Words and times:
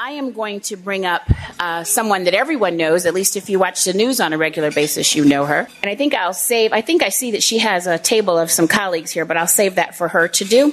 I 0.00 0.12
am 0.12 0.30
going 0.30 0.60
to 0.60 0.76
bring 0.76 1.04
up 1.04 1.28
uh, 1.58 1.82
someone 1.82 2.22
that 2.24 2.34
everyone 2.34 2.76
knows, 2.76 3.04
at 3.04 3.14
least 3.14 3.36
if 3.36 3.50
you 3.50 3.58
watch 3.58 3.82
the 3.84 3.92
news 3.92 4.20
on 4.20 4.32
a 4.32 4.38
regular 4.38 4.70
basis, 4.70 5.16
you 5.16 5.24
know 5.24 5.44
her. 5.44 5.68
And 5.82 5.90
I 5.90 5.96
think 5.96 6.14
I'll 6.14 6.32
save, 6.32 6.72
I 6.72 6.82
think 6.82 7.02
I 7.02 7.08
see 7.08 7.32
that 7.32 7.42
she 7.42 7.58
has 7.58 7.88
a 7.88 7.98
table 7.98 8.38
of 8.38 8.48
some 8.48 8.68
colleagues 8.68 9.10
here, 9.10 9.24
but 9.24 9.36
I'll 9.36 9.48
save 9.48 9.74
that 9.74 9.96
for 9.96 10.06
her 10.06 10.28
to 10.28 10.44
do. 10.44 10.72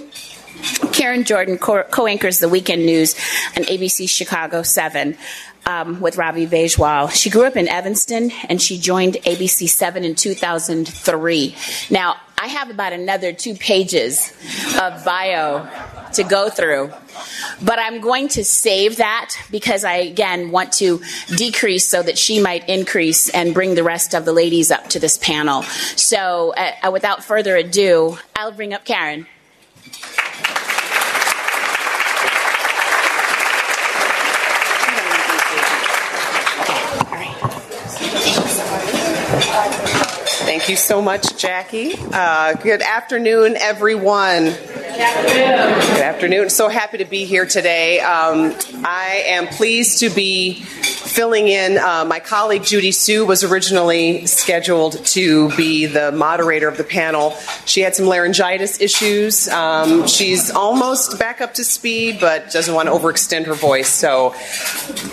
Karen 0.93 1.23
Jordan 1.23 1.57
co 1.57 2.05
anchors 2.05 2.37
the 2.37 2.47
weekend 2.47 2.85
news 2.85 3.15
on 3.57 3.63
ABC 3.63 4.07
Chicago 4.07 4.61
7 4.61 5.17
um, 5.65 5.99
with 5.99 6.17
Ravi 6.17 6.47
Baichwal. 6.47 7.11
She 7.11 7.29
grew 7.29 7.45
up 7.45 7.55
in 7.55 7.67
Evanston 7.67 8.31
and 8.49 8.61
she 8.61 8.77
joined 8.79 9.15
ABC 9.25 9.67
7 9.67 10.03
in 10.03 10.15
2003. 10.15 11.55
Now, 11.89 12.17
I 12.37 12.47
have 12.47 12.69
about 12.69 12.93
another 12.93 13.33
two 13.33 13.55
pages 13.55 14.31
of 14.79 15.03
bio 15.05 15.67
to 16.13 16.23
go 16.23 16.49
through. 16.49 16.91
But 17.63 17.79
I'm 17.79 18.01
going 18.01 18.27
to 18.29 18.43
save 18.43 18.97
that 18.97 19.35
because 19.49 19.83
I, 19.83 19.95
again, 19.95 20.51
want 20.51 20.73
to 20.73 21.01
decrease 21.35 21.87
so 21.87 22.03
that 22.03 22.17
she 22.17 22.41
might 22.41 22.67
increase 22.67 23.29
and 23.29 23.53
bring 23.53 23.75
the 23.75 23.83
rest 23.83 24.13
of 24.13 24.25
the 24.25 24.33
ladies 24.33 24.69
up 24.69 24.89
to 24.89 24.99
this 24.99 25.17
panel. 25.17 25.63
So, 25.63 26.53
uh, 26.55 26.91
without 26.91 27.23
further 27.23 27.55
ado, 27.55 28.17
I'll 28.35 28.51
bring 28.51 28.73
up 28.73 28.83
Karen. 28.83 29.27
Thank 40.65 40.79
you 40.79 40.83
so 40.83 40.99
much, 40.99 41.37
Jackie. 41.37 41.93
Uh, 41.95 42.55
good 42.55 42.81
afternoon, 42.81 43.55
everyone. 43.55 44.45
Good 44.45 46.01
afternoon. 46.01 46.49
So 46.49 46.69
happy 46.69 46.97
to 46.97 47.05
be 47.05 47.25
here 47.25 47.45
today. 47.45 47.99
Um, 47.99 48.51
I 48.83 49.25
am 49.27 49.45
pleased 49.45 49.99
to 49.99 50.09
be 50.09 50.65
filling 51.15 51.47
in. 51.47 51.77
Uh, 51.77 52.03
my 52.03 52.19
colleague 52.19 52.65
Judy 52.65 52.91
Hsu 52.91 53.25
was 53.25 53.41
originally 53.45 54.25
scheduled 54.25 55.05
to 55.05 55.49
be 55.55 55.85
the 55.85 56.11
moderator 56.11 56.67
of 56.67 56.75
the 56.75 56.83
panel. 56.83 57.31
She 57.63 57.79
had 57.79 57.95
some 57.95 58.05
laryngitis 58.05 58.81
issues. 58.81 59.47
Um, 59.47 60.07
she's 60.07 60.51
almost 60.51 61.17
back 61.17 61.39
up 61.39 61.53
to 61.53 61.63
speed, 61.63 62.17
but 62.19 62.51
doesn't 62.51 62.75
want 62.75 62.89
to 62.89 62.93
overextend 62.93 63.45
her 63.45 63.53
voice. 63.53 63.87
So 63.87 64.35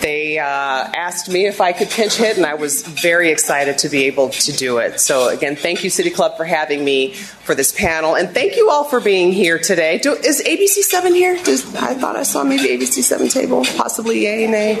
they 0.01 0.39
uh, 0.39 0.43
asked 0.45 1.29
me 1.29 1.45
if 1.45 1.61
I 1.61 1.71
could 1.71 1.89
pinch 1.89 2.15
hit, 2.15 2.35
and 2.35 2.45
I 2.45 2.55
was 2.55 2.81
very 2.83 3.29
excited 3.29 3.77
to 3.79 3.89
be 3.89 4.03
able 4.03 4.27
to 4.29 4.51
do 4.51 4.79
it. 4.79 4.99
So, 4.99 5.29
again, 5.29 5.55
thank 5.55 5.85
you, 5.85 5.89
City 5.89 6.09
Club, 6.09 6.35
for 6.35 6.43
having 6.43 6.83
me 6.83 7.13
for 7.13 7.55
this 7.55 7.71
panel. 7.71 8.15
And 8.15 8.29
thank 8.29 8.57
you 8.57 8.69
all 8.69 8.83
for 8.83 8.99
being 8.99 9.31
here 9.31 9.57
today. 9.57 9.99
Do, 9.99 10.13
is 10.13 10.43
ABC 10.43 10.81
7 10.81 11.13
here? 11.13 11.41
Does, 11.43 11.75
I 11.75 11.93
thought 11.93 12.17
I 12.17 12.23
saw 12.23 12.43
maybe 12.43 12.65
ABC 12.65 13.03
7 13.03 13.29
table, 13.29 13.63
possibly 13.77 14.23
yay, 14.23 14.47
nay. 14.47 14.79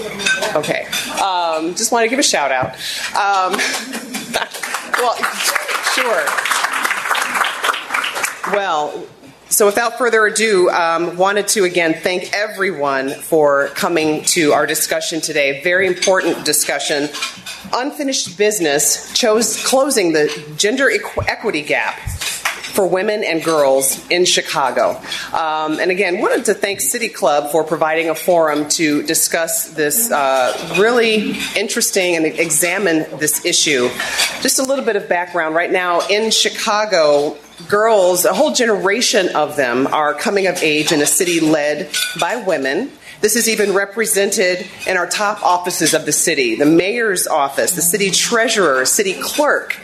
Okay. 0.55 0.85
Um, 1.21 1.75
just 1.75 1.91
want 1.91 2.03
to 2.03 2.09
give 2.09 2.19
a 2.19 2.23
shout 2.23 2.51
out. 2.51 2.73
Um, 3.15 3.53
well, 4.97 5.15
sure. 5.93 6.25
Well, 8.53 9.07
so 9.49 9.67
without 9.67 9.97
further 9.99 10.25
ado, 10.25 10.69
um, 10.71 11.15
wanted 11.15 11.47
to 11.49 11.63
again 11.63 11.93
thank 11.93 12.33
everyone 12.33 13.11
for 13.11 13.67
coming 13.69 14.23
to 14.25 14.51
our 14.51 14.65
discussion 14.65 15.21
today. 15.21 15.61
Very 15.61 15.85
important 15.85 16.43
discussion. 16.43 17.07
Unfinished 17.71 18.37
business 18.37 19.13
chose 19.13 19.63
closing 19.63 20.13
the 20.13 20.27
gender 20.57 20.89
equ- 20.89 21.27
equity 21.27 21.61
gap 21.61 21.99
for 22.73 22.87
women 22.87 23.23
and 23.23 23.43
girls 23.43 24.05
in 24.09 24.25
Chicago. 24.25 24.99
Um, 25.31 25.79
and 25.79 25.91
again, 25.91 26.19
wanted 26.19 26.45
to 26.45 26.55
thank 26.55 26.81
City 26.81 27.07
Club 27.07 27.51
for 27.51 27.63
providing 27.63 28.09
a 28.09 28.15
forum 28.15 28.67
to 28.69 29.03
discuss 29.03 29.69
this 29.69 30.11
uh, 30.11 30.75
really 30.79 31.35
interesting 31.55 32.15
and 32.15 32.25
examine 32.25 33.05
this 33.19 33.45
issue. 33.45 33.89
Just 34.41 34.59
a 34.59 34.63
little 34.63 34.83
bit 34.83 34.95
of 34.95 35.07
background. 35.07 35.53
Right 35.53 35.71
now 35.71 36.01
in 36.07 36.31
Chicago, 36.31 37.37
girls, 37.69 38.25
a 38.25 38.33
whole 38.33 38.53
generation 38.53 39.35
of 39.35 39.55
them, 39.55 39.87
are 39.87 40.13
coming 40.15 40.47
of 40.47 40.61
age 40.63 40.91
in 40.91 41.01
a 41.01 41.05
city 41.05 41.39
led 41.39 41.91
by 42.19 42.37
women. 42.37 42.91
This 43.21 43.35
is 43.35 43.47
even 43.47 43.73
represented 43.73 44.67
in 44.85 44.97
our 44.97 45.07
top 45.07 45.41
offices 45.43 45.93
of 45.93 46.05
the 46.05 46.11
city 46.11 46.55
the 46.55 46.65
mayor's 46.65 47.27
office, 47.27 47.71
the 47.71 47.81
city 47.81 48.11
treasurer, 48.11 48.83
city 48.85 49.13
clerk. 49.21 49.77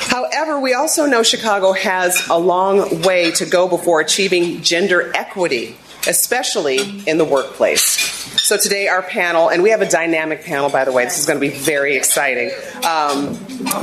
However, 0.00 0.58
we 0.58 0.74
also 0.74 1.06
know 1.06 1.22
Chicago 1.22 1.72
has 1.72 2.26
a 2.28 2.38
long 2.38 3.02
way 3.02 3.30
to 3.32 3.46
go 3.46 3.68
before 3.68 4.00
achieving 4.00 4.62
gender 4.62 5.12
equity, 5.14 5.76
especially 6.08 7.02
in 7.06 7.18
the 7.18 7.24
workplace. 7.24 7.98
So, 8.42 8.56
today, 8.56 8.88
our 8.88 9.02
panel, 9.02 9.50
and 9.50 9.62
we 9.62 9.70
have 9.70 9.82
a 9.82 9.88
dynamic 9.88 10.42
panel, 10.42 10.70
by 10.70 10.84
the 10.84 10.92
way, 10.92 11.04
this 11.04 11.18
is 11.18 11.26
going 11.26 11.38
to 11.38 11.46
be 11.46 11.54
very 11.54 11.96
exciting. 11.96 12.50
Um, 12.84 13.38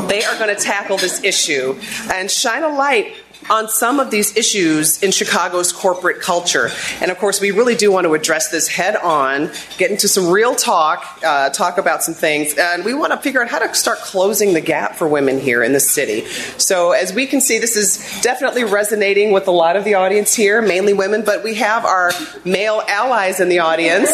they 0.07 0.23
are 0.23 0.37
going 0.37 0.53
to 0.53 0.61
tackle 0.61 0.97
this 0.97 1.23
issue 1.23 1.79
and 2.11 2.29
shine 2.29 2.63
a 2.63 2.69
light 2.69 3.13
on 3.49 3.69
some 3.69 3.99
of 3.99 4.11
these 4.11 4.35
issues 4.35 5.01
in 5.01 5.11
Chicago's 5.11 5.71
corporate 5.71 6.21
culture. 6.21 6.69
And 7.01 7.11
of 7.11 7.17
course, 7.17 7.39
we 7.39 7.51
really 7.51 7.75
do 7.75 7.91
want 7.91 8.05
to 8.05 8.13
address 8.13 8.49
this 8.49 8.67
head 8.67 8.95
on, 8.95 9.49
get 9.77 9.91
into 9.91 10.07
some 10.07 10.27
real 10.29 10.55
talk, 10.55 11.19
uh, 11.23 11.49
talk 11.49 11.77
about 11.77 12.03
some 12.03 12.13
things, 12.13 12.53
and 12.57 12.83
we 12.83 12.93
want 12.93 13.13
to 13.13 13.17
figure 13.19 13.41
out 13.41 13.49
how 13.49 13.59
to 13.59 13.73
start 13.73 13.99
closing 13.99 14.53
the 14.53 14.61
gap 14.61 14.95
for 14.95 15.07
women 15.07 15.39
here 15.39 15.63
in 15.63 15.73
the 15.73 15.79
city. 15.79 16.25
So, 16.57 16.91
as 16.91 17.13
we 17.13 17.25
can 17.27 17.41
see, 17.41 17.59
this 17.59 17.75
is 17.75 18.21
definitely 18.21 18.63
resonating 18.63 19.31
with 19.31 19.47
a 19.47 19.51
lot 19.51 19.75
of 19.75 19.83
the 19.83 19.93
audience 19.95 20.33
here, 20.33 20.61
mainly 20.61 20.93
women, 20.93 21.23
but 21.23 21.43
we 21.43 21.55
have 21.55 21.85
our 21.85 22.11
male 22.43 22.83
allies 22.87 23.39
in 23.39 23.49
the 23.49 23.59
audience. 23.59 24.09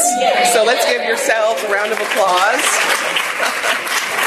So, 0.54 0.64
let's 0.64 0.86
give 0.86 1.04
yourselves 1.04 1.64
a 1.64 1.72
round 1.72 1.92
of 1.92 2.00
applause. 2.00 2.62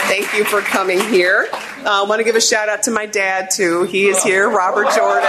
Thank 0.08 0.32
you 0.34 0.44
for 0.44 0.60
coming 0.60 1.00
here. 1.00 1.48
I 1.88 2.00
uh, 2.00 2.06
want 2.06 2.18
to 2.18 2.24
give 2.24 2.34
a 2.34 2.40
shout 2.40 2.68
out 2.68 2.82
to 2.82 2.90
my 2.90 3.06
dad, 3.06 3.48
too. 3.48 3.84
He 3.84 4.08
is 4.08 4.20
here, 4.20 4.50
Robert 4.50 4.90
Jordan. 4.92 5.22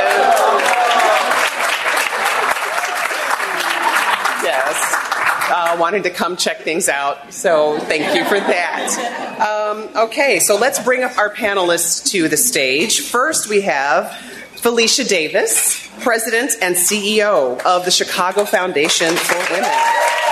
Yes. 4.41 4.95
Uh, 5.51 5.77
wanting 5.79 6.01
to 6.01 6.09
come 6.09 6.35
check 6.35 6.61
things 6.61 6.89
out. 6.89 7.31
So 7.31 7.77
thank 7.81 8.15
you 8.15 8.25
for 8.25 8.39
that. 8.39 9.37
Um, 9.39 9.87
okay, 10.05 10.39
so 10.39 10.57
let's 10.57 10.79
bring 10.79 11.03
up 11.03 11.19
our 11.19 11.31
panelists 11.31 12.09
to 12.09 12.27
the 12.27 12.37
stage. 12.37 13.01
First, 13.01 13.47
we 13.47 13.61
have 13.61 14.11
Felicia 14.55 15.03
Davis, 15.03 15.87
President 15.99 16.53
and 16.59 16.75
CEO 16.75 17.61
of 17.61 17.85
the 17.85 17.91
Chicago 17.91 18.45
Foundation 18.45 19.15
for 19.15 19.53
Women. 19.53 20.26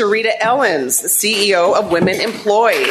Cherita 0.00 0.32
Ellens, 0.40 1.04
CEO 1.04 1.74
of 1.74 1.92
Women 1.92 2.18
Employed. 2.22 2.88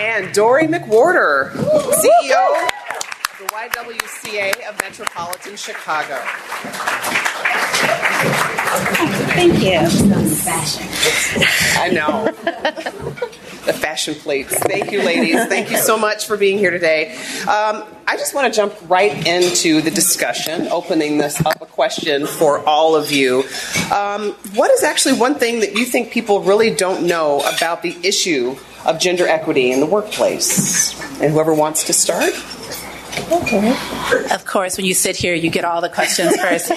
And 0.00 0.34
Dorri 0.34 0.66
McWhorter, 0.66 1.52
CEO 1.52 2.66
of 2.66 3.38
the 3.38 3.46
YWCA 3.54 4.68
of 4.68 4.76
Metropolitan 4.80 5.54
Chicago. 5.54 6.20
Thank 9.34 9.62
you. 9.62 9.78
I 11.80 11.90
know. 11.92 12.24
the 13.64 13.72
fashion 13.72 14.14
plates. 14.14 14.56
Thank 14.58 14.92
you, 14.92 15.02
ladies. 15.02 15.46
Thank 15.46 15.70
you 15.70 15.76
so 15.76 15.98
much 15.98 16.26
for 16.26 16.36
being 16.36 16.58
here 16.58 16.70
today. 16.70 17.14
Um, 17.42 17.84
I 18.06 18.16
just 18.16 18.34
want 18.34 18.52
to 18.52 18.56
jump 18.56 18.74
right 18.88 19.26
into 19.26 19.80
the 19.80 19.90
discussion, 19.90 20.68
opening 20.68 21.18
this 21.18 21.44
up 21.44 21.60
a 21.62 21.66
question 21.66 22.26
for 22.26 22.58
all 22.66 22.94
of 22.94 23.10
you. 23.10 23.44
Um, 23.92 24.32
what 24.54 24.70
is 24.70 24.82
actually 24.82 25.18
one 25.18 25.36
thing 25.36 25.60
that 25.60 25.74
you 25.74 25.84
think 25.84 26.12
people 26.12 26.42
really 26.42 26.70
don't 26.74 27.06
know 27.06 27.40
about 27.40 27.82
the 27.82 27.96
issue 28.02 28.56
of 28.84 28.98
gender 28.98 29.26
equity 29.26 29.72
in 29.72 29.80
the 29.80 29.86
workplace? 29.86 31.00
And 31.20 31.32
whoever 31.32 31.54
wants 31.54 31.84
to 31.84 31.92
start? 31.92 32.34
Of 34.32 34.44
course, 34.46 34.76
when 34.76 34.86
you 34.86 34.94
sit 34.94 35.16
here, 35.16 35.34
you 35.34 35.50
get 35.50 35.64
all 35.64 35.80
the 35.80 35.88
questions 35.88 36.36
first. 36.40 36.68
You're 36.68 36.76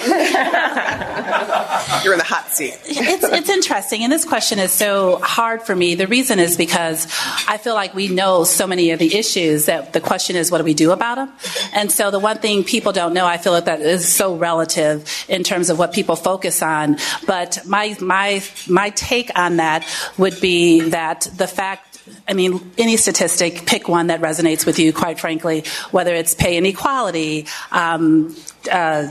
in 2.14 2.20
the 2.20 2.26
hot 2.26 2.52
seat. 2.52 2.78
it's, 2.86 3.24
it's 3.24 3.50
interesting, 3.50 4.04
and 4.04 4.12
this 4.12 4.26
question 4.26 4.60
is 4.60 4.72
so 4.72 5.18
hard 5.18 5.64
for 5.64 5.76
me. 5.76 5.96
The 5.96 6.08
reason 6.08 6.40
is 6.40 6.58
because 6.58 7.08
I 7.48 7.58
feel 7.58 7.74
like 7.74 7.94
we 7.94 8.08
know 8.08 8.44
so 8.44 8.68
many 8.68 8.92
of 8.92 9.00
the 9.00 9.16
issues 9.16 9.66
that 9.66 9.94
the 9.94 10.02
question 10.02 10.36
is, 10.36 10.52
what 10.52 10.60
do 10.60 10.64
we 10.64 10.74
do 10.74 10.92
about 10.92 11.16
them? 11.16 11.32
And 11.74 11.92
so 11.92 12.12
the 12.12 12.20
one 12.20 12.38
thing 12.38 12.64
people 12.64 12.92
don't 12.92 13.14
know, 13.14 13.26
I 13.26 13.38
feel 13.38 13.54
like 13.54 13.66
that 13.66 13.82
is 13.82 14.08
so 14.08 14.36
relative 14.36 15.26
in 15.28 15.44
terms 15.44 15.70
of 15.70 15.80
what 15.80 15.94
people 15.94 16.16
focus 16.16 16.62
on. 16.62 16.98
But 17.26 17.66
my 17.66 17.96
my 18.00 18.44
my 18.68 18.90
take 18.92 19.32
on 19.36 19.58
that 19.58 19.86
would 20.18 20.40
be 20.40 20.90
that 20.90 21.30
the 21.36 21.48
fact 21.48 21.97
I 22.28 22.34
mean, 22.34 22.72
any 22.78 22.98
statistic, 22.98 23.66
pick 23.66 23.88
one 23.88 24.08
that 24.08 24.22
resonates 24.22 24.66
with 24.66 24.80
you, 24.80 24.94
quite 24.94 25.20
frankly, 25.20 25.64
whether 25.92 26.14
it's 26.14 26.34
pay 26.34 26.58
inequality, 26.58 27.48
um, 27.72 28.36
uh, 28.72 29.10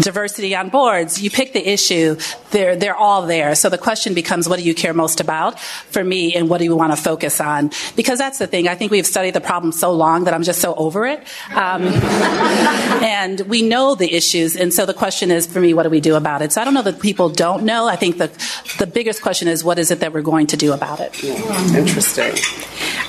diversity 0.00 0.54
on 0.54 0.68
boards. 0.68 1.20
You 1.20 1.30
pick 1.30 1.52
the 1.52 1.68
issue, 1.68 2.16
they're, 2.50 2.76
they're 2.76 2.96
all 2.96 3.26
there. 3.26 3.54
So 3.54 3.68
the 3.68 3.78
question 3.78 4.14
becomes, 4.14 4.48
what 4.48 4.58
do 4.58 4.64
you 4.64 4.74
care 4.74 4.94
most 4.94 5.20
about 5.20 5.58
for 5.60 6.02
me 6.02 6.34
and 6.34 6.48
what 6.48 6.58
do 6.58 6.64
you 6.64 6.76
want 6.76 6.92
to 6.94 7.02
focus 7.02 7.40
on? 7.40 7.70
Because 7.96 8.18
that's 8.18 8.38
the 8.38 8.46
thing. 8.46 8.68
I 8.68 8.74
think 8.74 8.90
we've 8.92 9.06
studied 9.06 9.34
the 9.34 9.40
problem 9.40 9.72
so 9.72 9.92
long 9.92 10.24
that 10.24 10.34
I'm 10.34 10.42
just 10.42 10.60
so 10.60 10.74
over 10.74 11.06
it. 11.06 11.20
Um, 11.54 11.82
and 13.02 13.40
we 13.42 13.62
know 13.62 13.94
the 13.94 14.12
issues. 14.12 14.56
And 14.56 14.72
so 14.72 14.86
the 14.86 14.94
question 14.94 15.30
is, 15.30 15.46
for 15.46 15.60
me, 15.60 15.74
what 15.74 15.84
do 15.84 15.90
we 15.90 16.00
do 16.00 16.14
about 16.14 16.42
it? 16.42 16.52
So 16.52 16.60
I 16.60 16.64
don't 16.64 16.74
know 16.74 16.82
that 16.82 17.00
people 17.00 17.28
don't 17.28 17.64
know. 17.64 17.88
I 17.88 17.96
think 17.96 18.18
the, 18.18 18.30
the 18.78 18.86
biggest 18.86 19.22
question 19.22 19.48
is, 19.48 19.64
what 19.64 19.78
is 19.78 19.90
it 19.90 20.00
that 20.00 20.12
we're 20.12 20.22
going 20.22 20.46
to 20.48 20.56
do 20.56 20.72
about 20.72 21.00
it? 21.00 21.22
Yeah. 21.22 21.76
Interesting. 21.76 22.34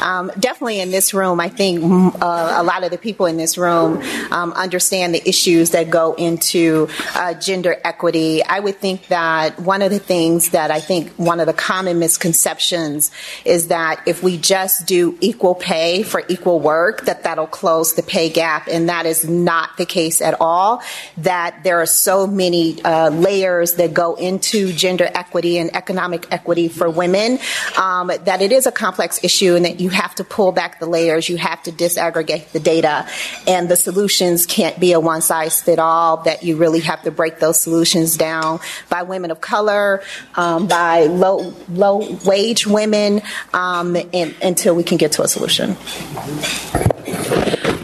Um, 0.04 0.32
definitely 0.38 0.82
in 0.82 0.92
this 0.92 1.14
room, 1.14 1.40
I 1.40 1.48
think 1.48 1.82
uh, 1.82 2.54
a 2.58 2.64
lot 2.64 2.84
of 2.84 2.92
the 2.92 2.98
people 2.98 3.26
in 3.26 3.38
this 3.38 3.58
room 3.58 4.04
um, 4.32 4.52
understand 4.52 5.16
the 5.16 5.28
issues 5.28 5.72
that 5.72 5.90
go 5.90 6.14
into 6.16 6.90
uh, 7.16 7.34
gender 7.36 7.78
equity. 7.86 8.44
I 8.44 8.60
would 8.60 8.78
think 8.78 9.08
that 9.08 9.60
one 9.60 9.82
of 9.82 9.92
the 9.92 10.00
things 10.00 10.50
that 10.50 10.72
I 10.72 10.82
think 10.82 11.12
one 11.14 11.40
of 11.40 11.48
the 11.48 11.54
common 11.54 12.00
misconceptions 12.00 13.12
is 13.46 13.70
that 13.70 14.02
if 14.06 14.22
we 14.22 14.38
just 14.38 14.86
do 14.86 15.18
equal 15.22 15.56
pay 15.56 16.04
for 16.04 16.22
equal 16.28 16.60
work, 16.60 17.06
that 17.06 17.24
that'll 17.24 17.48
close 17.48 17.94
the 17.94 18.04
pay 18.04 18.30
gap, 18.30 18.68
and 18.68 18.90
that 18.90 19.06
is 19.06 19.28
not 19.28 19.78
the 19.78 19.86
case 19.86 20.22
at 20.22 20.36
all. 20.42 20.82
That 21.18 21.64
there 21.64 21.82
are 21.82 21.86
so 21.86 22.28
many 22.28 22.82
uh, 22.84 23.10
layers 23.10 23.76
that 23.76 23.94
go 23.94 24.16
into 24.16 24.74
gender 24.74 25.10
equity 25.14 25.58
and 25.60 25.74
economic 25.76 26.30
equity 26.32 26.68
for 26.68 26.90
women 26.90 27.40
um, 27.78 28.12
that 28.26 28.42
it 28.42 28.52
is 28.52 28.68
a 28.68 28.72
complex 28.72 29.24
issue, 29.24 29.56
and 29.56 29.64
that 29.64 29.80
you 29.80 29.93
have 29.94 30.16
to 30.16 30.24
pull 30.24 30.52
back 30.52 30.80
the 30.80 30.86
layers, 30.86 31.30
you 31.30 31.38
have 31.38 31.62
to 31.64 31.72
disaggregate 31.72 32.52
the 32.52 32.60
data, 32.60 33.08
and 33.48 33.70
the 33.70 33.76
solutions 33.76 34.46
can't 34.46 34.80
be 34.80 34.92
a 34.94 35.00
one 35.00 35.22
size 35.22 35.62
fit 35.62 35.80
all, 35.80 36.18
that 36.24 36.44
you 36.44 36.58
really 36.58 36.82
have 36.82 37.02
to 37.04 37.12
break 37.12 37.40
those 37.40 37.60
solutions 37.62 38.18
down 38.18 38.60
by 38.90 39.04
women 39.04 39.32
of 39.32 39.42
color, 39.42 40.02
um, 40.36 40.68
by 40.68 41.06
low, 41.06 41.54
low 41.70 42.18
wage 42.26 42.68
women, 42.68 43.22
um, 43.54 43.96
and, 44.14 44.36
until 44.42 44.76
we 44.76 44.84
can 44.84 44.98
get 44.98 45.14
to 45.14 45.24
a 45.24 45.28
solution. 45.28 45.76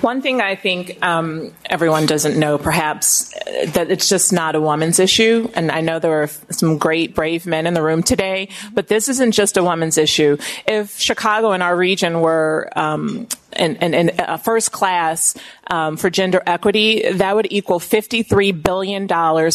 One 0.02 0.22
thing 0.22 0.40
I 0.40 0.56
think 0.56 0.98
um, 1.06 1.52
everyone 1.66 2.06
doesn't 2.06 2.40
know, 2.40 2.58
perhaps, 2.58 3.34
that 3.74 3.92
it's 3.92 4.08
just 4.08 4.32
not 4.32 4.56
a 4.56 4.62
woman's 4.62 4.98
issue. 4.98 5.50
And 5.56 5.70
I 5.72 5.82
know 5.82 6.00
there 6.00 6.24
are 6.24 6.28
some 6.52 6.78
great, 6.78 7.14
brave 7.14 7.46
men 7.46 7.68
in 7.68 7.74
the 7.74 7.84
room 7.84 8.02
today, 8.02 8.48
but 8.74 8.88
this 8.88 9.10
isn't 9.10 9.34
just 9.34 9.58
a 9.58 9.64
woman's 9.64 9.98
issue. 9.98 10.38
If 10.66 10.98
Chicago 11.00 11.52
and 11.52 11.62
our 11.62 11.76
region 11.76 12.22
were 12.22 12.70
um, 12.78 13.28
in, 13.58 14.12
a 14.20 14.38
first 14.38 14.72
class 14.72 15.36
um, 15.68 15.98
for 15.98 16.10
gender 16.10 16.42
equity, 16.46 17.12
that 17.12 17.36
would 17.36 17.48
equal 17.52 17.80
$53 17.80 18.64
billion 18.64 19.06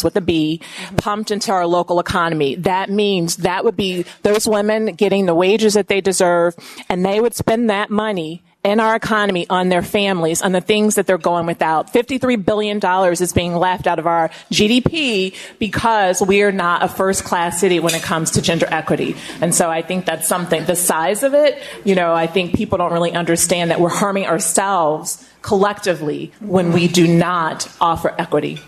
with 0.03 0.15
a 0.15 0.21
B 0.21 0.61
pumped 0.97 1.31
into 1.31 1.51
our 1.51 1.65
local 1.65 1.99
economy. 1.99 2.55
That 2.55 2.91
means 2.91 3.37
that 3.37 3.63
would 3.63 3.75
be 3.75 4.05
those 4.21 4.47
women 4.47 4.93
getting 4.93 5.25
the 5.25 5.35
wages 5.35 5.73
that 5.73 5.87
they 5.87 6.01
deserve, 6.01 6.55
and 6.87 7.03
they 7.03 7.19
would 7.19 7.33
spend 7.33 7.69
that 7.71 7.89
money 7.89 8.43
in 8.65 8.79
our 8.79 8.95
economy 8.95 9.45
on 9.47 9.69
their 9.69 9.83
families, 9.83 10.41
on 10.41 10.51
the 10.51 10.59
things 10.59 10.95
that 10.95 11.05
they're 11.05 11.19
going 11.19 11.45
without. 11.45 11.93
$53 11.93 12.43
billion 12.43 12.79
is 13.11 13.31
being 13.31 13.55
left 13.55 13.85
out 13.85 13.99
of 13.99 14.07
our 14.07 14.29
GDP 14.51 15.35
because 15.59 16.19
we 16.19 16.41
are 16.41 16.51
not 16.51 16.83
a 16.83 16.87
first 16.87 17.23
class 17.23 17.59
city 17.59 17.79
when 17.79 17.93
it 17.93 18.01
comes 18.01 18.31
to 18.31 18.41
gender 18.41 18.65
equity. 18.69 19.15
And 19.39 19.53
so 19.53 19.69
I 19.69 19.83
think 19.83 20.05
that's 20.05 20.27
something, 20.27 20.65
the 20.65 20.75
size 20.75 21.21
of 21.21 21.35
it, 21.35 21.61
you 21.83 21.93
know, 21.93 22.13
I 22.13 22.25
think 22.25 22.55
people 22.55 22.79
don't 22.79 22.91
really 22.91 23.13
understand 23.13 23.69
that 23.69 23.79
we're 23.79 23.89
harming 23.89 24.25
ourselves 24.25 25.23
collectively 25.43 26.31
when 26.39 26.73
we 26.73 26.87
do 26.87 27.07
not 27.07 27.71
offer 27.79 28.15
equity. 28.17 28.59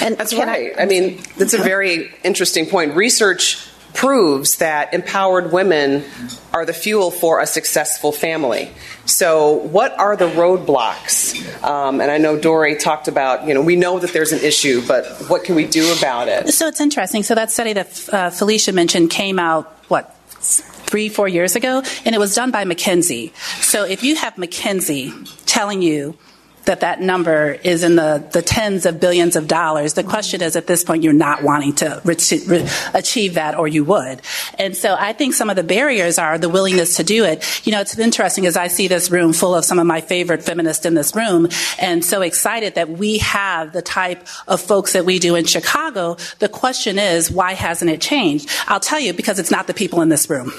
And 0.00 0.16
that's 0.16 0.32
right. 0.32 0.72
I, 0.78 0.82
I 0.82 0.86
mean, 0.86 1.20
that's 1.36 1.54
a 1.54 1.58
very 1.58 2.14
interesting 2.22 2.66
point. 2.66 2.94
Research 2.94 3.66
proves 3.94 4.56
that 4.56 4.94
empowered 4.94 5.52
women 5.52 6.04
are 6.52 6.64
the 6.64 6.72
fuel 6.72 7.10
for 7.10 7.40
a 7.40 7.46
successful 7.46 8.12
family. 8.12 8.70
So, 9.04 9.52
what 9.52 9.98
are 9.98 10.16
the 10.16 10.28
roadblocks? 10.28 11.62
Um, 11.62 12.00
and 12.00 12.10
I 12.10 12.18
know 12.18 12.36
Dorri 12.36 12.78
talked 12.78 13.08
about, 13.08 13.46
you 13.46 13.54
know, 13.54 13.62
we 13.62 13.76
know 13.76 13.98
that 13.98 14.12
there's 14.12 14.32
an 14.32 14.40
issue, 14.40 14.82
but 14.86 15.06
what 15.28 15.44
can 15.44 15.54
we 15.54 15.66
do 15.66 15.92
about 15.96 16.28
it? 16.28 16.48
So, 16.52 16.66
it's 16.66 16.80
interesting. 16.80 17.22
So, 17.22 17.34
that 17.34 17.50
study 17.50 17.72
that 17.72 18.08
uh, 18.12 18.30
Felicia 18.30 18.72
mentioned 18.72 19.10
came 19.10 19.38
out, 19.38 19.70
what, 19.88 20.14
three, 20.28 21.08
four 21.08 21.28
years 21.28 21.56
ago, 21.56 21.82
and 22.04 22.14
it 22.14 22.18
was 22.18 22.34
done 22.34 22.50
by 22.50 22.64
McKinsey. 22.64 23.34
So, 23.62 23.84
if 23.84 24.02
you 24.02 24.16
have 24.16 24.34
McKinsey 24.34 25.44
telling 25.46 25.82
you 25.82 26.16
that 26.64 26.80
that 26.80 27.00
number 27.00 27.52
is 27.64 27.82
in 27.82 27.96
the, 27.96 28.26
the 28.32 28.42
tens 28.42 28.86
of 28.86 29.00
billions 29.00 29.36
of 29.36 29.48
dollars. 29.48 29.94
The 29.94 30.04
question 30.04 30.42
is, 30.42 30.56
at 30.56 30.66
this 30.66 30.84
point, 30.84 31.02
you're 31.02 31.12
not 31.12 31.42
wanting 31.42 31.74
to 31.76 32.00
re- 32.04 32.16
re- 32.46 32.68
achieve 32.94 33.34
that, 33.34 33.56
or 33.58 33.66
you 33.66 33.84
would. 33.84 34.22
And 34.58 34.76
so 34.76 34.94
I 34.98 35.12
think 35.12 35.34
some 35.34 35.50
of 35.50 35.56
the 35.56 35.64
barriers 35.64 36.18
are 36.18 36.38
the 36.38 36.48
willingness 36.48 36.96
to 36.96 37.04
do 37.04 37.24
it. 37.24 37.66
You 37.66 37.72
know, 37.72 37.80
it's 37.80 37.98
interesting 37.98 38.46
as 38.46 38.56
I 38.56 38.68
see 38.68 38.88
this 38.88 39.10
room 39.10 39.32
full 39.32 39.54
of 39.54 39.64
some 39.64 39.78
of 39.78 39.86
my 39.86 40.00
favorite 40.00 40.42
feminists 40.42 40.86
in 40.86 40.94
this 40.94 41.16
room, 41.16 41.48
and 41.78 42.04
so 42.04 42.22
excited 42.22 42.74
that 42.76 42.88
we 42.88 43.18
have 43.18 43.72
the 43.72 43.82
type 43.82 44.26
of 44.46 44.60
folks 44.60 44.92
that 44.92 45.04
we 45.04 45.18
do 45.18 45.34
in 45.34 45.44
Chicago. 45.44 46.16
The 46.38 46.48
question 46.48 46.98
is, 46.98 47.30
why 47.30 47.54
hasn't 47.54 47.90
it 47.90 48.00
changed? 48.00 48.48
I'll 48.68 48.80
tell 48.80 49.00
you, 49.00 49.12
because 49.12 49.38
it's 49.38 49.50
not 49.50 49.66
the 49.66 49.74
people 49.74 50.00
in 50.02 50.08
this 50.08 50.30
room. 50.30 50.52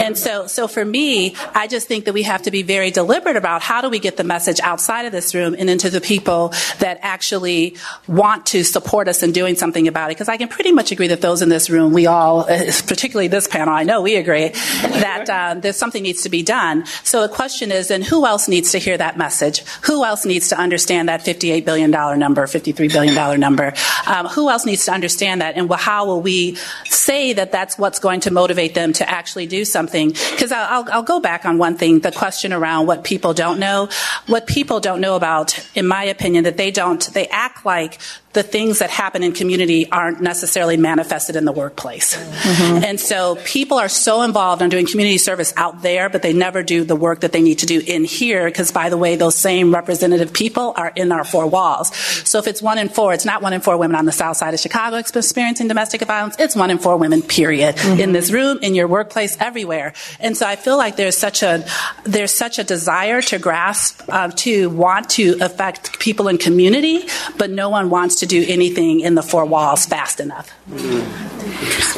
And 0.00 0.16
so, 0.16 0.46
so 0.46 0.68
for 0.68 0.84
me, 0.84 1.34
I 1.54 1.66
just 1.66 1.88
think 1.88 2.04
that 2.04 2.14
we 2.14 2.24
have 2.24 2.42
to 2.42 2.50
be 2.50 2.62
very 2.62 2.90
deliberate 2.90 3.36
about 3.36 3.62
how 3.62 3.80
do 3.80 3.88
we 3.88 3.98
get 3.98 4.16
the 4.16 4.24
message 4.24 4.60
outside 4.60 4.97
outside 4.98 5.06
of 5.06 5.12
this 5.12 5.34
room 5.34 5.54
and 5.56 5.70
into 5.70 5.90
the 5.90 6.00
people 6.00 6.52
that 6.80 6.98
actually 7.02 7.76
want 8.08 8.46
to 8.46 8.64
support 8.64 9.06
us 9.06 9.22
in 9.22 9.30
doing 9.30 9.54
something 9.54 9.86
about 9.86 10.10
it. 10.10 10.16
Because 10.16 10.28
I 10.28 10.36
can 10.36 10.48
pretty 10.48 10.72
much 10.72 10.90
agree 10.90 11.08
that 11.08 11.20
those 11.20 11.40
in 11.40 11.48
this 11.48 11.70
room, 11.70 11.92
we 11.92 12.06
all, 12.06 12.44
particularly 12.44 13.28
this 13.28 13.46
panel, 13.46 13.74
I 13.74 13.84
know 13.84 14.02
we 14.02 14.16
agree 14.16 14.48
that 14.48 15.30
uh, 15.30 15.54
there's 15.60 15.76
something 15.76 16.02
needs 16.02 16.22
to 16.22 16.28
be 16.28 16.42
done. 16.42 16.84
So 17.04 17.22
the 17.22 17.32
question 17.32 17.70
is, 17.70 17.88
then 17.88 18.02
who 18.02 18.26
else 18.26 18.48
needs 18.48 18.72
to 18.72 18.78
hear 18.78 18.98
that 18.98 19.16
message? 19.16 19.60
Who 19.86 20.04
else 20.04 20.24
needs 20.24 20.48
to 20.48 20.58
understand 20.58 21.08
that 21.08 21.20
$58 21.20 21.64
billion 21.64 21.90
number, 21.90 22.44
$53 22.46 22.92
billion 22.92 23.40
number? 23.40 23.74
Um, 24.06 24.26
who 24.26 24.50
else 24.50 24.66
needs 24.66 24.84
to 24.86 24.92
understand 24.92 25.42
that? 25.42 25.56
And 25.56 25.72
how 25.72 26.06
will 26.06 26.20
we 26.20 26.56
say 26.86 27.34
that 27.34 27.52
that's 27.52 27.78
what's 27.78 28.00
going 28.00 28.20
to 28.20 28.32
motivate 28.32 28.74
them 28.74 28.92
to 28.94 29.08
actually 29.08 29.46
do 29.46 29.64
something? 29.64 30.08
Because 30.08 30.50
I'll, 30.50 30.82
I'll, 30.82 30.92
I'll 30.92 31.02
go 31.02 31.20
back 31.20 31.44
on 31.44 31.58
one 31.58 31.76
thing, 31.76 32.00
the 32.00 32.10
question 32.10 32.52
around 32.52 32.86
what 32.86 33.04
people 33.04 33.32
don't 33.32 33.60
know. 33.60 33.88
What 34.26 34.46
people 34.46 34.80
don't 34.80 34.87
know 34.96 35.16
about, 35.16 35.58
in 35.74 35.86
my 35.86 36.04
opinion, 36.04 36.44
that 36.44 36.56
they 36.56 36.70
don't, 36.70 37.02
they 37.12 37.26
act 37.28 37.64
like 37.66 38.00
the 38.34 38.42
things 38.42 38.80
that 38.80 38.90
happen 38.90 39.22
in 39.22 39.32
community 39.32 39.90
aren't 39.90 40.20
necessarily 40.20 40.76
manifested 40.76 41.34
in 41.34 41.44
the 41.44 41.52
workplace. 41.52 42.16
Mm-hmm. 42.16 42.84
And 42.84 43.00
so 43.00 43.36
people 43.44 43.78
are 43.78 43.88
so 43.88 44.22
involved 44.22 44.60
in 44.60 44.68
doing 44.68 44.86
community 44.86 45.18
service 45.18 45.54
out 45.56 45.82
there, 45.82 46.08
but 46.08 46.22
they 46.22 46.32
never 46.32 46.62
do 46.62 46.84
the 46.84 46.96
work 46.96 47.20
that 47.20 47.32
they 47.32 47.40
need 47.40 47.60
to 47.60 47.66
do 47.66 47.80
in 47.86 48.04
here 48.04 48.44
because, 48.46 48.70
by 48.70 48.90
the 48.90 48.96
way, 48.96 49.16
those 49.16 49.34
same 49.34 49.72
representative 49.72 50.32
people 50.32 50.74
are 50.76 50.92
in 50.94 51.10
our 51.10 51.24
four 51.24 51.46
walls. 51.46 51.94
So 51.96 52.38
if 52.38 52.46
it's 52.46 52.60
one 52.60 52.78
in 52.78 52.90
four, 52.90 53.14
it's 53.14 53.24
not 53.24 53.40
one 53.40 53.54
in 53.54 53.60
four 53.60 53.76
women 53.76 53.96
on 53.96 54.04
the 54.04 54.12
south 54.12 54.36
side 54.36 54.52
of 54.52 54.60
Chicago 54.60 54.96
experiencing 54.96 55.68
domestic 55.68 56.02
violence. 56.02 56.36
It's 56.38 56.54
one 56.54 56.70
in 56.70 56.78
four 56.78 56.96
women, 56.96 57.22
period, 57.22 57.76
mm-hmm. 57.76 58.00
in 58.00 58.12
this 58.12 58.30
room, 58.30 58.58
in 58.62 58.74
your 58.74 58.88
workplace, 58.88 59.36
everywhere. 59.40 59.94
And 60.20 60.36
so 60.36 60.46
I 60.46 60.56
feel 60.56 60.76
like 60.76 60.96
there's 60.96 61.16
such 61.16 61.42
a 61.42 61.64
there's 62.04 62.34
such 62.34 62.58
a 62.58 62.64
desire 62.64 63.22
to 63.22 63.38
grasp, 63.38 64.02
uh, 64.08 64.28
to 64.28 64.68
want 64.70 65.10
to 65.10 65.38
affect 65.40 65.98
people 65.98 66.28
in 66.28 66.38
community, 66.38 67.06
but 67.36 67.50
no 67.50 67.70
one 67.70 67.90
wants 67.90 68.17
to 68.20 68.26
do 68.26 68.44
anything 68.48 69.00
in 69.00 69.14
the 69.14 69.22
four 69.22 69.44
walls 69.44 69.86
fast 69.86 70.20
enough. 70.20 70.50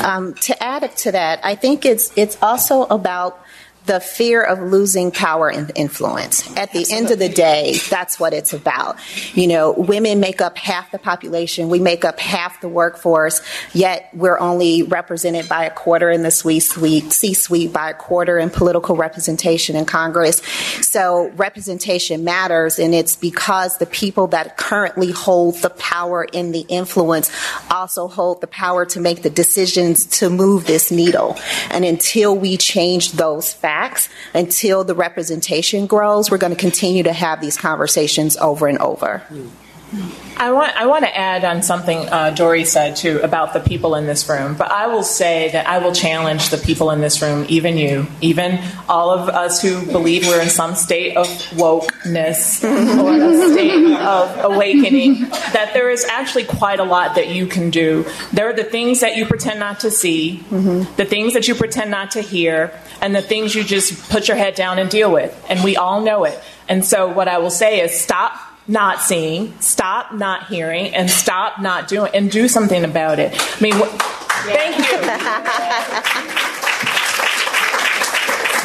Um, 0.03 0.35
to 0.35 0.62
add 0.62 0.97
to 0.97 1.12
that, 1.12 1.41
I 1.45 1.55
think 1.55 1.85
it's 1.85 2.12
it's 2.17 2.37
also 2.41 2.85
about 2.85 3.43
the 3.87 3.99
fear 3.99 4.43
of 4.43 4.61
losing 4.61 5.11
power 5.11 5.51
and 5.51 5.73
influence. 5.75 6.55
At 6.57 6.73
the 6.73 6.87
end 6.91 7.11
of 7.11 7.19
the 7.19 7.29
day, 7.29 7.79
that's 7.89 8.21
what 8.21 8.35
it's 8.35 8.53
about. 8.53 8.99
You 9.35 9.47
know, 9.47 9.73
women 9.73 10.21
make 10.21 10.41
up 10.41 10.59
half 10.59 10.91
the 10.93 10.99
population, 10.99 11.71
we 11.71 11.79
make 11.79 12.05
up 12.05 12.21
half 12.21 12.61
the 12.61 12.69
workforce, 12.69 13.41
yet 13.73 14.11
we're 14.13 14.39
only 14.39 14.83
represented 14.83 15.49
by 15.49 15.65
a 15.65 15.71
quarter 15.71 16.11
in 16.11 16.23
the 16.23 16.31
C 16.31 16.61
suite, 16.61 17.73
by 17.73 17.91
a 17.91 17.95
quarter 17.95 18.39
in 18.39 18.51
political 18.51 18.97
representation 18.97 19.77
in 19.77 19.87
Congress. 19.87 20.43
So 20.83 21.31
representation 21.37 22.23
matters, 22.23 22.79
and 22.79 22.95
it's 22.95 23.17
because 23.17 23.79
the 23.79 23.87
people 23.87 24.29
that 24.29 24.57
currently 24.57 25.11
hold 25.11 25.57
the 25.63 25.71
power 25.71 26.27
and 26.35 26.55
the 26.55 26.67
influence 26.69 27.31
also 27.71 28.09
hold 28.09 28.41
the 28.41 28.47
power 28.47 28.85
to 28.87 29.01
make 29.01 29.23
the 29.23 29.31
decisions 29.31 30.07
to 30.19 30.29
move 30.29 30.67
this 30.67 30.91
needle. 30.91 31.39
And 31.71 31.85
until 31.85 32.37
we 32.37 32.57
change 32.57 33.13
those 33.13 33.53
facts, 33.53 33.70
facts 33.71 34.09
until 34.35 34.83
the 34.83 34.95
representation 34.97 35.87
grows. 35.87 36.29
We're 36.29 36.39
going 36.39 36.55
to 36.55 36.59
continue 36.59 37.05
to 37.05 37.12
have 37.12 37.41
these 37.41 37.57
conversations 37.57 38.37
over 38.37 38.67
and 38.67 38.79
over. 38.79 39.19
Hmm. 39.29 39.49
I 40.37 40.52
want 40.52 40.75
I 40.76 40.87
want 40.87 41.04
to 41.04 41.16
add 41.16 41.44
on 41.44 41.62
something 41.62 41.99
uh, 42.09 42.35
Dorri 42.35 42.64
said 42.64 42.97
too 42.97 43.20
about 43.23 43.52
the 43.52 43.61
people 43.61 43.97
in 43.97 44.06
this 44.06 44.28
room. 44.28 44.54
But 44.54 44.70
I 44.70 44.87
will 44.87 45.02
say 45.02 45.50
that 45.50 45.66
I 45.66 45.78
will 45.78 45.92
challenge 45.92 46.50
the 46.50 46.59
people 46.59 46.90
in 46.92 47.00
this 47.00 47.20
room, 47.20 47.44
even 47.49 47.76
you, 47.76 48.06
even 48.20 48.61
all 48.88 49.11
of 49.11 49.28
us 49.28 49.61
who 49.61 49.85
believe 49.87 50.26
we're 50.26 50.40
in 50.40 50.49
some 50.49 50.76
state 50.76 51.16
of 51.16 51.26
wokeness 51.26 52.62
or 52.64 53.12
a 53.12 53.52
state 53.52 53.97
of 53.97 54.52
awakening. 54.52 55.28
That 55.52 55.73
there 55.75 55.90
is 55.90 56.04
actually 56.04 56.44
quite 56.44 56.78
a 56.78 56.85
lot 56.85 57.16
that 57.16 57.28
you 57.28 57.47
can 57.47 57.70
do. 57.70 58.06
There 58.32 58.49
are 58.49 58.54
the 58.54 58.64
things 58.64 59.00
that 59.00 59.16
you 59.16 59.26
pretend 59.26 59.59
not 59.59 59.80
to 59.80 59.90
see, 59.90 60.44
mm-hmm. 60.50 60.94
the 60.97 61.04
things 61.04 61.35
that 61.35 61.49
you 61.49 61.54
pretend 61.54 61.90
not 61.90 62.12
to 62.12 62.20
hear, 62.20 62.73
and 63.00 63.14
the 63.14 63.23
things 63.23 63.54
you 63.54 63.64
just 63.64 64.09
put 64.09 64.28
your 64.28 64.37
head 64.37 64.54
down 64.54 64.78
and 64.78 64.88
deal 64.88 65.12
with. 65.12 65.37
And 65.49 65.64
we 65.64 65.76
all 65.76 66.00
know 66.00 66.25
it. 66.25 66.40
And 66.68 66.85
so 66.85 67.09
what 67.09 67.26
I 67.26 67.38
will 67.38 67.50
say 67.50 67.80
is 67.80 67.99
stop 67.99 68.38
not 68.69 69.00
seeing, 69.00 69.59
stop 69.61 70.12
not 70.12 70.47
hearing, 70.47 70.95
and 70.95 71.11
stop 71.11 71.61
not 71.61 71.88
doing, 71.88 72.11
and 72.14 72.31
do 72.31 72.49
something 72.49 72.85
about 72.85 73.19
it. 73.19 73.33
I 73.35 73.61
mean, 73.61 73.75
wh- 73.75 73.99
thank 74.47 74.79
you. 74.79 76.47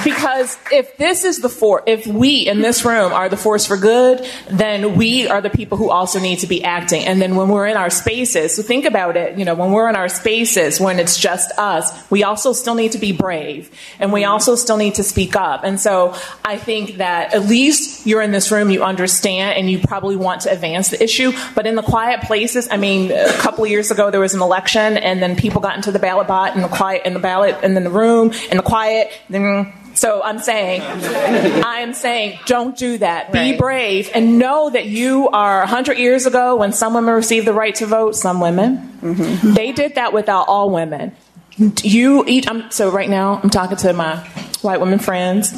Because 0.05 0.55
if 0.71 0.97
this 0.97 1.25
is 1.25 1.39
the 1.39 1.49
force, 1.49 1.81
if 1.87 2.05
we 2.05 2.47
in 2.47 2.61
this 2.61 2.85
room 2.85 3.11
are 3.11 3.27
the 3.27 3.37
force 3.37 3.65
for 3.65 3.75
good, 3.75 4.23
then 4.47 4.95
we 4.95 5.27
are 5.27 5.41
the 5.41 5.49
people 5.49 5.79
who 5.79 5.89
also 5.89 6.19
need 6.19 6.39
to 6.39 6.47
be 6.47 6.63
acting. 6.63 7.03
And 7.05 7.19
then 7.19 7.35
when 7.35 7.49
we're 7.49 7.65
in 7.65 7.75
our 7.75 7.89
spaces, 7.89 8.55
so 8.55 8.61
think 8.61 8.85
about 8.85 9.17
it, 9.17 9.39
you 9.39 9.45
know, 9.45 9.55
when 9.55 9.71
we're 9.71 9.89
in 9.89 9.95
our 9.95 10.07
spaces, 10.07 10.79
when 10.79 10.99
it's 10.99 11.17
just 11.17 11.51
us, 11.57 11.91
we 12.11 12.23
also 12.23 12.53
still 12.53 12.75
need 12.75 12.91
to 12.91 12.99
be 12.99 13.13
brave 13.13 13.71
and 13.99 14.13
we 14.13 14.25
also 14.25 14.55
still 14.55 14.77
need 14.77 14.93
to 14.95 15.03
speak 15.03 15.35
up. 15.35 15.63
And 15.63 15.79
so 15.79 16.15
I 16.43 16.57
think 16.57 16.97
that 16.97 17.33
at 17.33 17.45
least 17.45 18.05
you're 18.05 18.21
in 18.21 18.31
this 18.31 18.51
room, 18.51 18.69
you 18.69 18.83
understand 18.83 19.57
and 19.57 19.71
you 19.71 19.79
probably 19.79 20.15
want 20.15 20.41
to 20.41 20.51
advance 20.51 20.89
the 20.89 21.03
issue. 21.03 21.31
But 21.55 21.65
in 21.65 21.73
the 21.73 21.81
quiet 21.81 22.21
places, 22.21 22.67
I 22.69 22.77
mean, 22.77 23.11
a 23.11 23.33
couple 23.39 23.63
of 23.63 23.71
years 23.71 23.89
ago 23.89 24.11
there 24.11 24.21
was 24.21 24.35
an 24.35 24.41
election 24.41 24.97
and 24.97 25.19
then 25.19 25.35
people 25.35 25.61
got 25.61 25.75
into 25.75 25.91
the 25.91 25.97
ballot 25.97 26.27
bot 26.27 26.53
and 26.53 26.63
the 26.63 26.67
quiet 26.67 27.01
in 27.05 27.15
the 27.15 27.19
ballot 27.19 27.57
and 27.63 27.75
then 27.75 27.83
the 27.83 27.89
room 27.89 28.31
and 28.51 28.59
the 28.59 28.63
quiet, 28.63 29.11
then 29.31 29.73
so 29.95 30.21
I'm 30.21 30.39
saying, 30.39 30.81
I 30.81 31.79
am 31.79 31.93
saying, 31.93 32.39
don't 32.45 32.77
do 32.77 32.97
that. 32.97 33.33
Right. 33.33 33.53
Be 33.53 33.57
brave 33.57 34.09
and 34.13 34.37
know 34.37 34.69
that 34.69 34.85
you 34.85 35.29
are 35.29 35.59
100 35.59 35.97
years 35.97 36.25
ago 36.25 36.57
when 36.57 36.73
some 36.73 36.93
women 36.93 37.13
received 37.13 37.47
the 37.47 37.53
right 37.53 37.73
to 37.75 37.85
vote, 37.85 38.15
some 38.15 38.39
women, 38.39 38.77
mm-hmm. 39.01 39.53
they 39.53 39.71
did 39.71 39.95
that 39.95 40.13
without 40.13 40.47
all 40.47 40.69
women. 40.69 41.15
You 41.57 42.25
eat, 42.27 42.49
I'm, 42.49 42.69
so 42.69 42.91
right 42.91 43.09
now 43.09 43.39
I'm 43.41 43.49
talking 43.49 43.77
to 43.77 43.93
my 43.93 44.17
white 44.61 44.81
women 44.81 44.99
friends, 44.99 45.53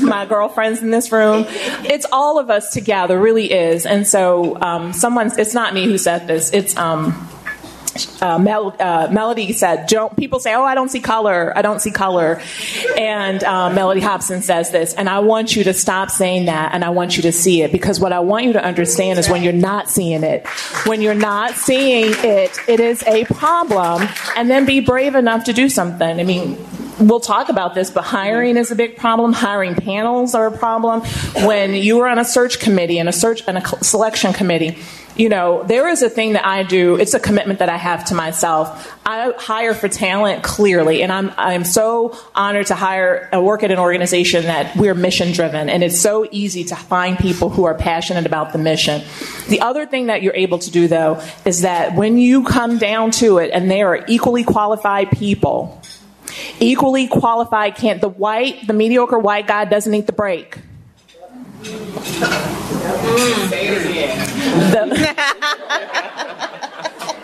my 0.00 0.24
girlfriends 0.24 0.80
in 0.80 0.90
this 0.90 1.10
room. 1.10 1.44
It's 1.48 2.06
all 2.12 2.38
of 2.38 2.50
us 2.50 2.72
together, 2.72 3.18
really 3.18 3.52
is. 3.52 3.84
And 3.84 4.06
so, 4.06 4.60
um, 4.60 4.92
someone, 4.92 5.32
it's 5.36 5.54
not 5.54 5.74
me 5.74 5.86
who 5.86 5.98
said 5.98 6.28
this, 6.28 6.52
it's, 6.52 6.76
um, 6.76 7.29
uh, 8.22 8.38
Mel, 8.38 8.74
uh, 8.78 9.08
Mellody 9.08 9.54
said, 9.54 9.86
don't, 9.86 10.16
people 10.16 10.40
say, 10.40 10.54
oh, 10.54 10.62
I 10.62 10.74
don't 10.74 10.90
see 10.90 11.00
color. 11.00 11.52
I 11.56 11.62
don't 11.62 11.80
see 11.80 11.90
color. 11.90 12.40
And 12.96 13.42
uh, 13.42 13.70
Mellody 13.70 14.02
Hobson 14.02 14.42
says 14.42 14.70
this, 14.70 14.94
and 14.94 15.08
I 15.08 15.20
want 15.20 15.56
you 15.56 15.64
to 15.64 15.72
stop 15.72 16.10
saying 16.10 16.46
that 16.46 16.74
and 16.74 16.84
I 16.84 16.90
want 16.90 17.16
you 17.16 17.22
to 17.24 17.32
see 17.32 17.62
it 17.62 17.72
because 17.72 18.00
what 18.00 18.12
I 18.12 18.20
want 18.20 18.46
you 18.46 18.52
to 18.54 18.64
understand 18.64 19.18
is 19.18 19.28
when 19.28 19.42
you're 19.42 19.52
not 19.52 19.88
seeing 19.88 20.22
it, 20.22 20.46
when 20.86 21.00
you're 21.00 21.14
not 21.14 21.54
seeing 21.54 22.12
it, 22.18 22.58
it 22.68 22.80
is 22.80 23.02
a 23.06 23.24
problem 23.24 24.08
and 24.36 24.50
then 24.50 24.64
be 24.64 24.80
brave 24.80 25.14
enough 25.14 25.44
to 25.44 25.52
do 25.52 25.68
something. 25.68 26.20
I 26.20 26.24
mean, 26.24 26.56
we'll 27.00 27.20
talk 27.20 27.48
about 27.48 27.74
this, 27.74 27.90
but 27.90 28.04
hiring 28.04 28.56
is 28.56 28.70
a 28.70 28.76
big 28.76 28.96
problem. 28.96 29.32
Hiring 29.32 29.74
panels 29.74 30.34
are 30.34 30.46
a 30.46 30.56
problem. 30.56 31.00
When 31.44 31.74
you 31.74 32.00
are 32.00 32.08
on 32.08 32.18
a 32.18 32.24
search 32.24 32.60
committee 32.60 32.98
and 32.98 33.08
a 33.08 33.12
search 33.12 33.42
and 33.46 33.58
a 33.58 33.66
selection 33.82 34.32
committee, 34.32 34.78
you 35.16 35.28
know, 35.28 35.64
there 35.64 35.88
is 35.88 36.02
a 36.02 36.08
thing 36.08 36.34
that 36.34 36.46
I 36.46 36.62
do. 36.62 36.96
It's 36.96 37.14
a 37.14 37.20
commitment 37.20 37.58
that 37.58 37.68
I 37.68 37.76
have 37.76 38.06
to 38.06 38.14
myself. 38.14 38.96
I 39.04 39.32
hire 39.36 39.74
for 39.74 39.88
talent 39.88 40.42
clearly, 40.42 41.02
and 41.02 41.12
I'm 41.12 41.32
I'm 41.36 41.64
so 41.64 42.16
honored 42.34 42.68
to 42.68 42.74
hire 42.74 43.28
uh, 43.34 43.40
work 43.40 43.62
at 43.62 43.70
an 43.70 43.78
organization 43.78 44.44
that 44.44 44.76
we're 44.76 44.94
mission 44.94 45.32
driven, 45.32 45.68
and 45.68 45.82
it's 45.82 46.00
so 46.00 46.26
easy 46.30 46.64
to 46.64 46.76
find 46.76 47.18
people 47.18 47.50
who 47.50 47.64
are 47.64 47.74
passionate 47.74 48.24
about 48.24 48.52
the 48.52 48.58
mission. 48.58 49.02
The 49.48 49.60
other 49.60 49.84
thing 49.84 50.06
that 50.06 50.22
you're 50.22 50.34
able 50.34 50.58
to 50.60 50.70
do 50.70 50.86
though 50.86 51.20
is 51.44 51.62
that 51.62 51.96
when 51.96 52.16
you 52.16 52.44
come 52.44 52.78
down 52.78 53.10
to 53.12 53.38
it, 53.38 53.50
and 53.52 53.70
they 53.70 53.82
are 53.82 54.04
equally 54.06 54.44
qualified 54.44 55.10
people, 55.10 55.79
equally 56.60 57.08
qualified 57.08 57.74
can't 57.74 58.00
the 58.00 58.08
white 58.08 58.66
the 58.66 58.72
mediocre 58.72 59.18
white 59.18 59.46
guy 59.46 59.64
doesn't 59.64 59.90
need 59.90 60.06
the 60.06 60.12
break. 60.12 60.58
Mm. 61.62 61.90
The, 64.72 64.94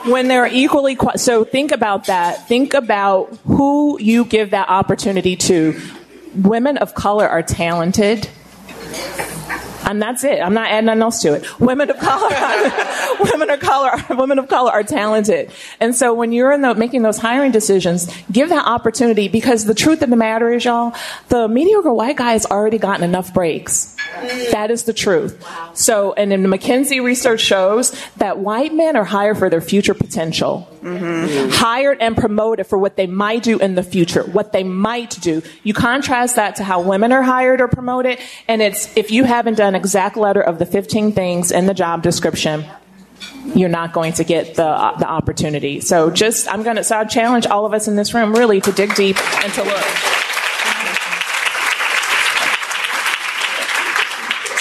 when 0.11 0.29
they're 0.29 0.47
equally 0.47 0.97
so 1.17 1.45
think 1.45 1.73
about 1.73 2.07
that. 2.07 2.49
Think 2.49 2.75
about 2.75 3.37
who 3.47 3.99
you 4.01 4.25
give 4.25 4.51
that 4.51 4.69
opportunity 4.69 5.37
to. 5.37 5.81
Women 6.35 6.77
of 6.79 6.95
color 6.95 7.29
are 7.29 7.43
talented 7.43 8.29
and 9.87 10.03
that's 10.03 10.25
it. 10.25 10.41
I'm 10.41 10.55
not 10.55 10.71
adding 10.71 10.87
nothing 10.87 11.03
else 11.03 11.23
to 11.23 11.35
it. 11.35 11.61
Women 11.61 11.91
of 11.91 11.99
color, 11.99 12.29
women 13.33 13.51
of 13.51 13.61
color, 13.61 13.93
women 14.11 14.39
of 14.39 14.49
color 14.49 14.71
are 14.71 14.83
talented, 14.83 15.51
and 15.81 15.95
so 15.95 16.13
when 16.13 16.33
you're 16.33 16.53
in 16.53 16.61
the, 16.61 16.75
making 16.75 17.03
those 17.03 17.19
hiring 17.19 17.53
decisions, 17.53 18.15
give 18.31 18.51
that 18.51 18.67
opportunity 18.67 19.29
because 19.29 19.65
the 19.65 19.75
truth 19.75 20.03
of 20.03 20.11
the 20.11 20.17
matter 20.17 20.53
is, 20.53 20.65
y'all, 20.65 20.95
the 21.29 21.49
mediocre 21.49 21.93
white 21.93 22.17
guy 22.17 22.33
has 22.33 22.45
already 22.45 22.79
gotten 22.79 23.05
enough 23.05 23.33
breaks. 23.33 23.96
That 24.51 24.71
is 24.71 24.85
the 24.85 24.93
truth. 24.93 25.45
So, 25.75 26.13
and 26.15 26.31
then 26.31 26.43
the 26.43 26.49
McKinsey 26.49 27.03
research 27.03 27.41
shows 27.41 27.91
that 28.17 28.39
white 28.39 28.75
men 28.75 28.97
are 28.97 29.05
hired 29.05 29.39
for 29.39 29.51
their 29.51 29.61
future 29.61 29.95
potential, 29.95 30.69
mm-hmm. 30.83 31.51
hired 31.51 31.99
and 32.01 32.17
promoted 32.17 32.67
for 32.67 32.79
what 32.79 32.97
they 32.97 33.07
might 33.07 33.43
do 33.43 33.59
in 33.59 33.75
the 33.75 33.83
future, 33.83 34.23
what 34.23 34.53
they 34.53 34.65
might 34.65 35.11
do. 35.21 35.43
You 35.63 35.75
contrast 35.75 36.37
that 36.37 36.57
to 36.57 36.65
how 36.65 36.81
women 36.81 37.13
are 37.13 37.23
hired 37.23 37.61
or 37.61 37.69
promoted, 37.69 38.19
and 38.49 38.63
it's 38.63 38.95
if 38.97 39.11
you 39.11 39.25
haven't 39.25 39.55
done 39.55 39.75
exact 39.75 40.17
letter 40.17 40.41
of 40.41 40.59
the 40.59 40.67
15 40.67 41.13
things 41.13 41.53
in 41.53 41.67
the 41.67 41.75
job 41.75 42.03
description, 42.03 42.65
you're 43.55 43.69
not 43.69 43.93
going 43.93 44.13
to 44.15 44.25
get 44.25 44.55
the 44.55 44.67
uh, 44.67 44.99
the 44.99 45.09
opportunity. 45.09 45.81
So 45.81 46.11
just 46.11 46.49
I'm 46.53 46.63
going 46.63 46.77
to 46.77 46.85
so 46.85 46.99
I 46.99 47.05
challenge 47.05 47.47
all 47.47 47.67
of 47.67 47.75
us 47.75 47.89
in 47.89 47.97
this 47.97 48.15
room 48.15 48.35
really 48.35 48.61
to 48.61 48.73
dig 48.73 48.95
deep 48.95 49.17
and 49.43 49.53
to 49.55 49.63
look. 49.63 50.26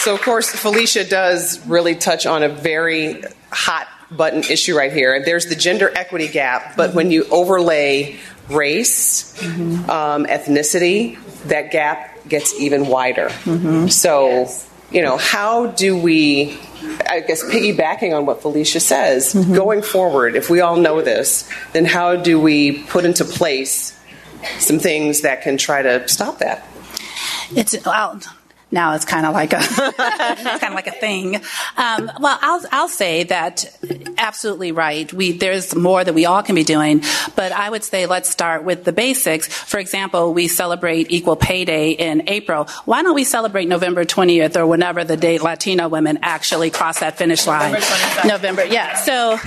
So, 0.06 0.14
of 0.14 0.22
course, 0.22 0.52
Felicia 0.52 1.04
does 1.04 1.66
really 1.66 1.96
touch 1.96 2.28
on 2.28 2.44
a 2.44 2.48
very 2.48 3.24
hot 3.52 3.88
button 4.12 4.44
issue 4.44 4.78
right 4.78 4.94
here. 4.94 5.20
There's 5.26 5.48
the 5.48 5.56
gender 5.56 5.92
equity 5.96 6.28
gap, 6.28 6.78
but 6.78 6.94
when 6.94 7.10
you 7.10 7.26
overlay 7.32 8.20
race, 8.48 9.36
mm-hmm. 9.42 9.90
um, 9.90 10.28
ethnicity, 10.28 11.18
that 11.46 11.72
gap 11.72 12.30
gets 12.30 12.54
even 12.60 12.86
wider. 12.86 13.30
Mm-hmm. 13.30 13.88
So, 13.88 14.28
yes. 14.28 14.70
you 14.92 15.02
know, 15.02 15.18
how 15.18 15.72
do 15.72 15.98
we, 15.98 16.56
I 17.10 17.22
guess, 17.22 17.44
piggybacking 17.44 18.16
on 18.16 18.28
what 18.28 18.44
Felicia 18.44 18.82
says, 18.82 19.34
mm-hmm. 19.34 19.56
going 19.56 19.82
forward, 19.82 20.36
if 20.36 20.52
we 20.52 20.62
all 20.62 20.78
know 20.78 21.02
this, 21.02 21.50
then 21.74 21.86
how 21.86 22.16
do 22.16 22.40
we 22.40 22.84
put 22.84 23.06
into 23.06 23.26
place 23.26 24.00
some 24.60 24.78
things 24.78 25.22
that 25.22 25.42
can 25.42 25.58
try 25.58 25.82
to 25.82 26.08
stop 26.08 26.38
that? 26.38 26.64
It's 27.56 27.84
well, 27.84 28.20
now 28.76 28.94
it's 28.94 29.06
kind 29.06 29.26
of 29.26 29.34
like 29.34 29.54
a 29.54 29.58
it's 29.60 30.60
kind 30.60 30.64
of 30.66 30.74
like 30.74 30.86
a 30.86 30.92
thing. 30.92 31.38
Um, 31.78 32.12
well, 32.20 32.38
I'll 32.42 32.62
I'll 32.72 32.90
say 32.90 33.24
that 33.24 33.66
absolutely 34.18 34.72
right. 34.74 35.12
We 35.12 35.32
there's 35.32 35.74
more 35.74 36.04
that 36.04 36.14
we 36.14 36.26
all 36.26 36.44
can 36.44 36.54
be 36.54 36.64
doing, 36.64 37.02
but 37.36 37.52
I 37.52 37.70
would 37.70 37.84
say 37.84 38.06
let's 38.06 38.30
start 38.30 38.64
with 38.64 38.84
the 38.84 38.92
basics. 38.92 39.48
For 39.48 39.80
example, 39.80 40.34
we 40.34 40.48
celebrate 40.48 41.10
Equal 41.10 41.38
Pay 41.38 41.66
Day 41.66 41.92
in 41.92 42.30
April. 42.30 42.66
Why 42.84 43.02
don't 43.02 43.16
we 43.16 43.24
celebrate 43.24 43.68
November 43.68 44.04
20th 44.04 44.58
or 44.58 44.68
whenever 44.68 45.04
the 45.04 45.18
date 45.18 45.42
Latino 45.42 45.88
women 45.88 46.20
actually 46.22 46.70
cross 46.70 47.00
that 47.00 47.18
finish 47.18 47.48
line? 47.48 47.72
November, 47.72 48.28
November 48.28 48.66
yeah. 48.66 48.96
So 48.98 49.40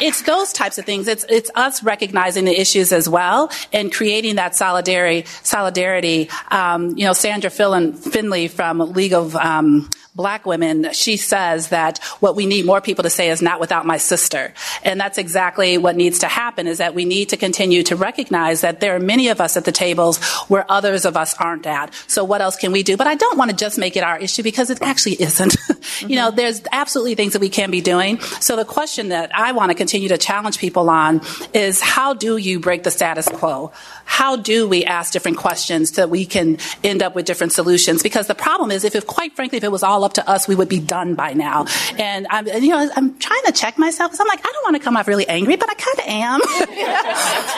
it's 0.00 0.22
those 0.22 0.52
types 0.52 0.78
of 0.78 0.84
things. 0.84 1.06
It's 1.06 1.24
it's 1.28 1.50
us 1.54 1.84
recognizing 1.84 2.44
the 2.44 2.60
issues 2.60 2.92
as 2.92 3.08
well 3.08 3.50
and 3.72 3.92
creating 3.92 4.36
that 4.36 4.56
solidarity. 4.56 5.24
Solidarity. 5.44 6.28
Um, 6.50 6.96
you 6.98 7.04
know, 7.04 7.12
Sandra 7.12 7.50
Finley 7.50 8.48
from 8.48 8.71
League 8.78 9.12
of 9.12 9.34
um, 9.36 9.88
black 10.14 10.44
women, 10.44 10.92
she 10.92 11.16
says 11.16 11.68
that 11.68 11.98
what 12.20 12.36
we 12.36 12.46
need 12.46 12.66
more 12.66 12.80
people 12.80 13.02
to 13.02 13.10
say 13.10 13.30
is 13.30 13.40
not 13.40 13.60
without 13.60 13.86
my 13.86 13.96
sister. 13.96 14.52
And 14.84 15.00
that's 15.00 15.18
exactly 15.18 15.78
what 15.78 15.96
needs 15.96 16.20
to 16.20 16.28
happen 16.28 16.66
is 16.66 16.78
that 16.78 16.94
we 16.94 17.04
need 17.04 17.30
to 17.30 17.36
continue 17.36 17.82
to 17.84 17.96
recognize 17.96 18.60
that 18.60 18.80
there 18.80 18.94
are 18.94 19.00
many 19.00 19.28
of 19.28 19.40
us 19.40 19.56
at 19.56 19.64
the 19.64 19.72
tables 19.72 20.22
where 20.48 20.70
others 20.70 21.04
of 21.04 21.16
us 21.16 21.34
aren't 21.38 21.66
at. 21.66 21.94
So 22.06 22.24
what 22.24 22.40
else 22.40 22.56
can 22.56 22.72
we 22.72 22.82
do? 22.82 22.96
But 22.96 23.06
I 23.06 23.14
don't 23.14 23.38
want 23.38 23.50
to 23.50 23.56
just 23.56 23.78
make 23.78 23.96
it 23.96 24.02
our 24.02 24.18
issue 24.18 24.42
because 24.42 24.70
it 24.70 24.82
actually 24.82 25.20
isn't. 25.22 25.52
mm-hmm. 25.52 26.08
You 26.12 26.16
know, 26.16 26.30
there's 26.30 26.62
absolutely 26.72 27.14
things 27.14 27.32
that 27.32 27.40
we 27.40 27.48
can 27.48 27.70
be 27.70 27.80
doing. 27.80 28.20
So 28.20 28.56
the 28.56 28.64
question 28.64 29.08
that 29.10 29.34
I 29.34 29.52
want 29.52 29.70
to 29.70 29.74
continue 29.74 30.08
to 30.08 30.18
challenge 30.18 30.58
people 30.58 30.90
on 30.90 31.20
is 31.54 31.80
how 31.80 32.12
do 32.12 32.36
you 32.36 32.60
break 32.60 32.82
the 32.82 32.90
status 32.90 33.28
quo? 33.28 33.72
How 34.04 34.36
do 34.36 34.68
we 34.68 34.84
ask 34.84 35.12
different 35.12 35.38
questions 35.38 35.90
so 35.90 36.02
that 36.02 36.10
we 36.10 36.24
can 36.24 36.58
end 36.84 37.02
up 37.02 37.14
with 37.14 37.24
different 37.24 37.52
solutions? 37.52 38.02
Because 38.02 38.26
the 38.26 38.34
problem 38.34 38.70
is 38.70 38.84
if, 38.84 38.94
if 38.94 39.06
quite 39.06 39.34
frankly, 39.34 39.58
if 39.58 39.64
it 39.64 39.72
was 39.72 39.82
all 39.82 40.04
up 40.04 40.14
to 40.14 40.28
us, 40.28 40.46
we 40.48 40.54
would 40.54 40.68
be 40.68 40.80
done 40.80 41.14
by 41.14 41.32
now. 41.32 41.66
And 41.98 42.26
I'm, 42.30 42.46
you 42.46 42.68
know, 42.68 42.90
I'm 42.96 43.18
trying 43.18 43.42
to 43.46 43.52
check 43.52 43.78
myself 43.78 44.10
because 44.10 44.20
I'm 44.20 44.28
like, 44.28 44.40
I 44.40 44.50
don't 44.52 44.64
want 44.64 44.76
to 44.76 44.82
come 44.82 44.96
off 44.96 45.08
really 45.08 45.28
angry, 45.28 45.56
but 45.56 45.68
I 45.70 45.74
kind 45.74 45.98
of 45.98 46.04
am. 46.06 46.40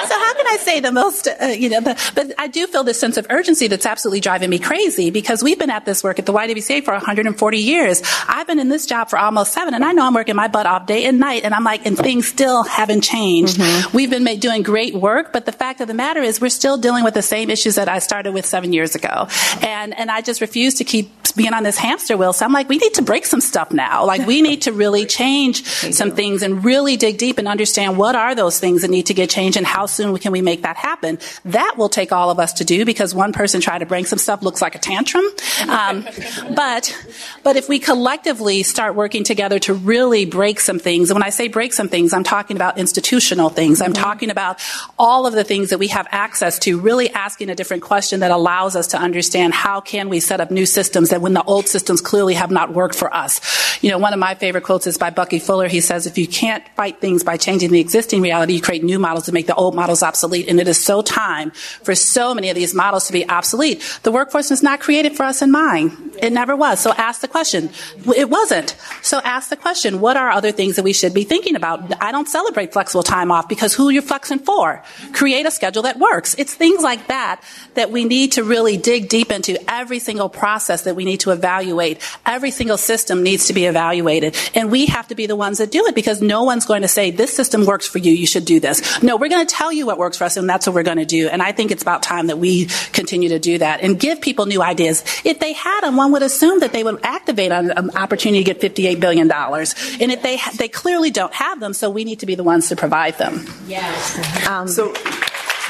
so 0.09 0.19
how 0.19 0.35
can 0.35 0.47
I 0.47 0.59
say 0.61 0.81
the 0.81 0.93
most, 0.93 1.29
uh, 1.29 1.47
you 1.47 1.69
know, 1.69 1.81
the, 1.81 2.13
but 2.15 2.33
I 2.39 2.49
do 2.49 2.67
feel 2.67 2.85
this 2.85 2.99
sense 3.01 3.17
of 3.17 3.27
urgency 3.31 3.69
that's 3.69 3.87
absolutely 3.87 4.21
driving 4.21 4.51
me 4.51 4.59
crazy 4.59 5.11
because 5.11 5.43
we've 5.43 5.59
been 5.59 5.71
at 5.71 5.85
this 5.85 6.03
work 6.03 6.19
at 6.19 6.27
the 6.27 6.33
YWCA 6.33 6.85
for 6.85 6.93
140 6.93 7.59
years. 7.59 8.03
I've 8.29 8.47
been 8.47 8.59
in 8.59 8.69
this 8.69 8.87
job 8.87 9.11
for 9.11 9.19
almost 9.19 9.53
seven 9.53 9.75
and 9.75 9.85
I 9.85 9.93
know 9.93 10.07
I'm 10.07 10.15
working 10.15 10.37
my 10.37 10.49
butt 10.49 10.67
off 10.67 10.87
day 10.87 11.05
and 11.05 11.19
night 11.19 11.45
and 11.45 11.55
I'm 11.55 11.65
like, 11.65 11.87
and 11.87 11.97
things 11.97 12.27
still 12.27 12.63
haven't 12.63 13.03
changed. 13.03 13.59
Mm-hmm. 13.59 13.97
We've 13.97 14.11
been 14.11 14.25
doing 14.39 14.63
great 14.63 14.95
work, 14.95 15.33
but 15.33 15.47
the 15.47 15.53
fact 15.53 15.81
of 15.81 15.89
the 15.89 15.95
matter 15.95 16.21
is 16.21 16.34
we're 16.41 16.49
still 16.49 16.77
dealing 16.77 17.05
with 17.05 17.15
the 17.15 17.23
same 17.23 17.51
issues 17.51 17.75
that 17.77 17.89
I 17.89 17.99
started 17.99 18.33
with 18.33 18.47
seven 18.47 18.73
years 18.73 18.95
ago. 18.95 19.29
And, 19.63 19.97
and 19.99 20.11
I 20.11 20.21
just 20.21 20.41
refuse 20.41 20.75
to 20.75 20.85
keep 20.85 21.11
being 21.37 21.53
on 21.53 21.63
this 21.63 21.77
hamster 21.77 22.17
wheel. 22.17 22.33
So 22.33 22.45
I'm 22.45 22.53
like, 22.53 22.69
we 22.69 22.79
need 22.79 22.95
to 22.95 23.03
break 23.03 23.27
some 23.27 23.41
stuff 23.41 23.73
now. 23.73 24.05
Like 24.05 24.27
we 24.27 24.43
need 24.43 24.63
to 24.63 24.73
really 24.73 25.07
change 25.21 25.65
some 25.65 26.13
things 26.13 26.43
and 26.43 26.65
really 26.65 26.97
dig 26.97 27.19
deep 27.19 27.39
and 27.39 27.49
understand 27.49 27.99
what 27.99 28.15
are 28.15 28.35
those 28.35 28.59
things 28.59 28.83
that 28.83 28.91
need 28.91 29.07
to 29.07 29.15
get 29.15 29.31
changed 29.31 29.57
and 29.57 29.67
how 29.67 29.87
soon 29.87 30.17
can 30.19 30.33
we 30.33 30.43
make 30.43 30.63
that 30.63 30.77
happen. 30.77 31.19
That 31.45 31.75
will 31.77 31.89
take 31.89 32.13
all 32.13 32.31
of 32.31 32.39
us 32.39 32.53
to 32.55 32.65
do 32.65 32.85
because 32.85 33.15
one 33.15 33.33
person 33.33 33.61
trying 33.61 33.81
to 33.81 33.87
bring 33.87 34.05
some 34.05 34.19
stuff 34.19 34.43
looks 34.43 34.63
like 34.63 34.75
a 34.75 34.79
tantrum. 34.79 35.25
Um, 35.69 36.07
but, 36.55 36.97
but 37.43 37.57
if 37.57 37.69
we 37.69 37.79
collectively 37.79 38.63
start 38.63 38.95
working 38.95 39.25
together 39.25 39.59
to 39.61 39.75
really 39.75 40.25
break 40.27 40.61
some 40.61 40.79
things, 40.79 41.11
and 41.11 41.17
when 41.17 41.25
I 41.25 41.31
say 41.31 41.49
break 41.49 41.73
some 41.73 41.89
things, 41.89 42.13
I'm 42.13 42.25
talking 42.25 42.57
about 42.57 42.79
institutional 42.79 43.49
things. 43.49 43.81
I'm 43.81 43.93
mm-hmm. 43.93 44.03
talking 44.03 44.31
about 44.31 44.61
all 44.99 45.27
of 45.27 45.35
the 45.35 45.45
things 45.45 45.71
that 45.71 45.79
we 45.79 45.89
have 45.89 46.07
access 46.11 46.24
to, 46.33 46.81
really 46.81 47.11
asking 47.11 47.51
a 47.51 47.55
different 47.55 47.83
question 47.83 48.21
that 48.21 48.31
allows 48.31 48.77
us 48.77 48.89
to 48.89 48.99
understand 48.99 49.53
how 49.53 49.81
can 49.81 50.09
we 50.09 50.21
set 50.21 50.41
up 50.41 50.51
new 50.51 50.65
systems 50.65 51.11
that 51.11 51.21
when 51.21 51.35
the 51.35 51.43
old 51.45 51.69
systems 51.69 52.01
clearly 52.01 52.35
have 52.35 52.51
not 52.51 52.73
worked 52.73 52.95
for 52.95 53.15
us. 53.15 53.41
You 53.83 53.91
know, 53.91 53.99
one 53.99 54.15
of 54.15 54.19
my 54.19 54.35
favorite 54.35 54.65
quotes 54.65 54.87
is 54.87 54.97
by 54.97 55.11
Bucky 55.11 55.39
Fuller. 55.39 55.69
He 55.69 55.83
says, 55.83 56.07
if 56.07 56.17
you 56.17 56.27
can't 56.27 56.67
fight 56.77 57.01
things 57.01 57.23
by 57.23 57.37
changing 57.37 57.71
the 57.71 57.81
existing 57.81 58.23
reality, 58.23 58.55
you 58.55 58.63
create 58.63 58.83
new 58.83 58.99
models 58.99 59.27
to 59.27 59.33
make 59.33 59.47
the 59.47 59.55
old 59.55 59.75
models 59.75 60.03
obsolete. 60.03 60.49
And 60.49 60.59
it 60.59 60.67
is 60.67 60.83
so 60.83 61.03
time 61.03 61.51
for 61.51 61.95
so 61.95 62.35
many 62.35 62.49
of 62.49 62.55
these 62.55 62.75
models 62.75 63.07
to 63.09 63.13
be 63.13 63.29
obsolete. 63.29 63.83
The 64.03 64.13
workforce 64.13 64.49
was 64.49 64.63
not 64.63 64.81
created 64.81 65.17
for 65.17 65.25
us 65.25 65.43
in 65.43 65.51
mind. 65.51 66.17
It 66.23 66.33
never 66.33 66.57
was. 66.57 66.81
So 66.81 66.93
ask 66.93 67.21
the 67.21 67.29
question. 67.29 67.69
It 68.17 68.31
wasn't. 68.31 68.77
So 69.03 69.21
ask 69.23 69.51
the 69.51 69.57
question, 69.57 70.01
what 70.01 70.17
are 70.17 70.31
other 70.31 70.53
things 70.53 70.77
that 70.77 70.85
we 70.85 70.95
should 70.95 71.13
be 71.13 71.25
thinking 71.25 71.55
about? 71.55 72.03
I 72.03 72.13
don't 72.13 72.29
celebrate 72.29 72.73
flexible 72.73 73.03
time 73.03 73.31
off 73.31 73.49
because 73.49 73.75
who 73.75 73.91
you're 73.91 74.03
flexing 74.03 74.39
for? 74.39 74.83
Create 75.13 75.45
a 75.45 75.51
schedule 75.51 75.83
that 75.83 75.99
works. 75.99 76.14
It's 76.15 76.55
things 76.55 76.83
like 76.83 77.09
that 77.09 77.43
that 77.75 77.91
we 77.91 78.05
need 78.05 78.33
to 78.33 78.45
really 78.45 78.77
dig 78.77 79.09
deep 79.09 79.33
into 79.33 79.59
every 79.71 79.99
single 79.99 80.29
process 80.29 80.83
that 80.83 80.95
we 80.95 81.05
need 81.05 81.21
to 81.21 81.31
evaluate. 81.31 82.01
Every 82.25 82.51
single 82.51 82.77
system 82.77 83.23
needs 83.23 83.47
to 83.49 83.53
be 83.53 83.65
evaluated. 83.65 84.37
And 84.55 84.71
we 84.71 84.87
have 84.87 85.09
to 85.09 85.15
be 85.15 85.27
the 85.27 85.37
ones 85.37 85.59
that 85.59 85.71
do 85.71 85.87
it 85.87 85.95
because 85.95 86.23
no 86.23 86.45
one's 86.45 86.67
going 86.67 86.83
to 86.83 86.89
say, 86.89 87.11
this 87.11 87.35
system 87.35 87.67
works 87.67 87.87
for 87.87 87.99
you, 87.99 88.13
you 88.13 88.27
should 88.27 88.45
do 88.45 88.61
this. 88.61 89.03
No, 89.03 89.17
we're 89.17 89.29
going 89.29 89.47
to 89.47 89.55
tell 89.55 89.73
you 89.73 89.87
what 89.87 89.99
works 89.99 90.19
for 90.19 90.25
us 90.25 90.37
and 90.37 90.49
that's 90.49 90.67
what 90.67 90.75
we're 90.75 90.83
going 90.83 90.99
to 90.99 91.05
do. 91.05 91.29
And 91.29 91.43
I 91.43 91.53
think 91.53 91.71
it's 91.71 91.83
about 91.83 92.03
time 92.03 92.29
that 92.29 92.39
we 92.39 92.67
continue 92.93 93.31
to 93.31 93.39
do 93.39 93.59
that 93.59 93.81
and 93.81 93.99
give 93.99 94.21
people 94.21 94.47
new 94.47 94.63
ideas. 94.63 95.05
If 95.25 95.41
they 95.41 95.53
had 95.53 95.81
them, 95.81 95.97
one 95.97 96.13
would 96.13 96.23
assume 96.23 96.61
that 96.61 96.73
they 96.73 96.85
would 96.85 97.01
activate 97.05 97.53
on 97.53 97.71
an 97.71 97.91
opportunity 97.97 98.45
to 98.45 98.55
get 98.55 98.61
$58 98.61 99.01
billion. 99.01 99.31
And 99.31 100.13
if 100.13 100.23
they, 100.23 100.39
they 100.57 100.69
clearly 100.69 101.11
don't 101.11 101.35
have 101.35 101.61
them, 101.61 101.75
so 101.75 101.91
we 101.91 102.05
need 102.05 102.21
to 102.21 102.27
be 102.27 102.35
the 102.35 102.45
ones 102.45 102.69
to 102.69 102.77
provide 102.77 103.19
them. 103.19 103.47
Yes. 103.67 104.47
Um, 104.47 104.69
so, 104.69 104.95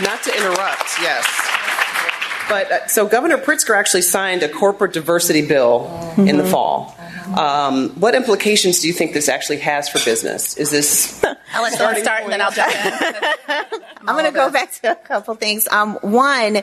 not 0.01 0.23
to 0.25 0.37
interrupt, 0.37 1.01
yes. 1.01 1.27
But 2.49 2.71
uh, 2.71 2.87
so 2.89 3.07
Governor 3.07 3.39
Pritzker 3.39 3.77
actually 3.77 4.03
signed 4.03 4.43
a 4.43 4.49
corporate 4.49 4.93
diversity 4.93 5.47
bill 5.47 5.81
mm-hmm. 5.81 6.29
in 6.29 6.37
the 6.37 6.43
mm-hmm. 6.43 6.53
fall. 6.53 6.97
Um, 7.27 7.91
what 7.91 8.15
implications 8.15 8.81
do 8.81 8.89
you 8.89 8.93
think 8.93 9.13
this 9.13 9.29
actually 9.29 9.59
has 9.59 9.89
for 9.89 10.05
business? 10.05 10.57
Is 10.57 10.71
this? 10.71 11.25
I'll 11.55 11.63
let 11.63 11.73
start 11.73 12.23
and 12.23 12.33
then 12.33 12.41
I'll 12.41 12.51
jump 12.51 12.75
in. 12.75 13.81
I'm 14.07 14.17
going 14.17 14.27
to 14.27 14.33
go 14.33 14.51
back 14.51 14.73
to 14.83 14.93
a 14.93 14.97
couple 14.97 15.35
things. 15.35 15.67
Um, 15.69 15.95
one, 16.03 16.63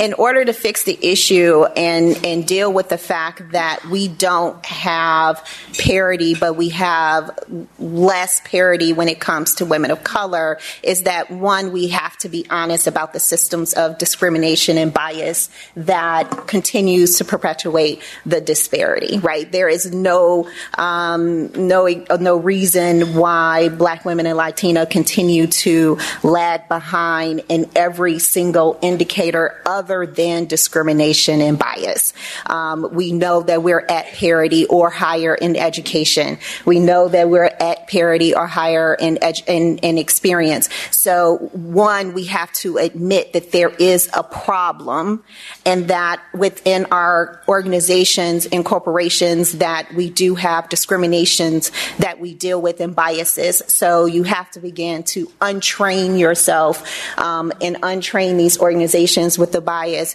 in 0.00 0.14
order 0.14 0.44
to 0.44 0.52
fix 0.52 0.84
the 0.84 0.98
issue 1.02 1.64
and 1.64 2.24
and 2.24 2.46
deal 2.46 2.72
with 2.72 2.88
the 2.88 2.96
fact 2.96 3.52
that 3.52 3.84
we 3.86 4.08
don't 4.08 4.64
have 4.64 5.44
parity, 5.78 6.34
but 6.34 6.56
we 6.56 6.70
have 6.70 7.30
less 7.78 8.40
parity 8.44 8.92
when 8.92 9.08
it 9.08 9.20
comes 9.20 9.56
to 9.56 9.66
women 9.66 9.90
of 9.90 10.02
color, 10.02 10.58
is 10.82 11.02
that 11.02 11.30
one 11.30 11.72
we 11.72 11.88
have 11.88 12.16
to 12.18 12.28
be 12.28 12.46
honest 12.48 12.86
about 12.86 13.12
the 13.12 13.20
systems 13.20 13.74
of 13.74 13.98
discrimination 13.98 14.78
and 14.78 14.94
bias 14.94 15.50
that 15.76 16.46
continues 16.46 17.18
to 17.18 17.24
perpetuate 17.24 18.02
the 18.24 18.40
disparity. 18.40 19.18
Right? 19.18 19.50
There 19.50 19.68
is 19.68 19.92
no 20.02 20.48
um, 20.74 21.52
no 21.52 21.88
no 22.20 22.36
reason 22.36 23.14
why 23.14 23.68
Black 23.68 24.04
women 24.04 24.26
and 24.26 24.36
Latina 24.36 24.86
continue 24.86 25.46
to 25.46 25.98
lag 26.22 26.68
behind 26.68 27.42
in 27.48 27.70
every 27.74 28.18
single 28.18 28.78
indicator 28.82 29.60
other 29.66 30.06
than 30.06 30.46
discrimination 30.46 31.40
and 31.40 31.58
bias. 31.58 32.12
Um, 32.46 32.88
we 32.92 33.12
know 33.12 33.42
that 33.42 33.62
we're 33.62 33.84
at 33.88 34.06
parity 34.06 34.66
or 34.66 34.90
higher 34.90 35.34
in 35.34 35.56
education. 35.56 36.38
We 36.64 36.80
know 36.80 37.08
that 37.08 37.28
we're 37.28 37.44
at 37.44 37.88
parity 37.88 38.34
or 38.34 38.46
higher 38.46 38.94
in, 38.94 39.16
edu- 39.16 39.46
in, 39.46 39.78
in 39.78 39.98
experience. 39.98 40.68
So 40.90 41.50
one, 41.52 42.14
we 42.14 42.24
have 42.24 42.52
to 42.54 42.78
admit 42.78 43.32
that 43.32 43.52
there 43.52 43.70
is 43.70 44.08
a 44.14 44.22
problem 44.22 45.24
and 45.64 45.88
that 45.88 46.22
within 46.34 46.86
our 46.86 47.42
organizations 47.48 48.46
and 48.46 48.64
corporations 48.64 49.58
that 49.58 49.87
we 49.94 50.10
do 50.10 50.34
have 50.34 50.68
discriminations 50.68 51.70
that 51.98 52.20
we 52.20 52.34
deal 52.34 52.60
with 52.60 52.80
and 52.80 52.94
biases. 52.94 53.62
So 53.68 54.06
you 54.06 54.22
have 54.24 54.50
to 54.52 54.60
begin 54.60 55.02
to 55.04 55.26
untrain 55.40 56.18
yourself 56.18 57.18
um, 57.18 57.52
and 57.60 57.76
untrain 57.76 58.36
these 58.36 58.58
organizations 58.58 59.38
with 59.38 59.52
the 59.52 59.60
bias 59.60 60.14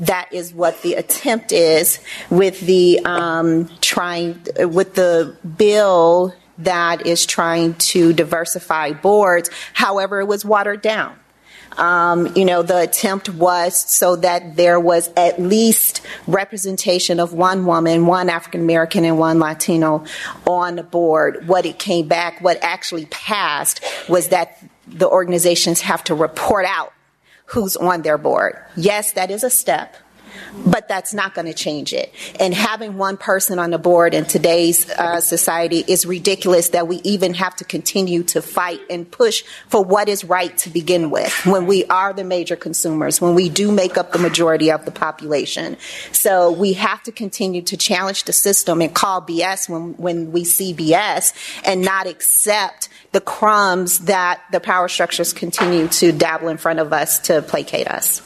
that 0.00 0.32
is 0.32 0.54
what 0.54 0.80
the 0.80 0.94
attempt 0.94 1.52
is 1.52 2.00
with 2.30 2.58
the 2.60 3.00
um, 3.04 3.68
trying 3.82 4.40
with 4.58 4.94
the 4.94 5.36
bill 5.58 6.34
that 6.56 7.06
is 7.06 7.26
trying 7.26 7.74
to 7.74 8.14
diversify 8.14 8.92
boards. 8.92 9.50
However, 9.74 10.20
it 10.20 10.26
was 10.26 10.44
watered 10.44 10.80
down. 10.80 11.19
Um, 11.80 12.36
you 12.36 12.44
know, 12.44 12.62
the 12.62 12.78
attempt 12.78 13.30
was 13.30 13.74
so 13.74 14.16
that 14.16 14.54
there 14.56 14.78
was 14.78 15.10
at 15.16 15.40
least 15.40 16.02
representation 16.26 17.18
of 17.18 17.32
one 17.32 17.64
woman, 17.64 18.06
one 18.06 18.28
African 18.28 18.60
American, 18.60 19.04
and 19.04 19.18
one 19.18 19.38
Latino 19.38 20.04
on 20.46 20.76
the 20.76 20.82
board. 20.82 21.48
What 21.48 21.64
it 21.64 21.78
came 21.78 22.06
back, 22.06 22.40
what 22.42 22.58
actually 22.62 23.06
passed, 23.06 23.82
was 24.08 24.28
that 24.28 24.62
the 24.86 25.08
organizations 25.08 25.80
have 25.80 26.04
to 26.04 26.14
report 26.14 26.66
out 26.66 26.92
who's 27.46 27.76
on 27.76 28.02
their 28.02 28.18
board. 28.18 28.58
Yes, 28.76 29.12
that 29.12 29.30
is 29.30 29.42
a 29.42 29.50
step 29.50 29.96
but 30.66 30.88
that's 30.88 31.14
not 31.14 31.34
going 31.34 31.46
to 31.46 31.54
change 31.54 31.92
it. 31.92 32.12
And 32.38 32.54
having 32.54 32.96
one 32.96 33.16
person 33.16 33.58
on 33.58 33.70
the 33.70 33.78
board 33.78 34.14
in 34.14 34.24
today's 34.24 34.88
uh, 34.90 35.20
society 35.20 35.84
is 35.86 36.06
ridiculous 36.06 36.70
that 36.70 36.88
we 36.88 36.96
even 36.98 37.34
have 37.34 37.56
to 37.56 37.64
continue 37.64 38.22
to 38.24 38.42
fight 38.42 38.80
and 38.88 39.10
push 39.10 39.42
for 39.68 39.82
what 39.82 40.08
is 40.08 40.24
right 40.24 40.56
to 40.58 40.70
begin 40.70 41.10
with 41.10 41.32
when 41.46 41.66
we 41.66 41.84
are 41.86 42.12
the 42.12 42.24
major 42.24 42.56
consumers, 42.56 43.20
when 43.20 43.34
we 43.34 43.48
do 43.48 43.72
make 43.72 43.96
up 43.96 44.12
the 44.12 44.18
majority 44.18 44.70
of 44.70 44.84
the 44.84 44.90
population. 44.90 45.76
So 46.12 46.52
we 46.52 46.74
have 46.74 47.02
to 47.04 47.12
continue 47.12 47.62
to 47.62 47.76
challenge 47.76 48.24
the 48.24 48.32
system 48.32 48.80
and 48.80 48.94
call 48.94 49.22
BS 49.22 49.68
when, 49.68 49.94
when 49.94 50.32
we 50.32 50.44
see 50.44 50.74
BS 50.74 51.32
and 51.64 51.82
not 51.82 52.06
accept 52.06 52.88
the 53.12 53.20
crumbs 53.20 54.00
that 54.00 54.40
the 54.52 54.60
power 54.60 54.88
structures 54.88 55.32
continue 55.32 55.88
to 55.88 56.12
dabble 56.12 56.48
in 56.48 56.56
front 56.56 56.78
of 56.78 56.92
us 56.92 57.18
to 57.20 57.42
placate 57.42 57.88
us. 57.88 58.22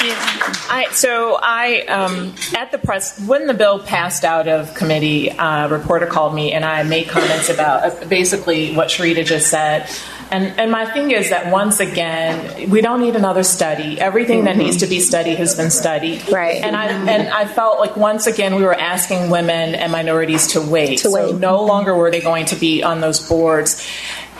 I, 0.00 0.88
so 0.92 1.38
I, 1.42 1.82
um, 1.82 2.34
at 2.56 2.72
the 2.72 2.78
press, 2.78 3.20
when 3.26 3.46
the 3.46 3.54
bill 3.54 3.78
passed 3.78 4.24
out 4.24 4.48
of 4.48 4.74
committee, 4.74 5.30
uh, 5.30 5.66
a 5.66 5.68
reporter 5.68 6.06
called 6.06 6.34
me 6.34 6.52
and 6.52 6.64
I 6.64 6.82
made 6.82 7.08
comments 7.08 7.48
about 7.48 7.84
uh, 7.84 8.06
basically 8.06 8.74
what 8.74 8.88
Cherita 8.88 9.24
just 9.24 9.48
said. 9.48 9.88
And, 10.30 10.58
and 10.58 10.72
my 10.72 10.86
thing 10.86 11.12
is 11.12 11.30
that 11.30 11.52
once 11.52 11.78
again, 11.78 12.68
we 12.68 12.80
don't 12.80 13.00
need 13.00 13.14
another 13.14 13.44
study. 13.44 14.00
Everything 14.00 14.44
that 14.44 14.56
needs 14.56 14.78
to 14.78 14.86
be 14.86 14.98
studied 14.98 15.36
has 15.36 15.54
been 15.54 15.70
studied. 15.70 16.28
Right. 16.28 16.62
And 16.62 16.74
I 16.74 16.86
and 16.86 17.28
I 17.28 17.46
felt 17.46 17.78
like 17.78 17.96
once 17.96 18.26
again 18.26 18.56
we 18.56 18.62
were 18.62 18.74
asking 18.74 19.30
women 19.30 19.76
and 19.76 19.92
minorities 19.92 20.48
to 20.48 20.60
wait. 20.60 20.98
To 21.00 21.12
wait. 21.12 21.30
So 21.30 21.38
no 21.38 21.64
longer 21.64 21.94
were 21.94 22.10
they 22.10 22.20
going 22.20 22.46
to 22.46 22.56
be 22.56 22.82
on 22.82 23.00
those 23.00 23.26
boards. 23.28 23.86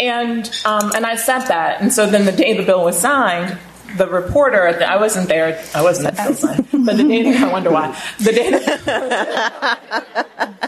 And 0.00 0.50
um, 0.64 0.90
and 0.94 1.06
I 1.06 1.14
said 1.14 1.46
that. 1.46 1.80
And 1.80 1.92
so 1.92 2.10
then 2.10 2.24
the 2.24 2.32
day 2.32 2.56
the 2.56 2.64
bill 2.64 2.84
was 2.84 2.98
signed, 2.98 3.56
the 3.96 4.06
reporter, 4.08 4.66
I 4.66 4.96
wasn't 4.96 5.28
there, 5.28 5.62
I 5.74 5.82
wasn't 5.82 6.08
at 6.08 6.16
the 6.16 6.66
but 6.72 6.96
the 6.96 7.04
day, 7.04 7.36
I 7.36 7.52
wonder 7.52 7.70
why. 7.70 7.96
The 8.18 8.32
day, 8.32 8.50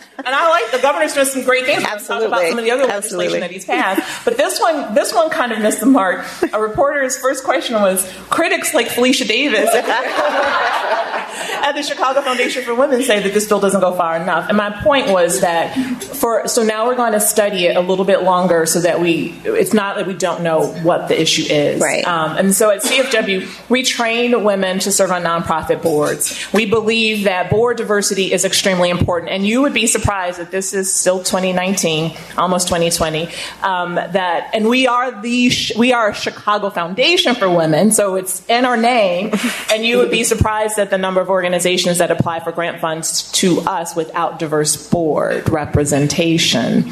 and 0.19 0.35
I 0.35 0.49
like 0.49 0.73
the 0.73 0.79
governor's 0.79 1.15
doing 1.15 1.27
some 1.27 1.45
great 1.45 1.65
things. 1.65 1.85
Absolutely. 1.85 2.29
Talk 2.29 2.39
about 2.39 2.49
some 2.49 2.59
of 2.59 2.65
the 2.65 2.73
other 2.73 2.91
Absolutely. 2.91 3.27
legislation 3.27 3.41
that 3.41 3.51
he's 3.53 3.65
passed, 3.65 4.25
but 4.25 4.37
this 4.37 4.61
one, 4.61 4.93
this 4.95 5.15
one 5.15 5.31
kind 5.31 5.53
of 5.53 5.61
missed 5.61 5.79
the 5.79 5.87
mark. 5.87 6.27
A 6.53 6.61
reporter's 6.61 7.17
first 7.17 7.45
question 7.45 7.77
was, 7.77 8.05
critics 8.29 8.75
like 8.75 8.89
Felicia 8.89 9.25
Davis 9.27 9.71
at 9.75 11.73
the 11.73 11.83
Chicago 11.85 12.21
Foundation 12.23 12.65
for 12.65 12.75
Women 12.75 13.01
say 13.03 13.23
that 13.23 13.33
this 13.33 13.47
bill 13.47 13.61
doesn't 13.61 13.81
go 13.81 13.95
far 13.95 14.17
enough. 14.17 14.49
And 14.49 14.57
my 14.57 14.71
point 14.83 15.09
was 15.09 15.41
that 15.41 15.75
for 16.03 16.49
so 16.49 16.65
now 16.65 16.87
we're 16.87 16.97
going 16.97 17.13
to 17.13 17.21
study 17.21 17.67
it 17.67 17.77
a 17.77 17.81
little 17.81 18.05
bit 18.05 18.25
longer 18.25 18.67
so 18.67 18.81
that 18.81 19.01
we 19.01 19.39
it's 19.45 19.73
not 19.73 19.97
that 19.97 20.07
we 20.09 20.15
don't 20.15 20.43
know 20.43 20.67
what 20.83 21.07
the 21.07 21.21
issue 21.21 21.45
is. 21.49 21.81
Right. 21.81 22.05
Um, 22.05 22.37
and 22.37 22.55
so 22.55 22.71
at 22.71 22.83
CFW, 22.83 23.71
we 23.71 23.85
train 23.85 24.43
women 24.43 24.81
to 24.81 24.91
serve 24.91 25.13
on 25.13 25.23
nonprofit 25.23 25.81
boards. 25.81 26.47
We 26.53 26.67
believe 26.67 27.25
that 27.25 27.51
board 27.51 27.77
diversity 27.77 28.33
is 28.33 28.45
extremely 28.45 28.91
important, 28.91 29.31
and 29.31 29.47
you 29.47 29.63
would 29.63 29.75
be 29.75 29.87
surprised 29.87 30.08
that 30.09 30.51
this 30.51 30.73
is 30.73 30.92
still 30.92 31.18
2019, 31.18 32.16
almost 32.38 32.68
2020. 32.68 33.29
Um, 33.62 33.97
that 33.97 34.51
and 34.55 34.66
we 34.66 34.87
are 34.87 35.21
the 35.21 35.53
we 35.77 35.92
are 35.92 36.11
a 36.11 36.14
Chicago 36.14 36.71
Foundation 36.71 37.35
for 37.35 37.51
Women, 37.51 37.92
so 37.92 38.16
it's 38.16 38.42
in 38.49 38.64
our 38.64 38.77
name, 38.77 39.33
and 39.71 39.85
you 39.85 39.99
would 39.99 40.11
be 40.11 40.25
surprised 40.25 40.79
at 40.79 40.88
the 40.88 40.97
number 40.97 41.21
of 41.21 41.29
organizations 41.29 41.99
that 41.99 42.11
apply 42.11 42.40
for 42.40 42.53
grant 42.53 42.81
funds 42.81 43.31
to 43.33 43.61
us 43.61 43.94
without 43.94 44.38
diverse 44.38 44.88
board 44.88 45.49
representation. 45.51 46.90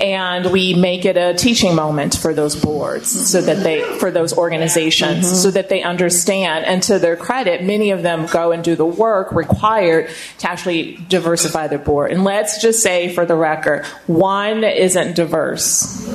And 0.00 0.52
we 0.52 0.74
make 0.74 1.04
it 1.04 1.16
a 1.16 1.34
teaching 1.34 1.74
moment 1.74 2.16
for 2.16 2.34
those 2.34 2.54
boards 2.54 3.08
so 3.30 3.40
that 3.40 3.62
they, 3.62 3.82
for 3.98 4.10
those 4.10 4.36
organizations, 4.36 5.42
so 5.42 5.50
that 5.50 5.68
they 5.68 5.82
understand. 5.82 6.66
And 6.66 6.82
to 6.84 6.98
their 6.98 7.16
credit, 7.16 7.62
many 7.64 7.90
of 7.90 8.02
them 8.02 8.26
go 8.26 8.52
and 8.52 8.62
do 8.62 8.76
the 8.76 8.86
work 8.86 9.32
required 9.32 10.10
to 10.38 10.50
actually 10.50 10.96
diversify 11.08 11.68
their 11.68 11.78
board. 11.78 12.12
And 12.12 12.24
let's 12.44 12.60
just 12.60 12.82
say 12.82 13.08
for 13.08 13.24
the 13.24 13.34
record, 13.34 13.86
one 14.06 14.64
isn't 14.64 15.16
diverse. 15.16 16.06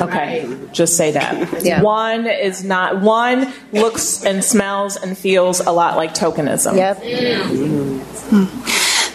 Okay, 0.00 0.50
just 0.72 0.96
say 0.96 1.10
that. 1.10 1.62
Yeah. 1.62 1.82
One 1.82 2.26
is 2.26 2.64
not, 2.64 3.02
one 3.02 3.52
looks 3.70 4.24
and 4.24 4.42
smells 4.42 4.96
and 4.96 5.18
feels 5.18 5.60
a 5.60 5.70
lot 5.70 5.98
like 5.98 6.14
tokenism. 6.14 6.76
Yep. 6.76 7.00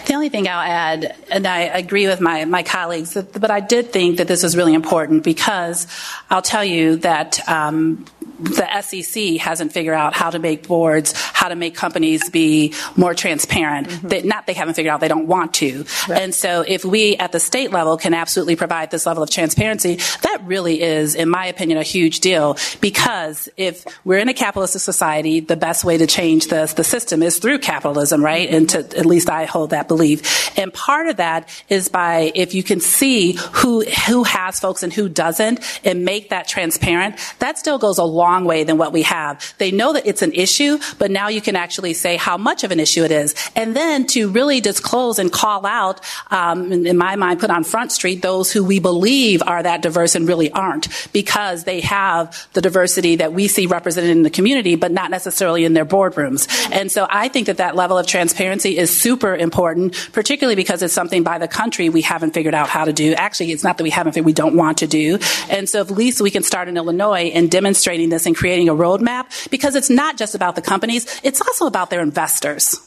The 0.06 0.14
only 0.14 0.28
thing 0.28 0.46
I'll 0.46 0.60
add, 0.60 1.16
and 1.32 1.48
I 1.48 1.62
agree 1.62 2.06
with 2.06 2.20
my, 2.20 2.44
my 2.44 2.62
colleagues, 2.62 3.14
but 3.14 3.50
I 3.50 3.58
did 3.58 3.92
think 3.92 4.18
that 4.18 4.28
this 4.28 4.44
was 4.44 4.56
really 4.56 4.74
important 4.74 5.24
because 5.24 5.88
I'll 6.30 6.42
tell 6.42 6.64
you 6.64 6.96
that 6.98 7.40
um, 7.48 8.06
the 8.38 8.80
SEC 8.82 9.36
hasn't 9.36 9.72
figured 9.72 9.96
out 9.96 10.14
how 10.14 10.30
to 10.30 10.38
make 10.38 10.66
boards, 10.66 11.12
how 11.40 11.48
to 11.48 11.56
make 11.56 11.74
companies 11.74 12.28
be 12.28 12.74
more 12.96 13.14
transparent. 13.14 13.88
Mm-hmm. 13.88 14.08
They, 14.08 14.22
not 14.22 14.46
they 14.46 14.52
haven't 14.52 14.74
figured 14.74 14.92
out, 14.92 15.00
they 15.00 15.08
don't 15.08 15.26
want 15.26 15.54
to. 15.54 15.86
And 16.12 16.34
so 16.34 16.62
if 16.68 16.84
we 16.84 17.16
at 17.16 17.32
the 17.32 17.40
state 17.40 17.72
level 17.72 17.96
can 17.96 18.12
absolutely 18.12 18.56
provide 18.56 18.90
this 18.90 19.06
level 19.06 19.22
of 19.22 19.30
transparency, 19.30 19.94
that 20.20 20.42
really 20.44 20.82
is, 20.82 21.14
in 21.14 21.30
my 21.30 21.46
opinion, 21.46 21.78
a 21.78 21.82
huge 21.82 22.20
deal 22.20 22.58
because 22.82 23.48
if 23.56 23.86
we're 24.04 24.18
in 24.18 24.28
a 24.28 24.34
capitalist 24.34 24.78
society, 24.78 25.40
the 25.40 25.56
best 25.56 25.82
way 25.82 25.96
to 25.96 26.06
change 26.06 26.48
the, 26.48 26.70
the 26.76 26.84
system 26.84 27.22
is 27.22 27.38
through 27.38 27.60
capitalism, 27.60 28.22
right? 28.22 28.50
And 28.50 28.68
to, 28.70 28.80
at 28.80 29.06
least 29.06 29.30
I 29.30 29.46
hold 29.46 29.70
that 29.70 29.88
belief. 29.88 30.58
And 30.58 30.74
part 30.74 31.06
of 31.06 31.16
that 31.16 31.48
is 31.70 31.88
by 31.88 32.32
if 32.34 32.52
you 32.52 32.62
can 32.62 32.80
see 32.80 33.32
who 33.52 33.80
who 34.06 34.24
has 34.24 34.60
folks 34.60 34.82
and 34.82 34.92
who 34.92 35.08
doesn't 35.08 35.60
and 35.86 36.04
make 36.04 36.28
that 36.28 36.46
transparent, 36.46 37.16
that 37.38 37.56
still 37.56 37.78
goes 37.78 37.96
a 37.96 38.04
long 38.04 38.44
way 38.44 38.64
than 38.64 38.76
what 38.76 38.92
we 38.92 39.02
have. 39.04 39.54
They 39.56 39.70
know 39.70 39.94
that 39.94 40.06
it's 40.06 40.20
an 40.20 40.32
issue, 40.34 40.78
but 40.98 41.10
now 41.10 41.29
you 41.30 41.40
can 41.40 41.56
actually 41.56 41.94
say 41.94 42.16
how 42.16 42.36
much 42.36 42.64
of 42.64 42.72
an 42.72 42.80
issue 42.80 43.04
it 43.04 43.10
is. 43.10 43.34
And 43.56 43.74
then 43.74 44.06
to 44.08 44.28
really 44.30 44.60
disclose 44.60 45.18
and 45.18 45.32
call 45.32 45.66
out, 45.66 46.00
um, 46.30 46.72
in, 46.72 46.86
in 46.86 46.98
my 46.98 47.16
mind, 47.16 47.40
put 47.40 47.50
on 47.50 47.64
Front 47.64 47.92
Street 47.92 48.22
those 48.22 48.52
who 48.52 48.64
we 48.64 48.78
believe 48.80 49.42
are 49.46 49.62
that 49.62 49.82
diverse 49.82 50.14
and 50.14 50.26
really 50.28 50.50
aren't 50.50 50.88
because 51.12 51.64
they 51.64 51.80
have 51.80 52.48
the 52.52 52.60
diversity 52.60 53.16
that 53.16 53.32
we 53.32 53.48
see 53.48 53.66
represented 53.66 54.10
in 54.10 54.22
the 54.22 54.30
community, 54.30 54.74
but 54.74 54.92
not 54.92 55.10
necessarily 55.10 55.64
in 55.64 55.74
their 55.74 55.86
boardrooms. 55.86 56.48
And 56.72 56.90
so 56.90 57.06
I 57.08 57.28
think 57.28 57.46
that 57.46 57.58
that 57.58 57.76
level 57.76 57.98
of 57.98 58.06
transparency 58.06 58.76
is 58.76 58.96
super 58.96 59.34
important, 59.34 60.10
particularly 60.12 60.56
because 60.56 60.82
it's 60.82 60.94
something 60.94 61.22
by 61.22 61.38
the 61.38 61.48
country 61.48 61.88
we 61.88 62.02
haven't 62.02 62.34
figured 62.34 62.54
out 62.54 62.68
how 62.68 62.84
to 62.84 62.92
do. 62.92 63.14
Actually, 63.14 63.52
it's 63.52 63.64
not 63.64 63.78
that 63.78 63.84
we 63.84 63.90
haven't, 63.90 64.22
we 64.24 64.32
don't 64.32 64.56
want 64.56 64.78
to 64.78 64.86
do. 64.86 65.18
And 65.48 65.68
so 65.68 65.80
at 65.80 65.90
least 65.90 66.20
we 66.20 66.30
can 66.30 66.42
start 66.42 66.68
in 66.68 66.76
Illinois 66.76 67.28
in 67.28 67.48
demonstrating 67.48 68.08
this 68.08 68.26
and 68.26 68.36
creating 68.36 68.68
a 68.68 68.74
roadmap 68.74 69.50
because 69.50 69.74
it's 69.74 69.90
not 69.90 70.16
just 70.16 70.34
about 70.34 70.56
the 70.56 70.62
companies, 70.62 71.19
it's 71.22 71.40
also 71.40 71.66
about 71.66 71.90
their 71.90 72.00
investors. 72.00 72.86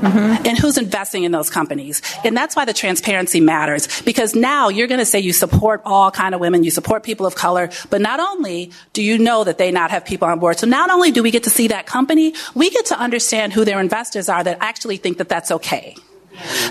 Mm-hmm. 0.00 0.46
And 0.46 0.58
who's 0.58 0.76
investing 0.76 1.24
in 1.24 1.32
those 1.32 1.48
companies. 1.48 2.02
And 2.24 2.36
that's 2.36 2.54
why 2.54 2.64
the 2.64 2.74
transparency 2.74 3.40
matters 3.40 4.02
because 4.02 4.34
now 4.34 4.68
you're 4.68 4.88
going 4.88 4.98
to 4.98 5.06
say 5.06 5.20
you 5.20 5.32
support 5.32 5.80
all 5.84 6.10
kind 6.10 6.34
of 6.34 6.40
women, 6.40 6.62
you 6.62 6.70
support 6.70 7.04
people 7.04 7.24
of 7.24 7.34
color, 7.36 7.70
but 7.90 8.00
not 8.00 8.20
only 8.20 8.72
do 8.92 9.02
you 9.02 9.18
know 9.18 9.44
that 9.44 9.56
they 9.56 9.70
not 9.70 9.90
have 9.92 10.04
people 10.04 10.28
on 10.28 10.40
board, 10.40 10.58
so 10.58 10.66
not 10.66 10.90
only 10.90 11.10
do 11.10 11.22
we 11.22 11.30
get 11.30 11.44
to 11.44 11.50
see 11.50 11.68
that 11.68 11.86
company, 11.86 12.34
we 12.54 12.70
get 12.70 12.86
to 12.86 12.98
understand 12.98 13.52
who 13.54 13.64
their 13.64 13.80
investors 13.80 14.28
are 14.28 14.44
that 14.44 14.58
actually 14.60 14.98
think 14.98 15.18
that 15.18 15.28
that's 15.28 15.50
okay. 15.50 15.96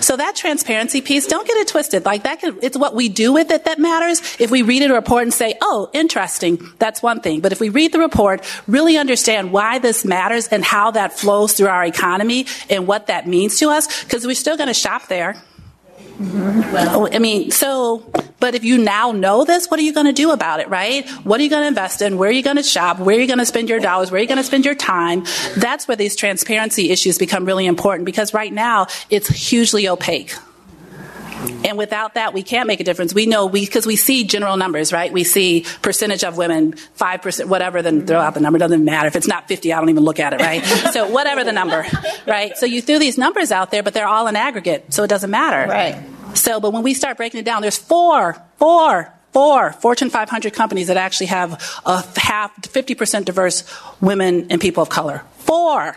So 0.02 0.18
that 0.18 0.36
transparency 0.36 1.02
piece, 1.02 1.28
don't 1.28 1.48
get 1.48 1.58
it 1.58 1.68
twisted. 1.68 2.06
Like 2.06 2.24
that, 2.24 2.40
can, 2.40 2.58
it's 2.62 2.78
what 2.78 2.96
we 2.96 3.10
do 3.10 3.34
with 3.34 3.52
it 3.52 3.66
that 3.66 3.80
matters. 3.80 4.22
If 4.40 4.52
we 4.52 4.62
read 4.62 4.84
a 4.84 4.94
report 4.94 5.24
and 5.24 5.34
say, 5.34 5.56
"Oh, 5.62 5.90
interesting," 5.94 6.62
that's 6.80 7.02
one 7.02 7.22
thing. 7.22 7.40
But 7.40 7.52
if 7.52 7.60
we 7.60 7.70
read 7.70 7.92
the 7.92 8.00
report, 8.00 8.42
really 8.68 8.98
understand 8.98 9.52
why 9.52 9.80
this 9.80 10.04
matters 10.04 10.48
and 10.48 10.64
how 10.64 10.92
that 10.92 11.14
flows 11.14 11.54
through 11.54 11.68
our 11.68 11.86
economy 11.86 12.46
and 12.70 12.88
what 12.88 13.08
that 13.08 13.28
means 13.28 13.58
to 13.60 13.70
us, 13.70 14.04
because 14.04 14.26
we're 14.26 14.36
still 14.36 14.58
going 14.58 14.68
to 14.68 14.74
shop 14.74 15.08
there. 15.08 15.42
Well, 16.20 17.10
I 17.14 17.20
mean, 17.20 17.52
so, 17.52 18.04
but 18.40 18.56
if 18.56 18.64
you 18.64 18.78
now 18.78 19.12
know 19.12 19.46
this, 19.46 19.68
what 19.68 19.80
are 19.80 19.84
you 19.84 19.94
going 19.94 20.06
to 20.06 20.14
do 20.14 20.32
about 20.32 20.60
it, 20.60 20.70
right? 20.70 21.10
What 21.24 21.40
are 21.40 21.44
you 21.44 21.50
going 21.50 21.64
to 21.64 21.68
invest 21.68 22.02
in? 22.02 22.18
Where 22.18 22.30
are 22.30 22.34
you 22.34 22.44
going 22.44 22.58
to 22.58 22.64
shop? 22.64 23.00
Where 23.00 23.18
are 23.18 23.20
you 23.20 23.28
going 23.28 23.40
to 23.40 23.46
spend 23.46 23.70
your 23.70 23.80
dollars? 23.80 24.12
Where 24.12 24.20
are 24.20 24.22
you 24.22 24.28
going 24.28 24.38
to 24.38 24.44
spend 24.44 24.66
your 24.66 24.76
time? 24.76 25.24
That's 25.58 25.88
where 25.88 25.98
these 25.98 26.16
transparency 26.16 26.92
issues 26.92 27.18
become 27.18 27.46
really 27.46 27.66
important 27.66 28.06
because 28.06 28.34
right 28.34 28.54
now 28.54 28.88
it's 29.10 29.28
hugely 29.28 29.88
opaque. 29.88 30.34
And 31.66 31.78
without 31.78 32.16
that, 32.16 32.34
we 32.34 32.44
can't 32.44 32.68
make 32.68 32.80
a 32.80 32.84
difference. 32.84 33.14
We 33.14 33.26
know 33.26 33.46
we, 33.46 33.66
because 33.66 33.86
we 33.86 33.96
see 33.96 34.24
general 34.26 34.58
numbers, 34.58 34.92
right? 34.94 35.12
We 35.12 35.24
see 35.24 35.66
percentage 35.82 36.24
of 36.24 36.38
women, 36.38 36.74
5%, 36.74 37.46
whatever, 37.46 37.82
then 37.82 38.06
throw 38.06 38.20
out 38.20 38.34
the 38.34 38.40
number. 38.40 38.60
Doesn't 38.60 38.84
matter. 38.84 39.08
If 39.08 39.16
it's 39.16 39.28
not 39.28 39.48
50, 39.48 39.74
I 39.74 39.80
don't 39.80 39.90
even 39.90 40.04
look 40.04 40.20
at 40.20 40.34
it, 40.34 40.42
right? 40.42 40.64
so 40.94 41.10
whatever 41.10 41.44
the 41.44 41.52
number, 41.52 41.86
right? 42.28 42.56
So 42.58 42.66
you 42.66 42.82
threw 42.82 43.00
these 43.00 43.18
numbers 43.18 43.52
out 43.52 43.72
there, 43.72 43.84
but 43.84 43.94
they're 43.94 44.08
all 44.08 44.28
in 44.28 44.36
aggregate, 44.36 44.94
so 44.94 45.04
it 45.04 45.08
doesn't 45.08 45.32
matter. 45.32 45.70
Right. 45.70 46.04
So, 46.36 46.60
but 46.60 46.74
when 46.74 46.84
we 46.84 46.94
start 46.94 47.18
breaking 47.18 47.40
it 47.40 47.46
down, 47.46 47.62
there's 47.62 47.78
four, 47.78 48.42
four, 48.58 49.14
four 49.32 49.74
Fortune 49.74 50.10
500 50.10 50.54
companies 50.54 50.88
that 50.88 50.98
actually 50.98 51.28
have 51.28 51.54
a 51.86 52.04
half, 52.20 52.56
50% 52.62 53.26
diverse 53.26 53.64
women 54.02 54.48
and 54.50 54.60
people 54.62 54.84
of 54.84 54.90
color. 54.90 55.24
Four. 55.40 55.96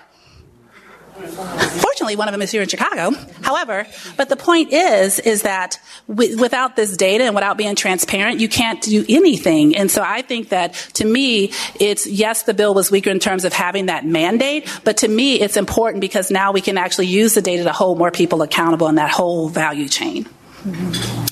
Fortunately, 1.16 2.16
one 2.16 2.28
of 2.28 2.32
them 2.32 2.42
is 2.42 2.50
here 2.50 2.62
in 2.62 2.68
Chicago. 2.68 3.12
However, 3.42 3.86
but 4.16 4.28
the 4.28 4.36
point 4.36 4.72
is, 4.72 5.18
is 5.18 5.42
that 5.42 5.80
w- 6.08 6.38
without 6.38 6.76
this 6.76 6.96
data 6.96 7.24
and 7.24 7.34
without 7.34 7.56
being 7.56 7.74
transparent, 7.74 8.40
you 8.40 8.48
can't 8.48 8.82
do 8.82 9.04
anything. 9.08 9.76
And 9.76 9.90
so 9.90 10.02
I 10.04 10.22
think 10.22 10.50
that 10.50 10.74
to 10.94 11.04
me, 11.06 11.52
it's 11.80 12.06
yes, 12.06 12.42
the 12.42 12.54
bill 12.54 12.74
was 12.74 12.90
weaker 12.90 13.10
in 13.10 13.18
terms 13.18 13.44
of 13.44 13.52
having 13.52 13.86
that 13.86 14.04
mandate, 14.04 14.68
but 14.84 14.98
to 14.98 15.08
me, 15.08 15.40
it's 15.40 15.56
important 15.56 16.00
because 16.00 16.30
now 16.30 16.52
we 16.52 16.60
can 16.60 16.76
actually 16.76 17.06
use 17.06 17.34
the 17.34 17.42
data 17.42 17.64
to 17.64 17.72
hold 17.72 17.98
more 17.98 18.10
people 18.10 18.42
accountable 18.42 18.88
in 18.88 18.96
that 18.96 19.10
whole 19.10 19.48
value 19.48 19.88
chain. 19.88 20.26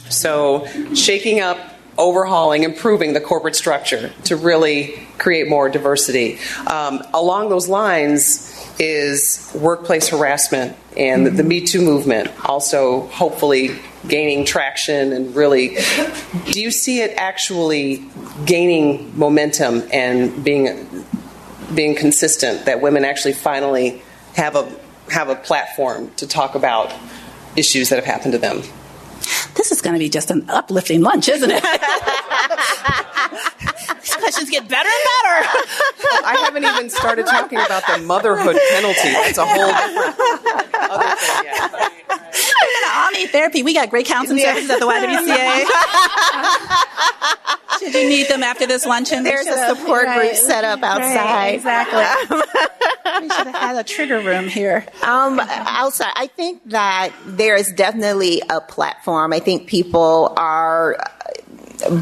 So, 0.09 0.67
shaking 0.95 1.41
up, 1.41 1.59
overhauling, 1.99 2.63
improving 2.63 3.13
the 3.13 3.21
corporate 3.21 3.57
structure 3.57 4.13
to 4.25 4.37
really 4.37 5.07
create 5.19 5.49
more 5.49 5.69
diversity. 5.69 6.39
Um, 6.67 7.03
along 7.13 7.49
those 7.51 7.69
lines 7.69 8.51
is 8.79 9.51
workplace 9.55 10.09
harassment 10.09 10.77
and 10.97 11.27
the, 11.27 11.31
the 11.31 11.43
Me 11.43 11.61
Too 11.61 11.81
movement 11.81 12.31
also 12.45 13.07
hopefully 13.09 13.79
gaining 14.09 14.45
traction 14.45 15.13
and 15.13 15.35
really. 15.35 15.77
Do 16.47 16.61
you 16.61 16.71
see 16.71 17.01
it 17.01 17.15
actually 17.17 18.05
gaining 18.45 19.19
momentum 19.19 19.83
and 19.93 20.45
being 20.45 21.05
being 21.75 21.95
consistent? 21.95 22.67
That 22.67 22.81
women 22.81 23.05
actually 23.05 23.35
finally 23.35 24.03
have 24.35 24.57
a 24.57 24.71
have 25.11 25.29
a 25.29 25.37
platform 25.37 26.11
to 26.17 26.27
talk 26.27 26.55
about 26.55 26.93
issues 27.57 27.89
that 27.91 27.97
have 27.97 28.05
happened 28.05 28.33
to 28.33 28.39
them. 28.39 28.63
This 29.55 29.71
is 29.73 29.81
going 29.81 29.95
to 29.95 29.99
be 29.99 30.09
just 30.09 30.31
an 30.31 30.49
uplifting 30.51 31.01
lunch, 31.01 31.29
isn't 31.29 31.51
it? 31.53 31.65
These 34.35 34.51
questions 34.51 34.51
get 34.51 34.69
better 34.69 34.89
and 34.89 35.05
better. 35.23 35.49
I 36.27 36.37
haven't 36.45 36.65
even 36.65 36.91
started 36.91 37.27
talking 37.27 37.59
about 37.59 37.85
the 37.87 37.99
motherhood 38.03 38.57
penalty. 38.71 39.13
That's 39.13 39.39
a 39.39 39.47
whole 39.47 39.69
different 39.69 40.91
other 40.91 41.17
thing. 41.17 41.45
Yeah. 41.45 41.69
We're 42.11 42.81
gonna 42.81 42.95
all 42.97 43.11
need 43.13 43.31
therapy. 43.31 43.63
We 43.63 43.75
got 43.75 43.91
great 43.91 44.07
counseling 44.07 44.41
services 44.41 44.71
at 44.71 44.81
the 44.81 44.87
YWCA. 44.87 45.65
Should 47.79 47.95
you 47.95 48.09
need 48.09 48.29
them 48.29 48.43
after 48.43 48.67
this 48.67 48.87
luncheon? 48.87 49.23
There's 49.25 49.47
a 49.47 49.75
support 49.75 50.07
group 50.07 50.35
set 50.35 50.65
up 50.65 50.83
outside. 50.83 51.55
exactly. 51.55 52.39
We 53.21 53.29
should 53.31 53.47
have 53.47 53.55
had 53.55 53.77
a 53.77 53.85
trigger 53.85 54.19
room 54.21 54.49
here. 54.49 54.85
Um, 55.03 55.39
outside, 55.39 56.13
I 56.17 56.27
think 56.27 56.63
that 56.71 57.13
there 57.25 57.55
is 57.55 57.71
definitely 57.73 58.43
a 58.51 58.61
platform. 58.61 59.33
I 59.33 59.39
think 59.39 59.69
people 59.69 60.33
are 60.37 60.97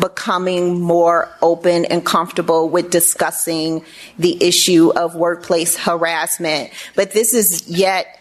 becoming 0.00 0.80
more 0.80 1.28
open 1.40 1.84
and 1.86 2.04
comfortable 2.04 2.68
with 2.68 2.90
discussing 2.90 3.84
the 4.18 4.42
issue 4.42 4.92
of 4.94 5.14
workplace 5.14 5.76
harassment. 5.76 6.70
But 6.94 7.12
this 7.12 7.34
is 7.34 7.68
yet 7.68 8.18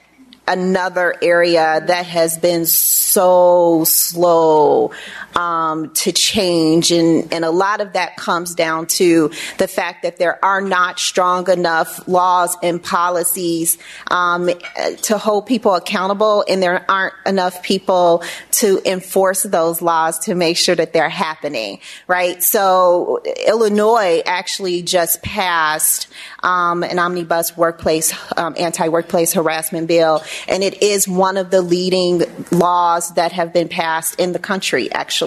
another 0.47 1.15
area 1.21 1.81
that 1.85 2.05
has 2.05 2.37
been 2.37 2.65
so 2.65 3.83
slow 3.85 4.91
um, 5.35 5.91
to 5.91 6.11
change. 6.11 6.91
And, 6.91 7.33
and 7.33 7.45
a 7.45 7.51
lot 7.51 7.81
of 7.81 7.93
that 7.93 8.17
comes 8.17 8.55
down 8.55 8.87
to 8.87 9.31
the 9.57 9.67
fact 9.67 10.03
that 10.03 10.17
there 10.17 10.43
are 10.43 10.61
not 10.61 10.99
strong 10.99 11.49
enough 11.49 12.07
laws 12.07 12.57
and 12.61 12.81
policies 12.81 13.77
um, 14.07 14.49
to 15.03 15.17
hold 15.17 15.45
people 15.45 15.75
accountable, 15.75 16.43
and 16.47 16.61
there 16.61 16.85
aren't 16.89 17.13
enough 17.25 17.63
people 17.63 18.23
to 18.51 18.81
enforce 18.85 19.43
those 19.43 19.81
laws 19.81 20.19
to 20.19 20.35
make 20.35 20.57
sure 20.57 20.75
that 20.75 20.93
they're 20.93 21.09
happening, 21.09 21.79
right? 22.07 22.41
So 22.43 23.21
Illinois 23.47 24.21
actually 24.25 24.81
just 24.81 25.21
passed 25.23 26.07
um, 26.43 26.83
an 26.83 26.99
omnibus 26.99 27.55
workplace, 27.55 28.13
um, 28.37 28.55
anti 28.57 28.87
workplace 28.87 29.33
harassment 29.33 29.87
bill, 29.87 30.23
and 30.47 30.63
it 30.63 30.81
is 30.81 31.07
one 31.07 31.37
of 31.37 31.51
the 31.51 31.61
leading 31.61 32.23
laws 32.51 33.13
that 33.13 33.31
have 33.31 33.53
been 33.53 33.67
passed 33.67 34.19
in 34.19 34.31
the 34.31 34.39
country, 34.39 34.91
actually, 34.91 35.20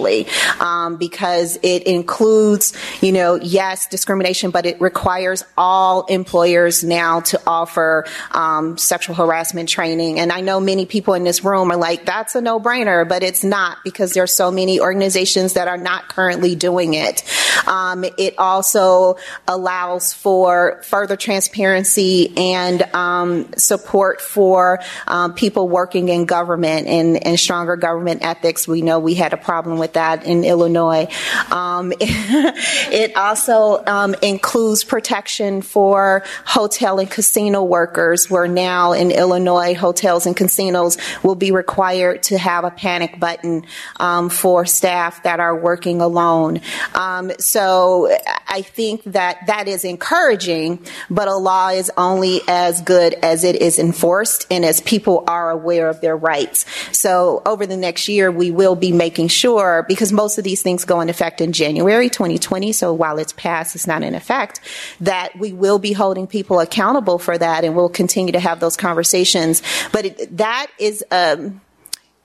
um, 0.59 0.97
because 0.97 1.57
it 1.63 1.83
includes, 1.83 2.73
you 3.01 3.11
know, 3.11 3.35
yes, 3.35 3.87
discrimination, 3.87 4.51
but 4.51 4.65
it 4.65 4.79
requires 4.81 5.43
all 5.57 6.05
employers 6.05 6.83
now 6.83 7.21
to 7.21 7.41
offer 7.47 8.05
um, 8.31 8.77
sexual 8.77 9.15
harassment 9.15 9.69
training. 9.69 10.19
And 10.19 10.31
I 10.31 10.41
know 10.41 10.59
many 10.59 10.85
people 10.85 11.13
in 11.13 11.23
this 11.23 11.43
room 11.43 11.71
are 11.71 11.77
like, 11.77 12.05
that's 12.05 12.35
a 12.35 12.41
no 12.41 12.59
brainer, 12.59 13.07
but 13.07 13.23
it's 13.23 13.43
not 13.43 13.77
because 13.83 14.13
there 14.13 14.23
are 14.23 14.27
so 14.27 14.51
many 14.51 14.79
organizations 14.79 15.53
that 15.53 15.67
are 15.67 15.77
not 15.77 16.09
currently 16.09 16.55
doing 16.55 16.93
it. 16.93 17.23
Um, 17.67 18.05
it 18.17 18.35
also 18.37 19.17
allows 19.47 20.13
for 20.13 20.81
further 20.83 21.15
transparency 21.15 22.35
and 22.37 22.81
um, 22.93 23.53
support 23.57 24.21
for 24.21 24.79
um, 25.07 25.33
people 25.33 25.67
working 25.67 26.09
in 26.09 26.25
government 26.25 26.87
and, 26.87 27.25
and, 27.25 27.35
stronger 27.39 27.75
government 27.75 28.23
ethics. 28.23 28.67
We 28.67 28.81
know 28.81 28.97
we 28.97 29.13
had 29.13 29.33
a 29.33 29.37
problem 29.37 29.77
with 29.77 29.84
that 29.93 30.25
in 30.25 30.43
Illinois. 30.43 31.07
Um, 31.51 31.93
it 31.99 33.15
also 33.15 33.83
um, 33.85 34.15
includes 34.21 34.83
protection 34.83 35.61
for 35.61 36.23
hotel 36.45 36.99
and 36.99 37.09
casino 37.09 37.63
workers, 37.63 38.29
where 38.29 38.47
now 38.47 38.93
in 38.93 39.11
Illinois, 39.11 39.73
hotels 39.73 40.25
and 40.25 40.35
casinos 40.35 40.97
will 41.23 41.35
be 41.35 41.51
required 41.51 42.23
to 42.23 42.37
have 42.37 42.63
a 42.63 42.71
panic 42.71 43.19
button 43.19 43.65
um, 43.97 44.29
for 44.29 44.65
staff 44.65 45.23
that 45.23 45.39
are 45.39 45.55
working 45.55 46.01
alone. 46.01 46.61
Um, 46.93 47.31
so 47.39 48.15
I 48.47 48.61
think 48.61 49.03
that 49.03 49.47
that 49.47 49.67
is 49.67 49.83
encouraging, 49.85 50.85
but 51.09 51.27
a 51.27 51.35
law 51.35 51.69
is 51.69 51.91
only 51.97 52.41
as 52.47 52.81
good 52.81 53.13
as 53.15 53.43
it 53.43 53.55
is 53.57 53.79
enforced 53.79 54.47
and 54.49 54.65
as 54.65 54.81
people 54.81 55.23
are 55.27 55.51
aware 55.51 55.89
of 55.89 56.01
their 56.01 56.15
rights. 56.15 56.65
So 56.91 57.41
over 57.45 57.65
the 57.65 57.77
next 57.77 58.07
year, 58.07 58.31
we 58.31 58.51
will 58.51 58.75
be 58.75 58.91
making 58.91 59.27
sure, 59.29 59.74
because 59.83 60.11
most 60.11 60.37
of 60.37 60.43
these 60.43 60.61
things 60.61 60.85
go 60.85 61.01
in 61.01 61.09
effect 61.09 61.41
in 61.41 61.51
January 61.51 62.09
2020, 62.09 62.71
so 62.71 62.93
while 62.93 63.17
it's 63.17 63.33
passed, 63.33 63.75
it's 63.75 63.87
not 63.87 64.03
in 64.03 64.15
effect, 64.15 64.59
that 65.01 65.37
we 65.37 65.53
will 65.53 65.79
be 65.79 65.93
holding 65.93 66.27
people 66.27 66.59
accountable 66.59 67.19
for 67.19 67.37
that 67.37 67.63
and 67.63 67.75
we'll 67.75 67.89
continue 67.89 68.33
to 68.33 68.39
have 68.39 68.59
those 68.59 68.77
conversations. 68.77 69.61
But 69.91 70.05
it, 70.05 70.37
that 70.37 70.67
is, 70.79 71.03
um, 71.11 71.61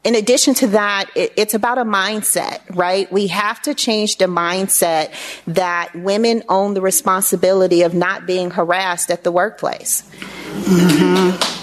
in 0.02 0.14
addition 0.14 0.54
to 0.54 0.66
that, 0.68 1.10
it, 1.14 1.32
it's 1.36 1.54
about 1.54 1.78
a 1.78 1.84
mindset, 1.84 2.60
right? 2.74 3.10
We 3.12 3.26
have 3.28 3.60
to 3.62 3.74
change 3.74 4.16
the 4.16 4.26
mindset 4.26 5.12
that 5.46 5.94
women 5.94 6.42
own 6.48 6.74
the 6.74 6.80
responsibility 6.80 7.82
of 7.82 7.92
not 7.92 8.26
being 8.26 8.50
harassed 8.50 9.10
at 9.10 9.24
the 9.24 9.32
workplace. 9.32 10.02
Mm-hmm. 10.62 11.59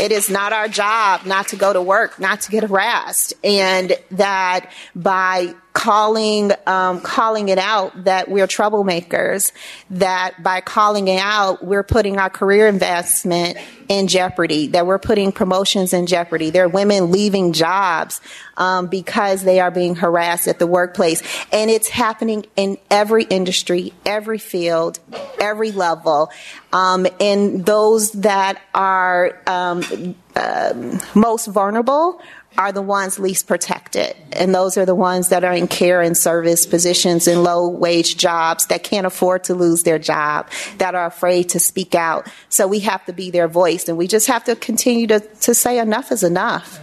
It 0.00 0.12
is 0.12 0.30
not 0.30 0.52
our 0.52 0.68
job 0.68 1.26
not 1.26 1.48
to 1.48 1.56
go 1.56 1.72
to 1.72 1.82
work, 1.82 2.20
not 2.20 2.42
to 2.42 2.50
get 2.50 2.62
harassed, 2.62 3.34
and 3.42 3.94
that 4.12 4.70
by 4.94 5.54
calling 5.78 6.50
um, 6.66 7.00
calling 7.00 7.50
it 7.50 7.58
out 7.58 8.04
that 8.04 8.28
we're 8.28 8.48
troublemakers. 8.48 9.52
That 9.90 10.42
by 10.42 10.60
calling 10.60 11.06
it 11.06 11.20
out, 11.20 11.64
we're 11.64 11.84
putting 11.84 12.18
our 12.18 12.28
career 12.28 12.66
investment 12.66 13.58
in 13.88 14.08
jeopardy. 14.08 14.66
That 14.66 14.88
we're 14.88 14.98
putting 14.98 15.30
promotions 15.30 15.92
in 15.92 16.06
jeopardy. 16.06 16.50
There 16.50 16.64
are 16.64 16.68
women 16.68 17.12
leaving 17.12 17.52
jobs 17.52 18.20
um, 18.56 18.88
because 18.88 19.44
they 19.44 19.60
are 19.60 19.70
being 19.70 19.94
harassed 19.94 20.48
at 20.48 20.58
the 20.58 20.66
workplace, 20.66 21.22
and 21.52 21.70
it's 21.70 21.88
happening 21.88 22.44
in 22.56 22.76
every 22.90 23.22
industry, 23.22 23.92
every 24.04 24.38
field, 24.38 24.98
every 25.40 25.70
level. 25.70 26.32
Um, 26.72 27.06
and 27.20 27.64
those 27.64 28.10
that 28.12 28.60
are 28.74 29.40
um, 29.46 30.16
um 30.34 30.98
most 31.14 31.46
vulnerable 31.46 32.20
are 32.58 32.72
the 32.72 32.82
ones 32.82 33.20
least 33.20 33.46
protected. 33.46 34.16
And 34.32 34.52
those 34.52 34.76
are 34.76 34.84
the 34.84 34.94
ones 34.94 35.28
that 35.28 35.44
are 35.44 35.52
in 35.52 35.68
care 35.68 36.02
and 36.02 36.16
service 36.16 36.66
positions 36.66 37.28
in 37.28 37.44
low 37.44 37.68
wage 37.68 38.16
jobs 38.16 38.66
that 38.66 38.82
can't 38.82 39.06
afford 39.06 39.44
to 39.44 39.54
lose 39.54 39.84
their 39.84 40.00
job, 40.00 40.50
that 40.78 40.96
are 40.96 41.06
afraid 41.06 41.50
to 41.50 41.60
speak 41.60 41.94
out. 41.94 42.28
So 42.48 42.66
we 42.66 42.80
have 42.80 43.04
to 43.06 43.12
be 43.12 43.30
their 43.30 43.46
voice 43.46 43.88
and 43.88 43.96
we 43.96 44.08
just 44.08 44.26
have 44.26 44.42
to 44.44 44.56
continue 44.56 45.06
to, 45.06 45.20
to 45.20 45.54
say 45.54 45.78
enough 45.78 46.10
is 46.10 46.24
enough. 46.24 46.80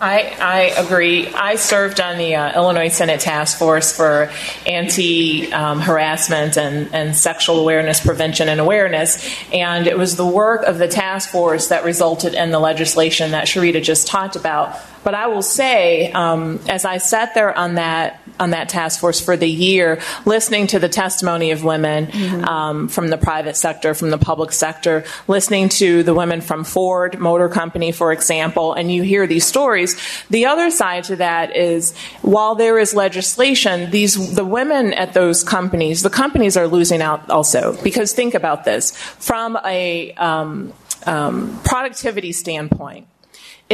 I, 0.00 0.36
I 0.40 0.60
agree. 0.84 1.28
I 1.28 1.54
served 1.54 2.00
on 2.00 2.18
the 2.18 2.34
uh, 2.34 2.54
Illinois 2.56 2.88
Senate 2.88 3.20
Task 3.20 3.56
Force 3.56 3.96
for 3.96 4.28
anti 4.66 5.52
um, 5.52 5.80
harassment 5.80 6.58
and, 6.58 6.92
and 6.92 7.14
sexual 7.14 7.60
awareness 7.60 8.04
prevention 8.04 8.48
and 8.48 8.60
awareness. 8.60 9.24
And 9.52 9.86
it 9.86 9.96
was 9.96 10.16
the 10.16 10.26
work 10.26 10.64
of 10.64 10.78
the 10.78 10.88
task 10.88 11.30
force 11.30 11.68
that 11.68 11.84
resulted 11.84 12.34
in 12.34 12.50
the 12.50 12.58
legislation 12.58 13.30
that 13.30 13.46
Cherita 13.46 13.82
just 13.82 14.08
talked 14.08 14.34
about. 14.34 14.76
But 15.04 15.14
I 15.14 15.26
will 15.28 15.42
say, 15.42 16.10
um, 16.12 16.58
as 16.68 16.84
I 16.84 16.98
sat 16.98 17.34
there 17.34 17.56
on 17.56 17.74
that 17.74 18.20
on 18.40 18.50
that 18.50 18.68
task 18.68 18.98
force 18.98 19.20
for 19.20 19.36
the 19.36 19.48
year, 19.48 20.00
listening 20.24 20.66
to 20.68 20.78
the 20.78 20.88
testimony 20.88 21.52
of 21.52 21.62
women 21.62 22.06
mm-hmm. 22.06 22.44
um, 22.44 22.88
from 22.88 23.08
the 23.08 23.16
private 23.16 23.56
sector, 23.56 23.94
from 23.94 24.10
the 24.10 24.18
public 24.18 24.50
sector, 24.50 25.04
listening 25.28 25.68
to 25.68 26.02
the 26.02 26.14
women 26.14 26.40
from 26.40 26.64
Ford 26.64 27.18
Motor 27.20 27.48
Company, 27.48 27.92
for 27.92 28.12
example, 28.12 28.72
and 28.72 28.90
you 28.90 29.02
hear 29.02 29.26
these 29.26 29.46
stories. 29.46 29.96
The 30.30 30.46
other 30.46 30.70
side 30.70 31.04
to 31.04 31.16
that 31.16 31.54
is, 31.54 31.96
while 32.22 32.54
there 32.54 32.78
is 32.78 32.94
legislation, 32.94 33.90
these 33.90 34.34
the 34.34 34.44
women 34.44 34.92
at 34.94 35.12
those 35.12 35.44
companies, 35.44 36.02
the 36.02 36.10
companies 36.10 36.56
are 36.56 36.66
losing 36.66 37.02
out 37.02 37.30
also 37.30 37.80
because 37.84 38.12
think 38.12 38.34
about 38.34 38.64
this 38.64 38.96
from 38.96 39.58
a 39.64 40.12
um, 40.14 40.72
um, 41.06 41.60
productivity 41.64 42.32
standpoint 42.32 43.06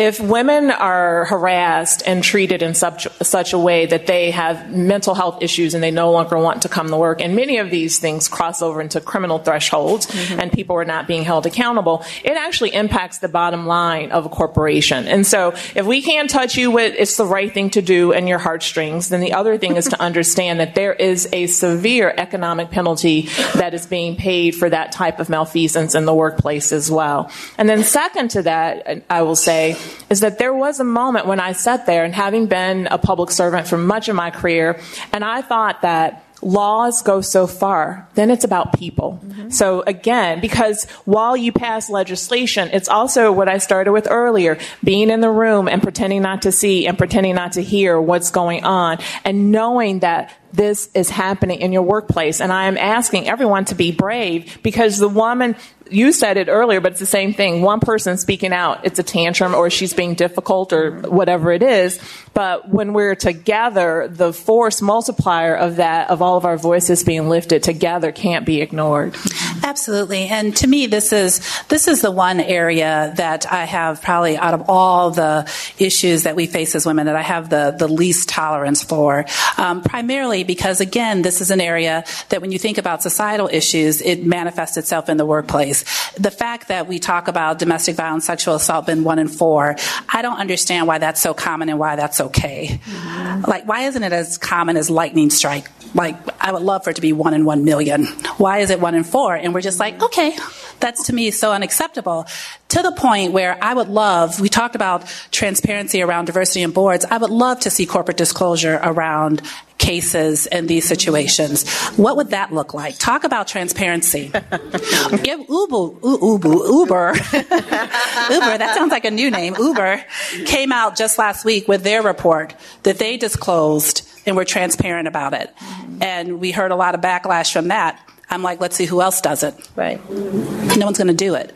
if 0.01 0.21
women 0.21 0.71
are 0.71 1.27
harassed 1.27 2.03
and 2.07 2.25
treated 2.25 2.63
in 2.63 2.75
such, 2.75 3.07
such 3.23 3.53
a 3.53 3.59
way 3.59 3.87
that 3.87 4.07
they 4.07 4.31
have 4.31 4.75
mental 4.75 5.15
health 5.15 5.43
issues 5.43 5.75
and 5.75 5.83
they 5.83 5.91
no 5.91 6.11
longer 6.11 6.39
want 6.39 6.63
to 6.63 6.69
come 6.69 6.89
to 6.89 6.97
work, 6.97 7.21
and 7.21 7.37
many 7.37 7.59
of 7.59 7.71
these 7.71 7.99
things 7.99 8.29
cross 8.29 8.63
over 8.63 8.81
into 8.81 9.01
criminal 9.01 9.39
thresholds 9.39 10.07
mm-hmm. 10.07 10.41
and 10.41 10.53
people 10.53 10.77
are 10.77 10.85
not 10.85 11.07
being 11.07 11.23
held 11.23 11.47
accountable, 11.47 12.05
it 12.25 12.37
actually 12.37 12.75
impacts 12.75 13.19
the 13.19 13.29
bottom 13.29 13.67
line 13.67 14.11
of 14.11 14.27
a 14.27 14.29
corporation. 14.29 15.07
And 15.07 15.27
so 15.27 15.53
if 15.75 15.87
we 15.87 16.03
can't 16.03 16.29
touch 16.29 16.57
you 16.57 16.71
with 16.71 16.95
it's 16.99 17.17
the 17.17 17.27
right 17.27 17.53
thing 17.53 17.71
to 17.71 17.83
do 17.83 18.13
and 18.13 18.29
your 18.29 18.39
heartstrings, 18.39 19.11
then 19.11 19.21
the 19.21 19.35
other 19.35 19.59
thing 19.59 19.77
is 19.77 19.89
to 19.89 20.01
understand 20.11 20.61
that 20.61 20.75
there 20.75 20.95
is 20.95 21.29
a 21.33 21.47
severe 21.47 22.13
economic 22.17 22.71
penalty 22.71 23.29
that 23.55 23.75
is 23.75 23.87
being 23.87 24.17
paid 24.17 24.55
for 24.55 24.71
that 24.71 24.93
type 24.93 25.21
of 25.21 25.29
malfeasance 25.29 25.95
in 25.95 26.07
the 26.07 26.15
workplace 26.15 26.73
as 26.73 26.91
well. 26.91 27.31
And 27.59 27.69
then 27.69 27.85
second 27.85 28.31
to 28.31 28.43
that, 28.43 29.05
I 29.11 29.23
will 29.23 29.37
say, 29.37 29.77
is 30.09 30.21
that 30.21 30.39
there 30.39 30.55
was 30.55 30.81
a 30.81 30.85
moment 30.85 31.27
when 31.27 31.41
I 31.41 31.53
sat 31.53 31.87
there 31.87 32.05
and 32.05 32.15
having 32.15 32.47
been 32.47 32.87
a 32.91 32.99
public 32.99 33.31
servant 33.31 33.67
for 33.67 33.79
much 33.79 34.09
of 34.09 34.17
my 34.17 34.31
career, 34.31 34.81
and 35.13 35.25
I 35.25 35.43
thought 35.43 35.83
that 35.83 36.25
laws 36.43 37.03
go 37.03 37.21
so 37.21 37.47
far, 37.47 38.09
then 38.15 38.31
it's 38.31 38.45
about 38.45 38.79
people. 38.79 39.21
Mm-hmm. 39.23 39.51
So 39.51 39.83
again, 39.83 40.41
because 40.41 40.85
while 41.05 41.37
you 41.37 41.53
pass 41.53 41.91
legislation, 41.91 42.71
it's 42.73 42.89
also 42.89 43.33
what 43.33 43.49
I 43.49 43.59
started 43.59 43.93
with 43.93 44.09
earlier, 44.11 44.59
being 44.83 45.11
in 45.11 45.21
the 45.21 45.31
room 45.31 45.69
and 45.69 45.83
pretending 45.83 46.23
not 46.23 46.43
to 46.43 46.53
see 46.53 46.87
and 46.87 46.97
pretending 46.97 47.35
not 47.35 47.53
to 47.53 47.63
hear 47.63 48.01
what's 48.01 48.31
going 48.31 48.65
on 48.65 48.99
and 49.25 49.53
knowing 49.53 50.01
that 50.01 50.35
this 50.53 50.91
is 50.95 51.11
happening 51.11 51.61
in 51.61 51.73
your 51.73 51.83
workplace. 51.83 52.41
And 52.41 52.53
I 52.53 52.65
am 52.67 52.77
asking 52.77 53.29
everyone 53.29 53.67
to 53.67 53.75
be 53.75 53.93
brave 53.93 54.59
because 54.63 54.99
the 54.99 55.09
woman 55.09 55.57
you 55.91 56.13
said 56.13 56.37
it 56.37 56.49
earlier, 56.49 56.81
but 56.81 56.93
it's 56.93 57.01
the 57.01 57.07
same 57.07 57.35
thing. 57.35 57.63
One 57.63 57.81
person 57.81 58.17
speaking 58.17 58.53
out, 58.53 58.85
it's 58.85 58.99
a 58.99 59.03
tantrum 59.03 59.55
or 59.55 59.71
she's 59.71 59.93
being 59.93 60.15
difficult 60.15 60.73
or 60.73 61.01
whatever 61.03 61.53
it 61.53 61.63
is. 61.63 62.01
But 62.33 62.69
when 62.69 62.93
we're 62.93 63.15
together, 63.15 64.09
the 64.09 64.33
force 64.33 64.81
multiplier 64.81 65.55
of 65.55 65.77
that, 65.77 66.11
of 66.11 66.23
all 66.23 66.37
of 66.37 66.45
our 66.45 66.57
voices 66.57 67.05
being 67.05 67.29
lifted 67.29 67.63
together 67.63 68.13
can't 68.13 68.47
be 68.47 68.61
ignored. 68.61 69.17
Absolutely. 69.63 70.27
And 70.27 70.57
to 70.57 70.67
me, 70.67 70.87
this 70.87 71.13
is 71.13 71.41
this 71.69 71.89
is 71.89 72.03
the 72.03 72.11
one 72.11 72.41
area 72.41 73.13
that 73.17 73.51
I 73.51 73.65
have 73.65 74.03
probably 74.03 74.37
out 74.37 74.55
of 74.55 74.69
all 74.69 75.11
the 75.11 75.51
issues 75.79 76.25
that 76.25 76.37
we 76.37 76.47
face 76.47 76.75
as 76.75 76.87
women 76.87 77.07
that 77.07 77.17
I 77.17 77.23
have 77.23 77.51
the 77.51 77.75
the 77.77 77.89
least 77.89 78.29
tolerance 78.29 78.83
for. 78.83 79.27
Um, 79.57 79.83
primarily 79.83 80.45
because 80.45 80.81
again, 80.81 81.23
this 81.23 81.41
is 81.41 81.51
an 81.51 81.61
area 81.61 82.05
that 82.31 82.41
when 82.41 82.53
you 82.53 82.59
think 82.59 82.79
about 82.79 83.03
societal 83.03 83.49
issues, 83.53 84.01
it 84.01 84.25
manifests 84.25 84.77
itself 84.77 85.09
in 85.09 85.17
the 85.17 85.27
workplace. 85.27 85.85
The 86.15 86.31
fact 86.31 86.69
that 86.69 86.89
we 86.89 86.99
talk 86.99 87.29
about 87.29 87.59
domestic 87.59 87.97
violence, 87.97 88.27
sexual 88.27 88.55
assault 88.55 88.87
being 88.87 89.05
one 89.05 89.19
in 89.19 89.29
four, 89.29 89.77
I 90.09 90.23
don't 90.23 90.39
understand 90.39 90.87
why 90.87 90.99
that's 90.99 91.21
so 91.21 91.35
common 91.35 91.69
and 91.69 91.79
why 91.79 91.97
that's 91.97 92.21
okay. 92.21 92.81
Mm-hmm. 92.85 93.51
Like, 93.51 93.67
why 93.67 93.83
isn't 93.83 94.03
it 94.03 94.13
as 94.13 94.39
common 94.39 94.77
as 94.77 94.91
lightning 94.91 95.31
strike? 95.31 95.69
Like, 95.95 96.17
I 96.41 96.53
would 96.53 96.63
love 96.63 96.85
for 96.85 96.91
it 96.91 96.97
to 96.97 97.03
be 97.03 97.13
one 97.13 97.35
in 97.35 97.45
one 97.45 97.65
million. 97.65 98.07
Why 98.39 98.59
is 98.59 98.71
it 98.71 98.81
one 98.81 98.95
in 98.95 99.05
four? 99.05 99.35
And 99.35 99.53
we're 99.53 99.61
just 99.61 99.79
like, 99.79 100.03
okay, 100.03 100.37
that's 100.81 101.07
to 101.07 101.13
me 101.13 101.31
so 101.31 101.53
unacceptable. 101.53 102.27
To 102.69 102.83
the 102.83 102.93
point 102.93 103.33
where 103.33 103.63
I 103.63 103.75
would 103.75 103.89
love, 103.89 104.41
we 104.41 104.49
talked 104.49 104.75
about 104.75 105.07
transparency 105.31 106.03
around 106.03 106.27
diversity 106.27 106.63
in 106.63 106.71
boards. 106.71 107.05
I 107.05 107.19
would 107.19 107.31
love 107.31 107.61
to 107.61 107.71
see 107.71 107.85
corporate 107.85 108.17
disclosure 108.17 108.81
around 108.83 109.43
cases 109.81 110.47
and 110.47 110.69
these 110.69 110.85
situations. 110.87 111.69
What 111.97 112.17
would 112.17 112.31
that 112.31 112.53
look 112.53 112.75
like? 112.75 112.99
Talk 112.99 113.25
about 113.25 113.49
transparency. 113.49 114.29
Give 115.23 115.41
Uber, 115.49 116.07
Uber, 116.07 116.49
Uber, 116.49 117.15
Uber, 117.33 118.59
that 118.59 118.75
sounds 118.77 118.91
like 118.91 119.07
a 119.07 119.11
new 119.11 119.31
name. 119.31 119.57
Uber 119.59 120.05
came 120.45 120.71
out 120.71 120.97
just 120.97 121.19
last 121.19 121.45
week 121.45 121.67
with 121.67 121.83
their 121.83 122.03
report 122.03 122.55
that 122.83 122.99
they 122.99 123.17
disclosed 123.17 124.07
and 124.27 124.37
we're 124.37 124.45
transparent 124.45 125.09
about 125.09 125.35
it. 125.35 125.53
And 126.01 126.41
we 126.41 126.51
heard 126.51 126.71
a 126.71 126.77
lot 126.77 126.95
of 126.95 127.01
backlash 127.01 127.53
from 127.53 127.69
that. 127.69 128.01
I'm 128.29 128.43
like, 128.43 128.61
let's 128.61 128.77
see 128.77 128.87
who 128.87 129.01
else 129.03 129.21
does 129.21 129.43
it. 129.43 129.55
Right. 129.75 129.99
No 130.11 130.87
one's 130.87 130.99
going 130.99 131.09
to 131.09 131.15
do 131.15 131.35
it 131.35 131.55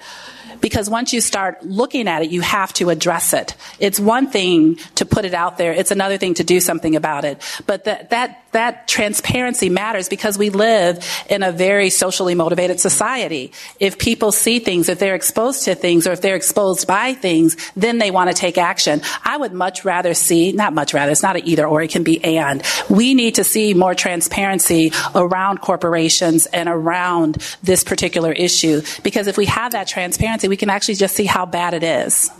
because 0.64 0.88
once 0.88 1.12
you 1.12 1.20
start 1.20 1.62
looking 1.62 2.09
at 2.09 2.22
it, 2.22 2.31
you 2.31 2.40
have 2.40 2.72
to 2.72 2.88
address 2.88 3.35
it. 3.35 3.55
It's 3.79 4.00
one 4.00 4.31
thing 4.31 4.77
to 4.94 5.05
put 5.05 5.27
it 5.27 5.35
out 5.35 5.59
there. 5.59 5.74
It's 5.74 5.90
another 5.90 6.16
thing 6.16 6.33
to 6.35 6.42
do 6.42 6.59
something 6.59 6.96
about 6.96 7.27
it. 7.27 7.42
But 7.66 7.85
that, 7.85 8.09
that, 8.09 8.43
that 8.54 8.88
transparency 8.88 9.68
matters 9.68 10.08
because 10.08 10.38
we 10.38 10.50
live 10.50 11.04
in 11.28 11.42
a 11.42 11.52
very 11.52 11.90
socially 11.90 12.34
motivated 12.34 12.80
society. 12.80 13.52
If 13.78 13.98
people 13.98 14.32
see 14.32 14.58
things, 14.58 14.88
if 14.88 14.98
they're 14.98 15.14
exposed 15.14 15.64
to 15.64 15.74
things, 15.74 16.06
or 16.06 16.12
if 16.12 16.20
they're 16.20 16.36
exposed 16.36 16.86
by 16.86 17.14
things, 17.14 17.56
then 17.76 17.98
they 17.98 18.10
want 18.10 18.30
to 18.30 18.36
take 18.36 18.56
action. 18.56 19.02
I 19.24 19.36
would 19.36 19.52
much 19.52 19.84
rather 19.84 20.14
see, 20.14 20.52
not 20.52 20.72
much 20.72 20.94
rather, 20.94 21.12
it's 21.12 21.22
not 21.22 21.36
an 21.36 21.46
either 21.46 21.66
or, 21.66 21.82
it 21.82 21.90
can 21.90 22.02
be 22.02 22.24
and. 22.24 22.62
We 22.88 23.14
need 23.14 23.36
to 23.36 23.44
see 23.44 23.74
more 23.74 23.94
transparency 23.94 24.92
around 25.14 25.60
corporations 25.60 26.46
and 26.46 26.68
around 26.68 27.36
this 27.62 27.84
particular 27.84 28.32
issue 28.32 28.82
because 29.02 29.26
if 29.26 29.36
we 29.36 29.46
have 29.46 29.72
that 29.72 29.86
transparency, 29.86 30.48
we 30.48 30.56
can 30.56 30.70
actually 30.70 30.94
just 30.94 31.14
see 31.14 31.26
how 31.26 31.46
bad 31.46 31.74
it 31.74 31.82
is 31.82 32.30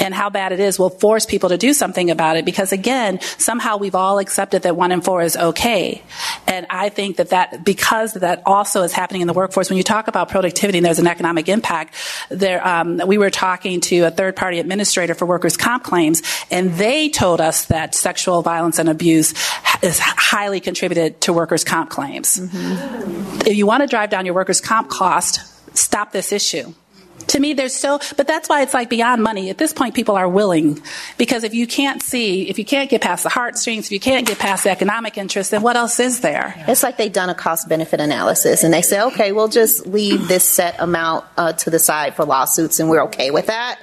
and 0.00 0.14
how 0.14 0.30
bad 0.30 0.52
it 0.52 0.60
is 0.60 0.78
will 0.78 0.90
force 0.90 1.26
people 1.26 1.48
to 1.50 1.58
do 1.58 1.72
something 1.72 2.10
about 2.10 2.36
it 2.36 2.44
because 2.44 2.72
again, 2.72 3.20
somehow 3.38 3.76
we've 3.76 3.94
all 3.94 4.18
accepted 4.18 4.62
that 4.62 4.76
one 4.76 4.92
in 4.92 5.00
four 5.00 5.22
is 5.22 5.36
okay. 5.42 6.02
And 6.46 6.66
I 6.70 6.88
think 6.88 7.16
that 7.16 7.30
that, 7.30 7.64
because 7.64 8.14
that 8.14 8.42
also 8.46 8.82
is 8.82 8.92
happening 8.92 9.22
in 9.22 9.26
the 9.26 9.32
workforce, 9.32 9.68
when 9.68 9.76
you 9.76 9.82
talk 9.82 10.08
about 10.08 10.28
productivity 10.28 10.78
and 10.78 10.84
there's 10.84 10.98
an 10.98 11.06
economic 11.06 11.48
impact, 11.48 11.94
there, 12.30 12.66
um, 12.66 13.00
we 13.06 13.18
were 13.18 13.30
talking 13.30 13.80
to 13.82 14.00
a 14.04 14.10
third 14.10 14.36
party 14.36 14.58
administrator 14.58 15.14
for 15.14 15.26
workers' 15.26 15.56
comp 15.56 15.84
claims 15.84 16.22
and 16.50 16.72
they 16.72 17.08
told 17.08 17.40
us 17.40 17.66
that 17.66 17.94
sexual 17.94 18.42
violence 18.42 18.78
and 18.78 18.88
abuse 18.88 19.34
is 19.82 19.98
highly 19.98 20.60
contributed 20.60 21.20
to 21.22 21.32
workers' 21.32 21.64
comp 21.64 21.90
claims. 21.90 22.38
Mm-hmm. 22.38 23.40
If 23.46 23.56
you 23.56 23.66
want 23.66 23.82
to 23.82 23.86
drive 23.86 24.10
down 24.10 24.24
your 24.24 24.34
workers' 24.34 24.60
comp 24.60 24.88
cost, 24.88 25.40
stop 25.76 26.12
this 26.12 26.32
issue 26.32 26.74
to 27.28 27.40
me 27.40 27.54
there's 27.54 27.74
so 27.74 28.00
but 28.16 28.26
that's 28.26 28.48
why 28.48 28.62
it's 28.62 28.74
like 28.74 28.88
beyond 28.88 29.22
money. 29.22 29.50
At 29.50 29.58
this 29.58 29.72
point 29.72 29.94
people 29.94 30.16
are 30.16 30.28
willing. 30.28 30.82
Because 31.18 31.44
if 31.44 31.54
you 31.54 31.66
can't 31.66 32.02
see 32.02 32.48
if 32.48 32.58
you 32.58 32.64
can't 32.64 32.90
get 32.90 33.00
past 33.00 33.22
the 33.22 33.28
heartstrings 33.28 33.86
if 33.86 33.92
you 33.92 34.00
can't 34.00 34.26
get 34.26 34.38
past 34.38 34.64
the 34.64 34.70
economic 34.70 35.18
interest 35.18 35.50
then 35.50 35.62
what 35.62 35.76
else 35.76 36.00
is 36.00 36.20
there? 36.20 36.54
It's 36.68 36.82
like 36.82 36.96
they've 36.96 37.12
done 37.12 37.30
a 37.30 37.34
cost 37.34 37.68
benefit 37.68 38.00
analysis 38.00 38.64
and 38.64 38.72
they 38.72 38.82
say 38.82 39.00
okay 39.00 39.32
we'll 39.32 39.48
just 39.48 39.86
leave 39.86 40.28
this 40.28 40.44
set 40.48 40.76
amount 40.78 41.24
uh, 41.36 41.52
to 41.52 41.70
the 41.70 41.78
side 41.78 42.14
for 42.14 42.24
lawsuits 42.24 42.80
and 42.80 42.88
we're 42.88 43.04
okay 43.04 43.30
with 43.30 43.46
that 43.46 43.78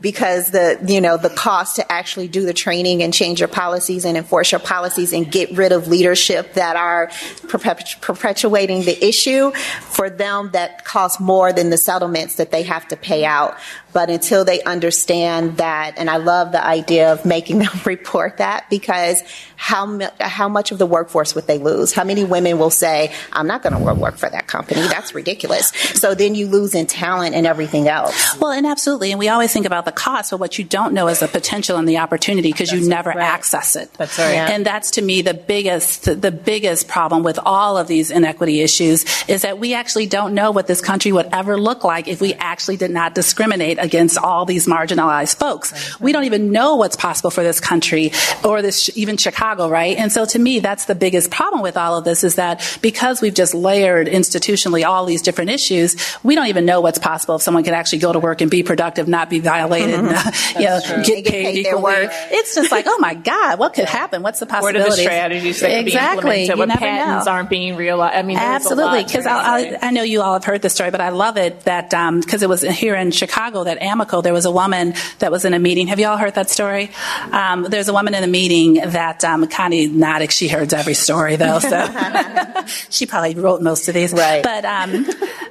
because 0.00 0.50
the 0.50 0.78
you 0.86 1.00
know 1.00 1.16
the 1.16 1.30
cost 1.30 1.76
to 1.76 1.92
actually 1.92 2.28
do 2.28 2.44
the 2.44 2.52
training 2.52 3.02
and 3.02 3.12
change 3.12 3.40
your 3.40 3.48
policies 3.48 4.04
and 4.04 4.16
enforce 4.16 4.52
your 4.52 4.60
policies 4.60 5.12
and 5.12 5.30
get 5.30 5.50
rid 5.52 5.72
of 5.72 5.88
leadership 5.88 6.54
that 6.54 6.76
are 6.76 7.10
perpetuating 7.48 8.82
the 8.84 9.04
issue 9.04 9.50
for 9.80 10.10
them 10.10 10.50
that 10.52 10.84
costs 10.84 11.20
more 11.20 11.52
than 11.52 11.70
the 11.70 11.78
settlements 11.78 12.36
that 12.36 12.50
they 12.50 12.62
have 12.62 12.86
to 12.88 12.96
pay 12.96 13.24
out 13.24 13.56
but 13.96 14.10
until 14.10 14.44
they 14.44 14.62
understand 14.62 15.56
that, 15.56 15.94
and 15.96 16.10
I 16.10 16.18
love 16.18 16.52
the 16.52 16.62
idea 16.62 17.14
of 17.14 17.24
making 17.24 17.58
them 17.60 17.70
report 17.86 18.36
that 18.36 18.68
because 18.68 19.22
how, 19.56 19.98
how 20.20 20.50
much 20.50 20.70
of 20.70 20.76
the 20.76 20.84
workforce 20.84 21.34
would 21.34 21.46
they 21.46 21.56
lose? 21.56 21.94
How 21.94 22.04
many 22.04 22.22
women 22.22 22.58
will 22.58 22.68
say, 22.68 23.14
I'm 23.32 23.46
not 23.46 23.62
going 23.62 23.72
to 23.72 23.94
work 23.94 24.18
for 24.18 24.28
that 24.28 24.46
company? 24.46 24.82
That's 24.82 25.14
ridiculous. 25.14 25.68
So 25.94 26.14
then 26.14 26.34
you 26.34 26.46
lose 26.46 26.74
in 26.74 26.86
talent 26.86 27.34
and 27.34 27.46
everything 27.46 27.88
else. 27.88 28.38
Well, 28.38 28.50
and 28.50 28.66
absolutely. 28.66 29.12
And 29.12 29.18
we 29.18 29.30
always 29.30 29.50
think 29.50 29.64
about 29.64 29.86
the 29.86 29.92
cost, 29.92 30.30
but 30.30 30.40
what 30.40 30.58
you 30.58 30.64
don't 30.66 30.92
know 30.92 31.08
is 31.08 31.20
the 31.20 31.28
potential 31.28 31.78
and 31.78 31.88
the 31.88 31.96
opportunity 31.96 32.52
because 32.52 32.70
you 32.70 32.86
never 32.86 33.08
right. 33.08 33.18
access 33.20 33.76
it. 33.76 33.90
That's 33.94 34.18
right. 34.18 34.34
Yeah. 34.34 34.50
And 34.50 34.66
that's 34.66 34.90
to 34.92 35.02
me 35.02 35.22
the 35.22 35.32
biggest, 35.32 36.20
the 36.20 36.30
biggest 36.30 36.86
problem 36.86 37.22
with 37.22 37.38
all 37.42 37.78
of 37.78 37.88
these 37.88 38.10
inequity 38.10 38.60
issues 38.60 39.06
is 39.26 39.40
that 39.40 39.58
we 39.58 39.72
actually 39.72 40.06
don't 40.06 40.34
know 40.34 40.50
what 40.50 40.66
this 40.66 40.82
country 40.82 41.12
would 41.12 41.30
ever 41.32 41.58
look 41.58 41.82
like 41.82 42.08
if 42.08 42.20
we 42.20 42.34
actually 42.34 42.76
did 42.76 42.90
not 42.90 43.14
discriminate 43.14 43.78
against 43.86 44.18
all 44.18 44.44
these 44.44 44.66
marginalized 44.66 45.38
folks. 45.38 45.72
Right. 45.72 46.00
We 46.00 46.12
don't 46.12 46.24
even 46.24 46.52
know 46.52 46.76
what's 46.76 46.96
possible 46.96 47.30
for 47.30 47.42
this 47.42 47.60
country 47.60 48.12
or 48.44 48.60
this, 48.60 48.90
even 48.96 49.16
Chicago, 49.16 49.68
right? 49.68 49.96
And 49.96 50.12
so 50.12 50.26
to 50.26 50.38
me, 50.38 50.58
that's 50.58 50.84
the 50.84 50.94
biggest 50.94 51.30
problem 51.30 51.62
with 51.62 51.76
all 51.76 51.96
of 51.96 52.04
this 52.04 52.24
is 52.24 52.34
that 52.34 52.78
because 52.82 53.22
we've 53.22 53.34
just 53.34 53.54
layered 53.54 54.06
institutionally 54.06 54.84
all 54.84 55.06
these 55.06 55.22
different 55.22 55.50
issues, 55.50 55.96
we 56.22 56.34
don't 56.34 56.48
even 56.48 56.66
know 56.66 56.80
what's 56.80 56.98
possible 56.98 57.36
if 57.36 57.42
someone 57.42 57.64
can 57.64 57.74
actually 57.74 58.00
go 58.00 58.12
to 58.12 58.18
work 58.18 58.40
and 58.40 58.50
be 58.50 58.62
productive, 58.62 59.08
not 59.08 59.30
be 59.30 59.40
violated, 59.40 60.00
mm-hmm. 60.00 60.58
you 60.58 60.66
know, 60.66 60.80
get, 61.04 61.24
get 61.24 61.32
paid, 61.32 61.44
paid 61.44 61.66
equally. 61.66 61.94
It's 62.30 62.54
just 62.54 62.70
like, 62.70 62.86
oh 62.88 62.98
my 62.98 63.14
God, 63.26 63.58
what 63.58 63.74
could 63.74 63.86
happen? 63.86 64.22
What's 64.22 64.40
the 64.40 64.46
possibility? 64.46 64.78
What 64.80 64.88
are 64.88 64.90
the 64.90 65.02
strategies 65.02 65.60
that 65.60 65.78
exactly. 65.78 66.22
could 66.22 66.30
be 66.30 66.42
implemented? 66.42 66.58
What 66.58 66.78
patents 66.78 67.26
know. 67.26 67.32
aren't 67.32 67.50
being 67.50 67.76
realized? 67.76 68.16
I 68.16 68.22
mean, 68.22 68.36
absolutely. 68.36 69.04
Because 69.04 69.26
I, 69.26 69.78
I, 69.80 69.90
know 69.90 70.02
you 70.02 70.22
all 70.22 70.34
have 70.34 70.44
heard 70.44 70.62
the 70.62 70.70
story, 70.70 70.90
but 70.90 71.00
I 71.00 71.10
love 71.10 71.36
it 71.36 71.60
that 71.60 71.90
because 71.90 72.42
um, 72.42 72.46
it 72.46 72.48
was 72.48 72.62
here 72.62 72.94
in 72.94 73.10
Chicago 73.10 73.64
that 73.64 73.75
Amoco 73.76 74.22
there 74.22 74.32
was 74.32 74.44
a 74.44 74.50
woman 74.50 74.94
that 75.18 75.30
was 75.30 75.44
in 75.44 75.54
a 75.54 75.58
meeting. 75.58 75.88
Have 75.88 76.00
you 76.00 76.06
all 76.06 76.16
heard 76.16 76.34
that 76.34 76.50
story? 76.50 76.90
Um, 77.32 77.64
there's 77.64 77.88
a 77.88 77.92
woman 77.92 78.14
in 78.14 78.24
a 78.24 78.28
meeting 78.28 78.74
that 78.74 79.24
um, 79.24 79.46
Connie 79.48 79.88
Nodick, 79.88 80.30
she 80.30 80.48
hears 80.48 80.72
every 80.72 80.94
story 80.94 81.36
though, 81.36 81.58
so 81.58 82.64
she 82.90 83.06
probably 83.06 83.34
wrote 83.34 83.62
most 83.62 83.88
of 83.88 83.94
these. 83.94 84.12
Right. 84.12 84.42
But 84.42 84.64
um, 84.64 85.06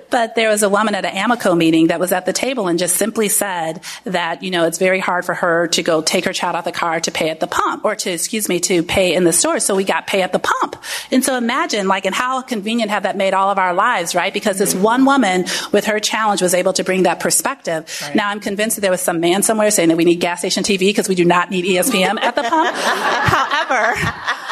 but 0.10 0.36
there 0.36 0.50
was 0.50 0.64
a 0.64 0.70
woman 0.70 0.96
at 0.96 1.06
an 1.06 1.16
Amoco 1.16 1.58
meeting 1.58 1.88
that 1.88 2.00
was 2.00 2.12
at 2.12 2.26
the 2.26 2.34
table 2.34 2.68
and 2.68 2.80
just 2.80 2.96
simply 2.96 3.30
said 3.30 3.82
that 4.04 4.44
you 4.44 4.52
know 4.52 4.66
it's 4.66 4.78
very 4.78 5.00
hard 5.00 5.26
for 5.26 5.34
her 5.34 5.68
to 5.68 5.84
go 5.84 6.02
take 6.02 6.26
her 6.26 6.34
child 6.34 6.56
out 6.56 6.66
the 6.66 6.72
car 6.72 7.00
to 7.00 7.12
pay 7.12 7.30
at 7.30 7.40
the 7.40 7.48
pump 7.48 7.86
or 7.86 7.96
to 7.96 8.12
excuse 8.12 8.50
me 8.50 8.60
to 8.62 8.84
pay 8.84 9.14
in 9.14 9.24
the 9.24 9.34
store. 9.34 9.60
So 9.60 9.76
we 9.76 9.84
got 9.84 10.08
pay 10.08 10.22
at 10.22 10.32
the 10.32 10.40
pump. 10.40 10.76
And 11.12 11.24
so 11.24 11.36
imagine 11.36 11.88
like 11.88 12.06
and 12.06 12.16
how 12.16 12.42
convenient 12.42 12.92
have 12.92 13.04
that 13.04 13.18
made 13.18 13.34
all 13.34 13.50
of 13.50 13.58
our 13.58 13.74
lives, 13.74 14.16
right? 14.16 14.34
Because 14.34 14.58
this 14.58 14.76
one 14.76 15.06
woman 15.06 15.46
with 15.72 15.86
her 15.86 16.00
challenge 16.00 16.42
was 16.42 16.54
able 16.54 16.74
to 16.74 16.84
bring 16.84 17.04
that 17.04 17.20
perspective. 17.20 17.90
Right. 18.02 18.16
Now 18.16 18.30
I'm 18.30 18.40
convinced 18.40 18.78
that 18.78 18.82
there 18.82 18.92
was 18.92 19.02
some 19.02 19.20
man 19.20 19.44
somewhere 19.44 19.72
saying 19.72 19.90
that 19.90 19.98
we 19.98 20.06
need 20.06 20.20
gas 20.20 20.40
station 20.40 20.64
TV 20.64 20.80
because 20.80 21.10
we 21.10 21.16
do 21.16 21.26
not 21.26 21.50
need 21.50 21.66
ESPN 21.66 22.20
at 22.20 22.36
the 22.36 22.44
pump. 22.44 22.76
However, 22.76 23.96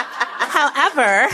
however, 0.54 1.28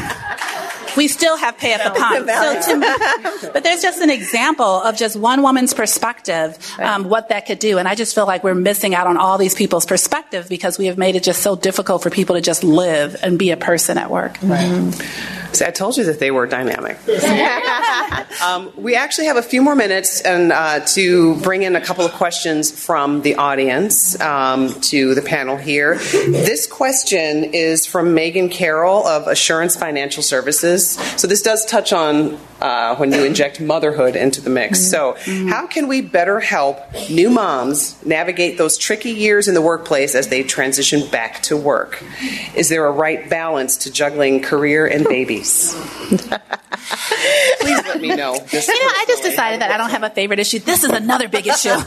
we 1.00 1.08
still 1.08 1.38
have 1.38 1.58
pay 1.58 1.72
at 1.74 1.82
the 1.82 1.98
pump. 1.98 2.28
So 2.28 2.74
to, 2.74 3.54
but 3.54 3.64
there's 3.64 3.82
just 3.82 4.02
an 4.02 4.10
example 4.10 4.66
of 4.66 4.98
just 4.98 5.16
one 5.16 5.42
woman's 5.42 5.74
perspective, 5.74 6.58
um, 6.78 7.06
what 7.06 7.30
that 7.30 7.46
could 7.46 7.60
do. 7.60 7.78
And 7.78 7.88
I 7.88 7.96
just 7.96 8.14
feel 8.14 8.28
like 8.28 8.44
we're 8.44 8.54
missing 8.54 8.94
out 8.94 9.08
on 9.08 9.16
all 9.16 9.38
these 9.38 9.56
people's 9.56 9.86
perspective 9.86 10.50
because 10.50 10.78
we 10.78 10.88
have 10.88 10.98
made 10.98 11.16
it 11.16 11.24
just 11.24 11.42
so 11.42 11.56
difficult 11.56 12.04
for 12.04 12.10
people 12.10 12.36
to 12.36 12.42
just 12.42 12.66
live 12.66 13.16
and 13.24 13.40
be 13.40 13.52
a 13.52 13.58
person 13.58 13.98
at 13.98 14.12
work. 14.12 14.38
Right. 14.44 14.70
Mm-hmm. 14.70 15.40
See, 15.54 15.66
I 15.66 15.72
told 15.72 15.98
you 15.98 16.04
that 16.06 16.20
they 16.20 16.32
were 16.32 16.46
dynamic. 16.46 16.98
um, 18.44 18.72
we 18.76 18.96
actually 18.96 19.28
have 19.28 19.38
a 19.38 19.42
few 19.42 19.62
more 19.62 19.76
minutes 19.76 20.22
and 20.22 20.52
uh, 20.52 20.82
to 20.82 21.38
bring 21.38 21.64
in 21.64 21.76
a 21.76 21.82
couple 21.82 22.06
of 22.06 22.12
questions 22.12 22.72
from 22.72 23.24
the 23.24 23.36
audience 23.36 24.20
um, 24.22 24.80
to 24.82 25.16
the 25.16 25.22
panel 25.22 25.58
here. 25.58 25.96
This 25.98 26.68
question 26.68 27.46
is 27.46 27.88
from 27.88 28.14
Megan 28.14 28.50
Carroll 28.50 29.08
of 29.08 29.28
Assurance 29.28 29.76
Financial 29.76 30.22
Services. 30.22 30.89
So 30.92 31.28
this 31.28 31.42
does 31.42 31.66
touch 31.66 31.94
on 31.94 32.40
uh, 32.62 32.96
when 32.98 33.12
you 33.12 33.24
inject 33.24 33.62
motherhood 33.62 34.16
into 34.16 34.42
the 34.42 34.50
mix. 34.50 34.80
So, 34.80 35.16
how 35.50 35.68
can 35.68 35.88
we 35.88 36.02
better 36.02 36.40
help 36.40 36.80
new 37.10 37.30
moms 37.30 38.04
navigate 38.06 38.58
those 38.58 38.78
tricky 38.78 39.12
years 39.12 39.48
in 39.48 39.54
the 39.54 39.62
workplace 39.62 40.16
as 40.16 40.28
they 40.28 40.44
transition 40.44 41.08
back 41.10 41.42
to 41.44 41.58
work? 41.58 42.04
Is 42.56 42.70
there 42.70 42.86
a 42.86 42.92
right 42.92 43.30
balance 43.30 43.78
to 43.78 43.92
juggling 43.92 44.42
career 44.42 44.86
and 44.88 45.06
babies? 45.06 45.74
Please 47.60 47.84
let 47.86 48.02
me 48.02 48.10
know. 48.10 48.34
You 48.34 48.40
know, 48.40 48.40
I 48.52 49.06
just 49.08 49.24
decided 49.24 49.62
that 49.62 49.72
I 49.72 49.78
don't 49.78 49.92
have 49.92 50.04
a 50.04 50.10
favorite 50.10 50.40
issue. 50.40 50.60
This 50.60 50.84
is 50.84 50.92
another 50.92 51.28
big 51.28 51.48
issue. 51.48 51.70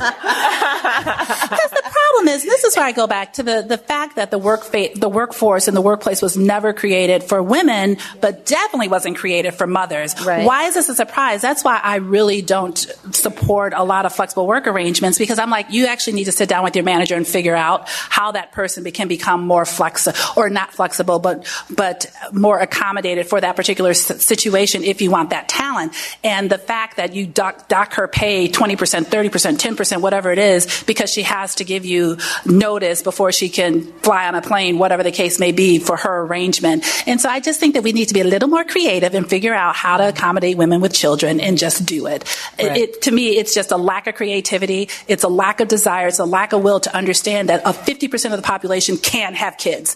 Because 1.03 1.71
the 1.71 1.83
problem 1.83 2.02
is, 2.29 2.43
this 2.45 2.65
is 2.65 2.77
where 2.77 2.85
I 2.85 2.93
go 2.93 3.07
back 3.07 3.35
to 3.35 3.43
the, 3.43 3.65
the 3.67 3.79
fact 3.79 4.17
that 4.17 4.31
the 4.31 4.39
work 4.39 4.65
fa- 4.65 4.91
the 4.95 5.09
workforce 5.09 5.69
and 5.69 5.77
the 5.77 5.81
workplace 5.81 6.23
was 6.23 6.37
never 6.37 6.73
created 6.73 7.25
for 7.25 7.43
women, 7.43 7.97
but 8.21 8.47
definitely 8.47 8.89
wasn't 8.89 9.17
created 9.17 9.55
for 9.55 9.67
mothers. 9.67 10.15
Right. 10.25 10.47
Why 10.47 10.65
is 10.65 10.75
this 10.75 10.89
a 10.89 10.95
surprise? 10.95 11.43
That's 11.43 11.65
why 11.65 11.81
I 11.83 11.97
really 11.97 12.43
don't 12.43 12.77
support 13.13 13.73
a 13.75 13.85
lot 13.85 14.07
of 14.07 14.15
flexible 14.15 14.47
work 14.47 14.67
arrangements 14.67 15.19
because 15.19 15.39
I'm 15.39 15.51
like, 15.51 15.71
you 15.71 15.87
actually 15.87 16.15
need 16.15 16.25
to 16.25 16.33
sit 16.33 16.49
down 16.49 16.65
with 16.65 16.77
your 16.77 16.85
manager 16.85 17.17
and 17.17 17.27
figure 17.27 17.57
out 17.57 17.89
how 17.89 18.33
that 18.33 18.53
person 18.53 18.85
be- 18.85 18.91
can 18.93 19.09
become 19.09 19.47
more 19.47 19.65
flexible 19.65 20.19
or 20.37 20.51
not 20.51 20.73
flexible, 20.73 21.19
but 21.19 21.47
but 21.75 22.07
more 22.33 22.59
accommodated 22.59 23.27
for 23.27 23.41
that 23.41 23.57
particular 23.57 23.91
s- 23.91 24.23
situation 24.25 24.85
if 24.85 25.01
you 25.03 25.11
want 25.11 25.31
that 25.31 25.49
talent. 25.49 25.93
And 26.23 26.51
the 26.51 26.59
fact 26.59 26.97
that 26.97 27.15
you 27.15 27.27
dock, 27.27 27.69
dock 27.69 27.95
her 27.95 28.09
pay 28.09 28.49
20%, 28.49 28.77
30%, 28.77 29.59
10%, 29.59 30.01
whatever 30.01 30.31
it 30.33 30.39
is, 30.39 30.83
because 30.85 31.11
she 31.13 31.23
has 31.23 31.55
to 31.57 31.65
give 31.65 31.85
you 31.85 32.12
notice 32.47 33.03
before 33.03 33.33
she 33.33 33.49
can 33.49 33.83
fly 34.01 34.27
on 34.29 34.35
a 34.35 34.43
plane, 34.43 34.79
whatever 34.79 35.03
the 35.03 35.13
case 35.13 35.39
may 35.39 35.53
be 35.53 35.79
for 35.79 35.97
her 35.97 36.23
arrangement. 36.23 36.85
And 37.07 37.21
so 37.21 37.29
I 37.29 37.41
just 37.41 37.61
think 37.61 37.75
that 37.75 37.83
we 37.83 37.93
need 37.93 38.09
to 38.09 38.15
be 38.15 38.21
a 38.21 38.25
little 38.25 38.49
more 38.49 38.65
creative 38.65 39.15
and 39.15 39.29
figure 39.29 39.55
out 39.55 39.77
how 39.77 39.97
to 39.97 40.09
accommodate 40.09 40.57
women 40.57 40.81
with 40.81 40.93
children 40.93 41.41
and 41.41 41.59
just 41.59 41.85
do 41.87 42.07
it. 42.07 42.25
It- 42.59 42.67
Right. 42.69 42.77
it. 42.77 43.03
To 43.03 43.11
me, 43.11 43.37
it's 43.39 43.55
just 43.55 43.73
a 43.73 43.77
lack 43.77 44.07
of 44.07 44.15
creativity. 44.15 44.89
It's 45.09 45.25
a 45.25 45.29
lack 45.29 45.61
of 45.61 45.69
desire. 45.69 46.07
It's 46.09 46.19
a 46.19 46.25
lack 46.25 46.53
of 46.53 46.63
will 46.63 46.81
to 46.81 46.95
understand 46.95 47.49
that 47.49 47.63
a 47.65 47.73
50% 47.73 48.33
of 48.35 48.39
the 48.41 48.47
population 48.47 48.97
can 48.97 49.35
have 49.35 49.57
kids. 49.59 49.95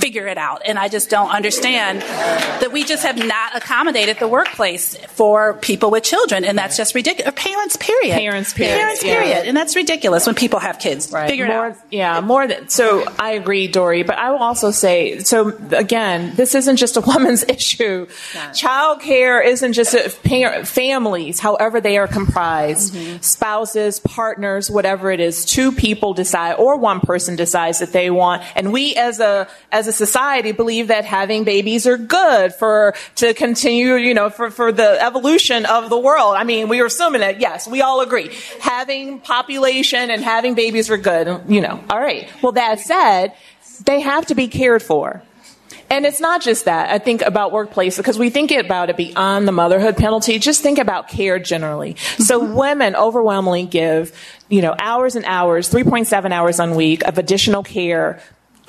Figure 0.00 0.26
it 0.26 0.38
out. 0.38 0.62
And 0.64 0.78
I 0.78 0.88
just 0.88 1.10
don't 1.10 1.30
understand 1.30 2.00
that 2.02 2.72
we 2.72 2.84
just 2.84 3.02
have 3.04 3.16
not 3.18 3.56
accommodated 3.56 4.18
the 4.18 4.28
workplace 4.28 4.96
for 5.14 5.54
people 5.54 5.90
with 5.90 6.04
children. 6.04 6.44
And 6.44 6.56
that's 6.58 6.76
just 6.76 6.94
ridiculous. 6.94 7.28
Or 7.28 7.32
parents, 7.32 7.76
period. 7.76 8.14
Parents, 8.16 8.52
period, 8.52 8.78
Parents, 8.78 9.02
yeah. 9.04 9.14
period. 9.14 9.46
And 9.48 9.56
that's 9.56 9.74
ridiculous 9.76 10.26
when 10.26 10.34
people 10.34 10.58
have 10.60 10.78
kids. 10.78 11.10
Right. 11.12 11.28
Figure 11.28 11.46
it 11.46 11.47
more, 11.48 11.66
out. 11.66 11.76
Yeah, 11.90 12.20
more 12.20 12.46
than 12.46 12.68
so. 12.68 13.04
I 13.18 13.32
agree, 13.32 13.70
Dorri. 13.70 14.06
But 14.06 14.18
I 14.18 14.30
will 14.30 14.38
also 14.38 14.70
say, 14.70 15.18
so 15.20 15.56
again, 15.72 16.34
this 16.34 16.54
isn't 16.54 16.76
just 16.76 16.96
a 16.96 17.00
woman's 17.06 17.42
issue. 17.44 18.06
Child 18.54 19.00
care 19.00 19.40
isn't 19.40 19.72
just 19.72 19.94
a 19.94 20.08
families, 20.08 21.40
however 21.40 21.80
they 21.80 21.98
are 21.98 22.06
comprised, 22.06 22.94
mm-hmm. 22.94 23.20
spouses, 23.20 24.00
partners, 24.00 24.70
whatever 24.70 25.10
it 25.10 25.20
is. 25.20 25.44
Two 25.44 25.72
people 25.72 26.14
decide, 26.14 26.54
or 26.54 26.76
one 26.76 27.00
person 27.00 27.36
decides 27.36 27.80
that 27.80 27.92
they 27.92 28.10
want, 28.10 28.42
and 28.54 28.72
we 28.72 28.94
as 28.94 29.20
a 29.20 29.48
as 29.72 29.86
a 29.86 29.92
society 29.92 30.52
believe 30.52 30.88
that 30.88 31.04
having 31.04 31.44
babies 31.44 31.86
are 31.86 31.98
good 31.98 32.54
for 32.54 32.94
to 33.16 33.34
continue, 33.34 33.94
you 33.94 34.14
know, 34.14 34.30
for 34.30 34.50
for 34.50 34.72
the 34.72 35.02
evolution 35.02 35.66
of 35.66 35.90
the 35.90 35.98
world. 35.98 36.34
I 36.36 36.44
mean, 36.44 36.68
we 36.68 36.80
are 36.80 36.86
assuming 36.86 37.20
that 37.20 37.40
yes, 37.40 37.66
we 37.66 37.82
all 37.82 38.00
agree 38.00 38.30
having 38.60 39.20
population 39.20 40.10
and 40.10 40.22
having 40.22 40.54
babies 40.54 40.90
are 40.90 40.96
good. 40.96 41.37
You 41.46 41.60
know, 41.60 41.82
all 41.90 42.00
right. 42.00 42.30
Well, 42.42 42.52
that 42.52 42.80
said, 42.80 43.34
they 43.84 44.00
have 44.00 44.26
to 44.26 44.34
be 44.34 44.48
cared 44.48 44.82
for. 44.82 45.22
And 45.90 46.04
it's 46.04 46.20
not 46.20 46.42
just 46.42 46.66
that. 46.66 46.90
I 46.90 46.98
think 46.98 47.22
about 47.22 47.50
workplace 47.50 47.96
because 47.96 48.18
we 48.18 48.28
think 48.28 48.50
about 48.50 48.90
it 48.90 48.96
beyond 48.96 49.48
the 49.48 49.52
motherhood 49.52 49.96
penalty. 49.96 50.38
Just 50.38 50.62
think 50.62 50.78
about 50.78 51.08
care 51.08 51.38
generally. 51.38 51.96
So 52.18 52.44
women 52.44 52.94
overwhelmingly 52.94 53.64
give, 53.64 54.12
you 54.50 54.60
know, 54.60 54.74
hours 54.78 55.16
and 55.16 55.24
hours, 55.24 55.70
3.7 55.70 56.30
hours 56.30 56.60
on 56.60 56.74
week 56.74 57.04
of 57.04 57.16
additional 57.16 57.62
care 57.62 58.20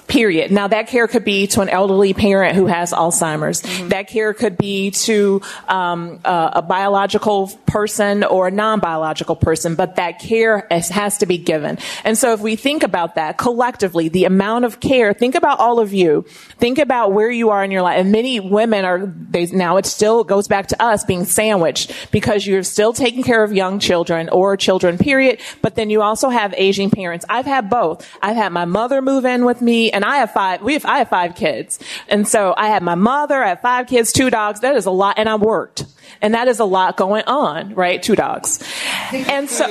Period. 0.10 0.51
Now 0.51 0.68
that 0.68 0.88
care 0.88 1.07
could 1.07 1.24
be 1.24 1.45
to 1.47 1.62
an 1.62 1.70
elderly 1.70 2.16
parent 2.16 2.55
who 2.55 2.66
has 2.66 2.91
Alzheimer's. 2.91 3.62
That 3.89 4.07
care 4.07 4.34
could 4.34 4.57
be 4.57 4.89
to 4.91 5.41
um, 5.68 6.20
a, 6.26 6.53
a 6.55 6.62
biological 6.64 7.47
person 7.68 8.24
or 8.24 8.47
a 8.47 8.51
non-biological 8.51 9.36
person, 9.36 9.76
but 9.76 9.97
that 9.97 10.18
care 10.18 10.66
is, 10.72 10.89
has 10.89 11.20
to 11.20 11.28
be 11.28 11.38
given. 11.38 11.78
And 12.03 12.18
so 12.18 12.34
if 12.34 12.39
we 12.39 12.55
think 12.55 12.82
about 12.82 13.16
that 13.16 13.38
collectively, 13.38 14.10
the 14.10 14.26
amount 14.26 14.66
of 14.66 14.80
care, 14.80 15.14
think 15.14 15.36
about 15.36 15.60
all 15.60 15.80
of 15.80 15.93
you. 15.93 16.26
Think 16.57 16.80
about 16.80 17.14
where 17.14 17.30
you 17.30 17.51
are 17.51 17.64
in 17.64 17.70
your 17.70 17.84
life. 17.84 17.99
And 17.99 18.12
many 18.12 18.39
women 18.39 18.86
are, 18.86 19.05
they, 19.05 19.45
now 19.45 19.78
it 19.78 19.86
still 19.86 20.24
goes 20.24 20.47
back 20.47 20.68
to 20.70 20.84
us 20.84 21.03
being 21.05 21.24
sandwiched 21.24 21.93
because 22.12 22.47
you're 22.47 22.64
still 22.64 22.93
taking 22.93 23.22
care 23.22 23.43
of 23.43 23.53
young 23.53 23.78
children 23.78 24.28
or 24.30 24.57
children, 24.57 24.97
period. 24.97 25.39
But 25.62 25.76
then 25.76 25.91
you 25.91 26.01
also 26.01 26.30
have 26.30 26.51
aging 26.57 26.89
parents. 26.89 27.26
I've 27.30 27.45
had 27.45 27.70
both. 27.70 28.10
I've 28.24 28.36
had 28.36 28.51
my 28.51 28.66
mother 28.66 29.03
move 29.03 29.26
in 29.26 29.45
with 29.45 29.62
me 29.62 29.91
and 30.00 30.06
I 30.06 30.20
have 30.20 30.32
five, 30.32 30.62
we 30.62 30.74
have, 30.76 30.86
I 30.86 31.00
have 31.00 31.10
five 31.10 31.36
kids. 31.36 31.78
And 32.08 32.26
so 32.26 32.54
I 32.56 32.68
had 32.68 32.82
my 32.82 32.95
mother, 32.95 33.43
I 33.43 33.50
have 33.50 33.60
five 33.60 33.88
kids, 33.88 34.14
two 34.14 34.30
dogs. 34.30 34.62
That 34.62 34.78
is 34.78 34.86
a 34.86 34.91
lot. 34.91 35.16
And 35.20 35.28
I 35.28 35.36
worked. 35.36 35.84
And 36.22 36.36
that 36.36 36.47
is 36.47 36.60
a 36.60 36.64
lot 36.64 36.95
going 36.95 37.26
on, 37.28 37.76
right? 37.76 38.02
Two 38.02 38.16
dogs. 38.16 38.64
And 39.12 39.50
so, 39.50 39.68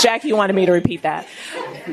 Jackie 0.00 0.34
wanted 0.34 0.52
me 0.52 0.66
to 0.66 0.72
repeat 0.72 1.00
that. 1.00 1.26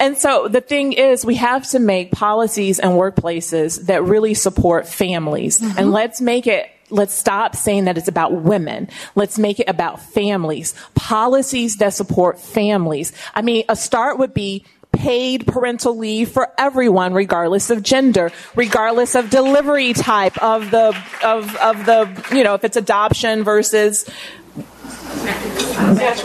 And 0.02 0.18
so 0.18 0.50
the 0.50 0.60
thing 0.60 0.92
is, 0.92 1.26
we 1.26 1.36
have 1.36 1.66
to 1.70 1.80
make 1.80 2.12
policies 2.12 2.78
and 2.78 2.92
workplaces 2.92 3.86
that 3.86 4.04
really 4.04 4.34
support 4.34 4.86
families. 4.86 5.62
And 5.62 5.72
mm-hmm. 5.72 5.92
let's 5.92 6.20
make 6.20 6.46
it 6.46 6.70
Let's 6.94 7.14
stop 7.14 7.56
saying 7.56 7.86
that 7.86 7.98
it's 7.98 8.10
about 8.10 8.34
women. 8.34 8.90
Let's 9.16 9.40
make 9.40 9.62
it 9.62 9.70
about 9.70 10.02
families. 10.02 10.76
Policies 10.94 11.78
that 11.78 11.94
support 11.94 12.38
families. 12.38 13.14
I 13.34 13.44
mean, 13.44 13.64
a 13.70 13.78
start 13.78 14.20
would 14.20 14.34
be 14.34 14.66
paid 15.02 15.48
parental 15.48 15.98
leave 15.98 16.30
for 16.30 16.52
everyone, 16.60 17.16
regardless 17.16 17.72
of 17.72 17.82
gender, 17.82 18.32
regardless 18.56 19.16
of 19.16 19.32
delivery 19.32 19.94
type 19.94 20.38
of 20.44 20.70
the, 20.70 20.96
of, 21.24 21.56
of 21.56 21.86
the, 21.88 22.36
you 22.36 22.44
know, 22.44 22.54
if 22.54 22.64
it's 22.64 22.78
adoption 22.78 23.44
versus 23.44 24.08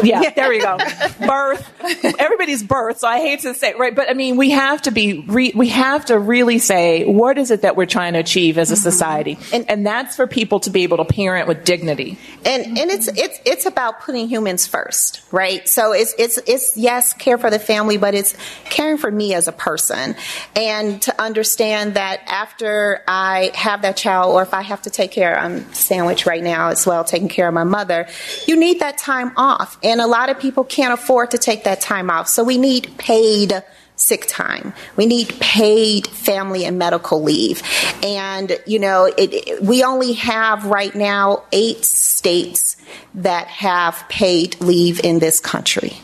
yeah, 0.03 0.31
there 0.31 0.49
we 0.49 0.61
go. 0.61 0.79
Birth. 1.27 1.73
Everybody's 2.19 2.62
birth. 2.62 2.99
So 2.99 3.09
I 3.09 3.19
hate 3.19 3.41
to 3.41 3.55
say, 3.55 3.75
right? 3.75 3.95
But 3.95 4.11
I 4.11 4.14
mean, 4.14 4.37
we 4.37 4.51
have 4.51 4.83
to 4.83 4.91
be, 4.91 5.21
re, 5.21 5.53
we 5.55 5.69
have 5.69 6.07
to 6.07 6.19
really 6.19 6.59
say, 6.59 7.05
what 7.05 7.39
is 7.39 7.51
it 7.51 7.62
that 7.62 7.77
we're 7.77 7.87
trying 7.87 8.14
to 8.14 8.19
achieve 8.19 8.59
as 8.59 8.71
a 8.71 8.75
mm-hmm. 8.75 8.83
society? 8.83 9.39
And, 9.53 9.71
and 9.71 9.87
that's 9.87 10.17
for 10.17 10.27
people 10.27 10.61
to 10.61 10.71
be 10.71 10.83
able 10.83 10.97
to 10.99 11.05
parent 11.05 11.49
with 11.49 11.64
dignity. 11.64 12.19
and 12.45 12.79
and 12.79 12.91
it's 12.91 13.09
it's 13.09 13.39
it's 13.45 13.67
about 13.67 14.01
putting 14.01 14.29
humans 14.29 14.67
first, 14.67 15.23
right? 15.31 15.69
So 15.69 15.93
it's 15.93 16.14
it's 16.19 16.39
it's 16.47 16.77
yes, 16.77 17.12
care 17.12 17.39
for 17.39 17.51
the 17.51 17.59
family, 17.59 17.97
but 17.97 18.14
it's 18.14 18.37
caring 18.64 18.99
for 18.99 19.11
me 19.11 19.35
as 19.35 19.49
a 19.49 19.53
person, 19.53 20.17
and 20.55 21.01
to 21.03 21.21
understand 21.21 21.95
that 21.95 22.21
after 22.27 23.03
I 23.07 23.53
have 23.55 23.83
that 23.83 23.97
child, 23.97 24.35
or 24.35 24.43
if 24.43 24.55
I 24.55 24.62
have 24.62 24.83
to 24.83 24.91
take 24.91 25.12
care, 25.12 25.39
I'm 25.39 25.73
sandwiched 25.73 26.27
right 26.27 26.43
now 26.43 26.69
as 26.69 26.87
well, 26.87 27.05
taking 27.05 27.29
care 27.29 27.49
of 27.49 27.55
my 27.55 27.64
mother. 27.64 28.09
You 28.47 28.55
need 28.57 28.80
that 28.80 28.98
time 28.98 29.32
off, 29.36 29.78
and 29.82 30.00
a 30.00 30.07
lot 30.07 30.28
of 30.30 30.38
people 30.38 30.64
can't 30.64 30.92
afford 30.92 31.30
to 31.32 31.38
take 31.38 31.64
that 31.64 31.80
time 31.80 32.11
off, 32.11 32.28
so 32.28 32.42
we 32.44 32.59
need 32.59 32.96
paid 32.98 33.62
sick 33.96 34.26
time. 34.28 34.74
We 34.96 35.07
need 35.07 35.28
paid 35.40 36.07
family 36.07 36.66
and 36.66 36.78
medical 36.78 37.22
leave. 37.22 37.62
And, 38.02 38.59
you 38.66 38.78
know, 38.78 39.07
it, 39.07 39.32
it- 39.32 39.62
we 39.62 39.82
only 39.84 40.12
have 40.14 40.66
right 40.66 40.94
now 40.94 41.44
eight 41.50 41.82
states 41.84 42.76
that 43.14 43.46
have 43.46 44.04
paid 44.11 44.61
leave 44.61 45.00
in 45.02 45.18
this 45.18 45.40
country. 45.40 45.94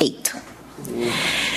Eight. 0.00 0.32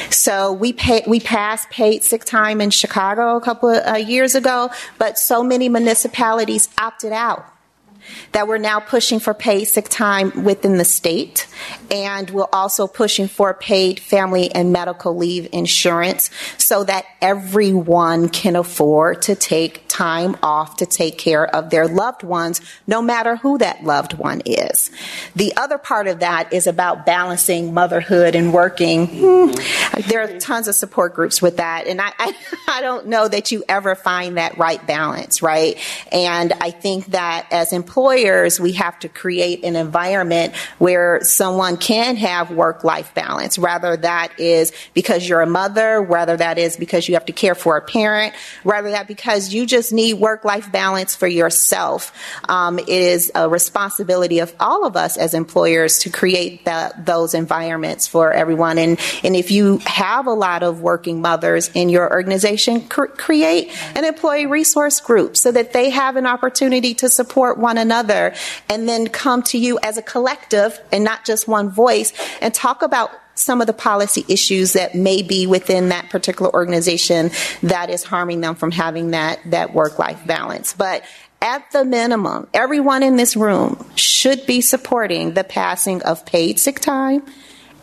So 0.10 0.54
we 0.54 0.74
pay, 0.74 1.04
we 1.06 1.20
passed 1.20 1.70
paid 1.70 2.04
sick 2.04 2.26
time 2.26 2.62
in 2.62 2.72
Chicago 2.72 3.36
a 3.38 3.42
couple 3.42 3.70
of 3.70 3.86
uh, 3.86 3.98
years 3.98 4.34
ago, 4.34 4.72
but 4.98 5.20
so 5.20 5.44
many 5.44 5.70
municipalities 5.70 6.68
opted 6.80 7.12
out 7.12 7.46
that 8.32 8.48
we're 8.48 8.58
now 8.58 8.80
pushing 8.80 9.20
for 9.20 9.34
paid 9.34 9.66
sick 9.66 9.90
time 9.90 10.44
within 10.44 10.78
the 10.78 10.86
state, 10.86 11.48
and 11.92 12.30
we're 12.30 12.48
also 12.54 12.88
pushing 12.88 13.28
for 13.28 13.54
paid 13.54 14.00
family 14.00 14.52
and 14.54 14.72
medical 14.72 15.16
leave 15.16 15.48
insurance 15.52 16.30
so 16.58 16.84
that 16.84 17.06
everyone 17.22 18.30
can 18.30 18.56
afford 18.56 19.22
to 19.24 19.36
take 19.36 19.88
time 20.00 20.38
off 20.42 20.78
to 20.78 20.86
take 20.86 21.18
care 21.18 21.46
of 21.54 21.70
their 21.72 21.86
loved 21.86 22.24
ones, 22.24 22.62
no 22.88 23.02
matter 23.02 23.36
who 23.36 23.58
that 23.58 23.84
loved 23.84 24.14
one 24.14 24.42
is. 24.46 24.90
The 25.36 25.52
other 25.58 25.78
part 25.78 26.08
of 26.08 26.22
that 26.22 26.54
is 26.54 26.68
about 26.68 27.06
balancing 27.06 27.74
motherhood 27.74 28.34
and 28.34 28.54
working. 28.54 29.08
Hmm, 29.08 29.52
There 30.08 30.22
are 30.22 30.40
tons 30.40 30.70
of 30.70 30.76
support 30.76 31.14
groups 31.14 31.42
with 31.42 31.58
that, 31.58 31.86
and 31.86 32.00
I, 32.00 32.14
I, 32.18 32.34
I 32.70 32.82
don't 32.82 33.08
know 33.08 33.28
that 33.28 33.52
you 33.52 33.66
ever 33.68 33.94
find 33.94 34.38
that 34.38 34.58
right 34.58 34.86
balance, 34.88 35.42
right? 35.42 35.78
And 36.14 36.54
I 36.62 36.72
think 36.72 37.08
that 37.08 37.48
as 37.52 37.74
employers, 37.74 38.58
we 38.58 38.72
have 38.74 38.98
to 39.00 39.10
create 39.10 39.66
an 39.66 39.76
environment 39.76 40.56
where 40.78 41.20
someone 41.24 41.76
can 41.76 42.16
have 42.16 42.52
work 42.52 42.86
life 42.86 43.14
balance, 43.14 43.60
whether 43.60 43.98
that 43.98 44.40
is 44.40 44.72
because 44.94 45.28
you're 45.28 45.42
a 45.42 45.46
mother, 45.46 46.02
whether 46.02 46.38
that 46.38 46.58
is 46.58 46.78
because 46.78 47.10
you 47.10 47.16
have 47.16 47.26
to 47.26 47.34
care 47.34 47.56
for 47.56 47.76
a 47.76 47.82
parent, 47.82 48.34
whether 48.64 48.92
that 48.92 49.06
because 49.06 49.54
you 49.54 49.66
just 49.66 49.89
just 49.90 49.96
need 49.96 50.14
work 50.14 50.46
life 50.46 50.72
balance 50.72 51.16
for 51.16 51.28
yourself. 51.28 52.14
Um, 52.48 52.78
it 52.78 52.88
is 52.90 53.32
a 53.34 53.50
responsibility 53.50 54.40
of 54.40 54.54
all 54.60 54.86
of 54.86 54.96
us 54.96 55.18
as 55.18 55.34
employers 55.34 56.00
to 56.00 56.12
create 56.12 56.68
those 56.98 57.34
environments 57.34 58.08
for 58.08 58.32
everyone. 58.32 58.78
And, 58.78 59.00
and 59.24 59.36
if 59.36 59.50
you 59.50 59.80
have 59.80 60.28
a 60.28 60.34
lot 60.34 60.62
of 60.62 60.82
working 60.82 61.22
mothers 61.22 61.72
in 61.74 61.90
your 61.90 62.12
organization, 62.12 62.88
cr- 62.88 63.06
create 63.06 63.72
an 63.96 64.06
employee 64.06 64.46
resource 64.46 65.00
group 65.00 65.36
so 65.36 65.52
that 65.52 65.74
they 65.74 65.90
have 65.90 66.16
an 66.16 66.28
opportunity 66.28 66.94
to 66.96 67.10
support 67.10 67.58
one 67.58 67.78
another 67.78 68.34
and 68.70 68.88
then 68.88 69.08
come 69.08 69.42
to 69.44 69.58
you 69.58 69.80
as 69.82 69.98
a 69.98 70.02
collective 70.04 70.80
and 70.92 71.04
not 71.04 71.26
just 71.26 71.48
one 71.48 71.70
voice 71.70 72.14
and 72.42 72.54
talk 72.54 72.84
about 72.84 73.12
some 73.40 73.62
of 73.62 73.68
the 73.68 73.74
policy 73.74 74.26
issues 74.28 74.74
that 74.74 74.96
may 74.96 75.22
be 75.22 75.48
within 75.48 75.90
that 75.90 76.10
particular 76.10 76.54
organization 76.54 77.32
that 77.64 77.90
is 77.90 78.04
harming 78.04 78.42
them 78.42 78.56
from 78.56 78.72
having 78.72 79.12
that, 79.12 79.40
that 79.46 79.74
work 79.74 79.98
life 80.00 80.26
balance. 80.26 80.74
But 80.74 81.04
at 81.42 81.72
the 81.72 81.86
minimum, 81.86 82.48
everyone 82.54 83.02
in 83.02 83.16
this 83.16 83.36
room 83.36 83.86
should 83.96 84.46
be 84.46 84.62
supporting 84.62 85.34
the 85.34 85.44
passing 85.44 86.02
of 86.04 86.26
paid 86.26 86.60
sick 86.60 86.80
time 86.80 87.24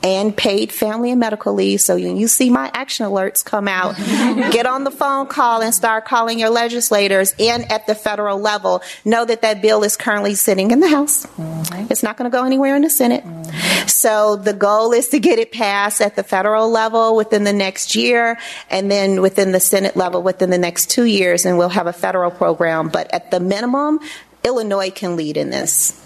and 0.02 0.36
paid 0.36 0.70
family 0.72 1.10
and 1.10 1.18
medical 1.18 1.54
leave. 1.54 1.80
So 1.80 1.96
when 1.96 2.16
you 2.16 2.28
see 2.28 2.50
my 2.50 2.70
action 2.74 3.06
alerts 3.06 3.44
come 3.44 3.66
out, 3.66 3.96
get 4.52 4.66
on 4.66 4.84
the 4.84 4.90
phone 4.90 5.26
call 5.26 5.62
and 5.62 5.74
start 5.74 6.04
calling 6.04 6.38
your 6.38 6.50
legislators 6.50 7.34
and 7.38 7.70
at 7.72 7.86
the 7.86 7.94
federal 7.94 8.38
level. 8.38 8.82
Know 9.04 9.24
that 9.24 9.42
that 9.42 9.62
bill 9.62 9.82
is 9.84 9.96
currently 9.96 10.34
sitting 10.34 10.70
in 10.70 10.80
the 10.80 10.88
House. 10.88 11.26
Mm-hmm. 11.26 11.90
It's 11.90 12.02
not 12.02 12.16
going 12.16 12.30
to 12.30 12.36
go 12.36 12.44
anywhere 12.44 12.76
in 12.76 12.82
the 12.82 12.90
Senate. 12.90 13.24
Mm-hmm. 13.24 13.65
So 13.86 14.36
the 14.36 14.52
goal 14.52 14.92
is 14.92 15.08
to 15.08 15.18
get 15.18 15.38
it 15.38 15.52
passed 15.52 16.00
at 16.00 16.16
the 16.16 16.22
federal 16.22 16.70
level 16.70 17.16
within 17.16 17.44
the 17.44 17.52
next 17.52 17.94
year 17.94 18.38
and 18.70 18.90
then 18.90 19.22
within 19.22 19.52
the 19.52 19.60
Senate 19.60 19.96
level 19.96 20.22
within 20.22 20.50
the 20.50 20.58
next 20.58 20.90
two 20.90 21.04
years 21.04 21.46
and 21.46 21.58
we'll 21.58 21.68
have 21.68 21.86
a 21.86 21.92
federal 21.92 22.30
program. 22.30 22.88
But 22.88 23.12
at 23.12 23.30
the 23.30 23.40
minimum, 23.40 24.00
Illinois 24.44 24.90
can 24.90 25.16
lead 25.16 25.36
in 25.36 25.50
this. 25.50 26.02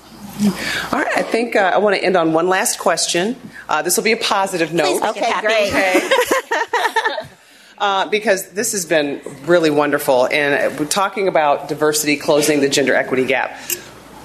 All 0.93 0.99
right, 0.99 1.19
I 1.19 1.23
think 1.23 1.55
uh, 1.55 1.73
I 1.75 1.79
want 1.79 1.97
to 1.97 2.05
end 2.05 2.17
on 2.17 2.33
one 2.33 2.49
last 2.49 2.79
question. 2.79 3.37
Uh, 3.69 3.83
this 3.83 3.97
will 3.97 4.05
be 4.05 4.13
a 4.13 4.17
positive 4.17 4.73
note. 4.73 5.03
okay, 5.11 5.41
great. 5.41 5.69
Okay. 5.69 6.11
Uh, 7.81 8.07
because 8.11 8.51
this 8.51 8.73
has 8.73 8.85
been 8.85 9.23
really 9.47 9.71
wonderful, 9.71 10.27
and 10.27 10.79
we're 10.79 10.85
talking 10.85 11.29
about 11.29 11.67
diversity, 11.67 12.15
closing 12.15 12.61
the 12.61 12.69
gender 12.69 12.95
equity 12.95 13.25
gap. 13.25 13.59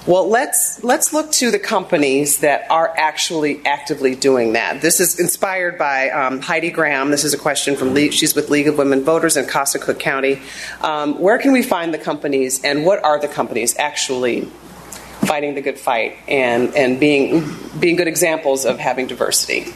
Well, 0.06 0.28
let's 0.28 0.84
let's 0.84 1.12
look 1.12 1.32
to 1.32 1.50
the 1.50 1.58
companies 1.58 2.38
that 2.38 2.70
are 2.70 2.94
actually 2.96 3.60
actively 3.66 4.14
doing 4.14 4.52
that. 4.52 4.80
This 4.80 5.00
is 5.00 5.18
inspired 5.18 5.78
by 5.78 6.10
um, 6.10 6.40
Heidi 6.40 6.70
Graham. 6.70 7.10
This 7.10 7.24
is 7.24 7.34
a 7.34 7.38
question 7.38 7.74
from 7.74 7.92
Le- 7.92 8.12
she's 8.12 8.32
with 8.32 8.48
League 8.48 8.68
of 8.68 8.78
Women 8.78 9.02
Voters 9.02 9.36
in 9.36 9.46
Casa 9.46 9.80
Cook 9.80 9.98
County. 9.98 10.40
Um, 10.80 11.18
where 11.20 11.38
can 11.38 11.50
we 11.50 11.62
find 11.62 11.92
the 11.92 11.98
companies, 11.98 12.62
and 12.62 12.84
what 12.84 13.02
are 13.02 13.18
the 13.20 13.26
companies 13.26 13.76
actually 13.78 14.48
fighting 15.26 15.54
the 15.54 15.60
good 15.60 15.78
fight 15.78 16.16
and, 16.28 16.74
and 16.76 17.00
being, 17.00 17.44
being 17.78 17.96
good 17.96 18.08
examples 18.08 18.64
of 18.64 18.78
having 18.78 19.06
diversity. 19.06 19.66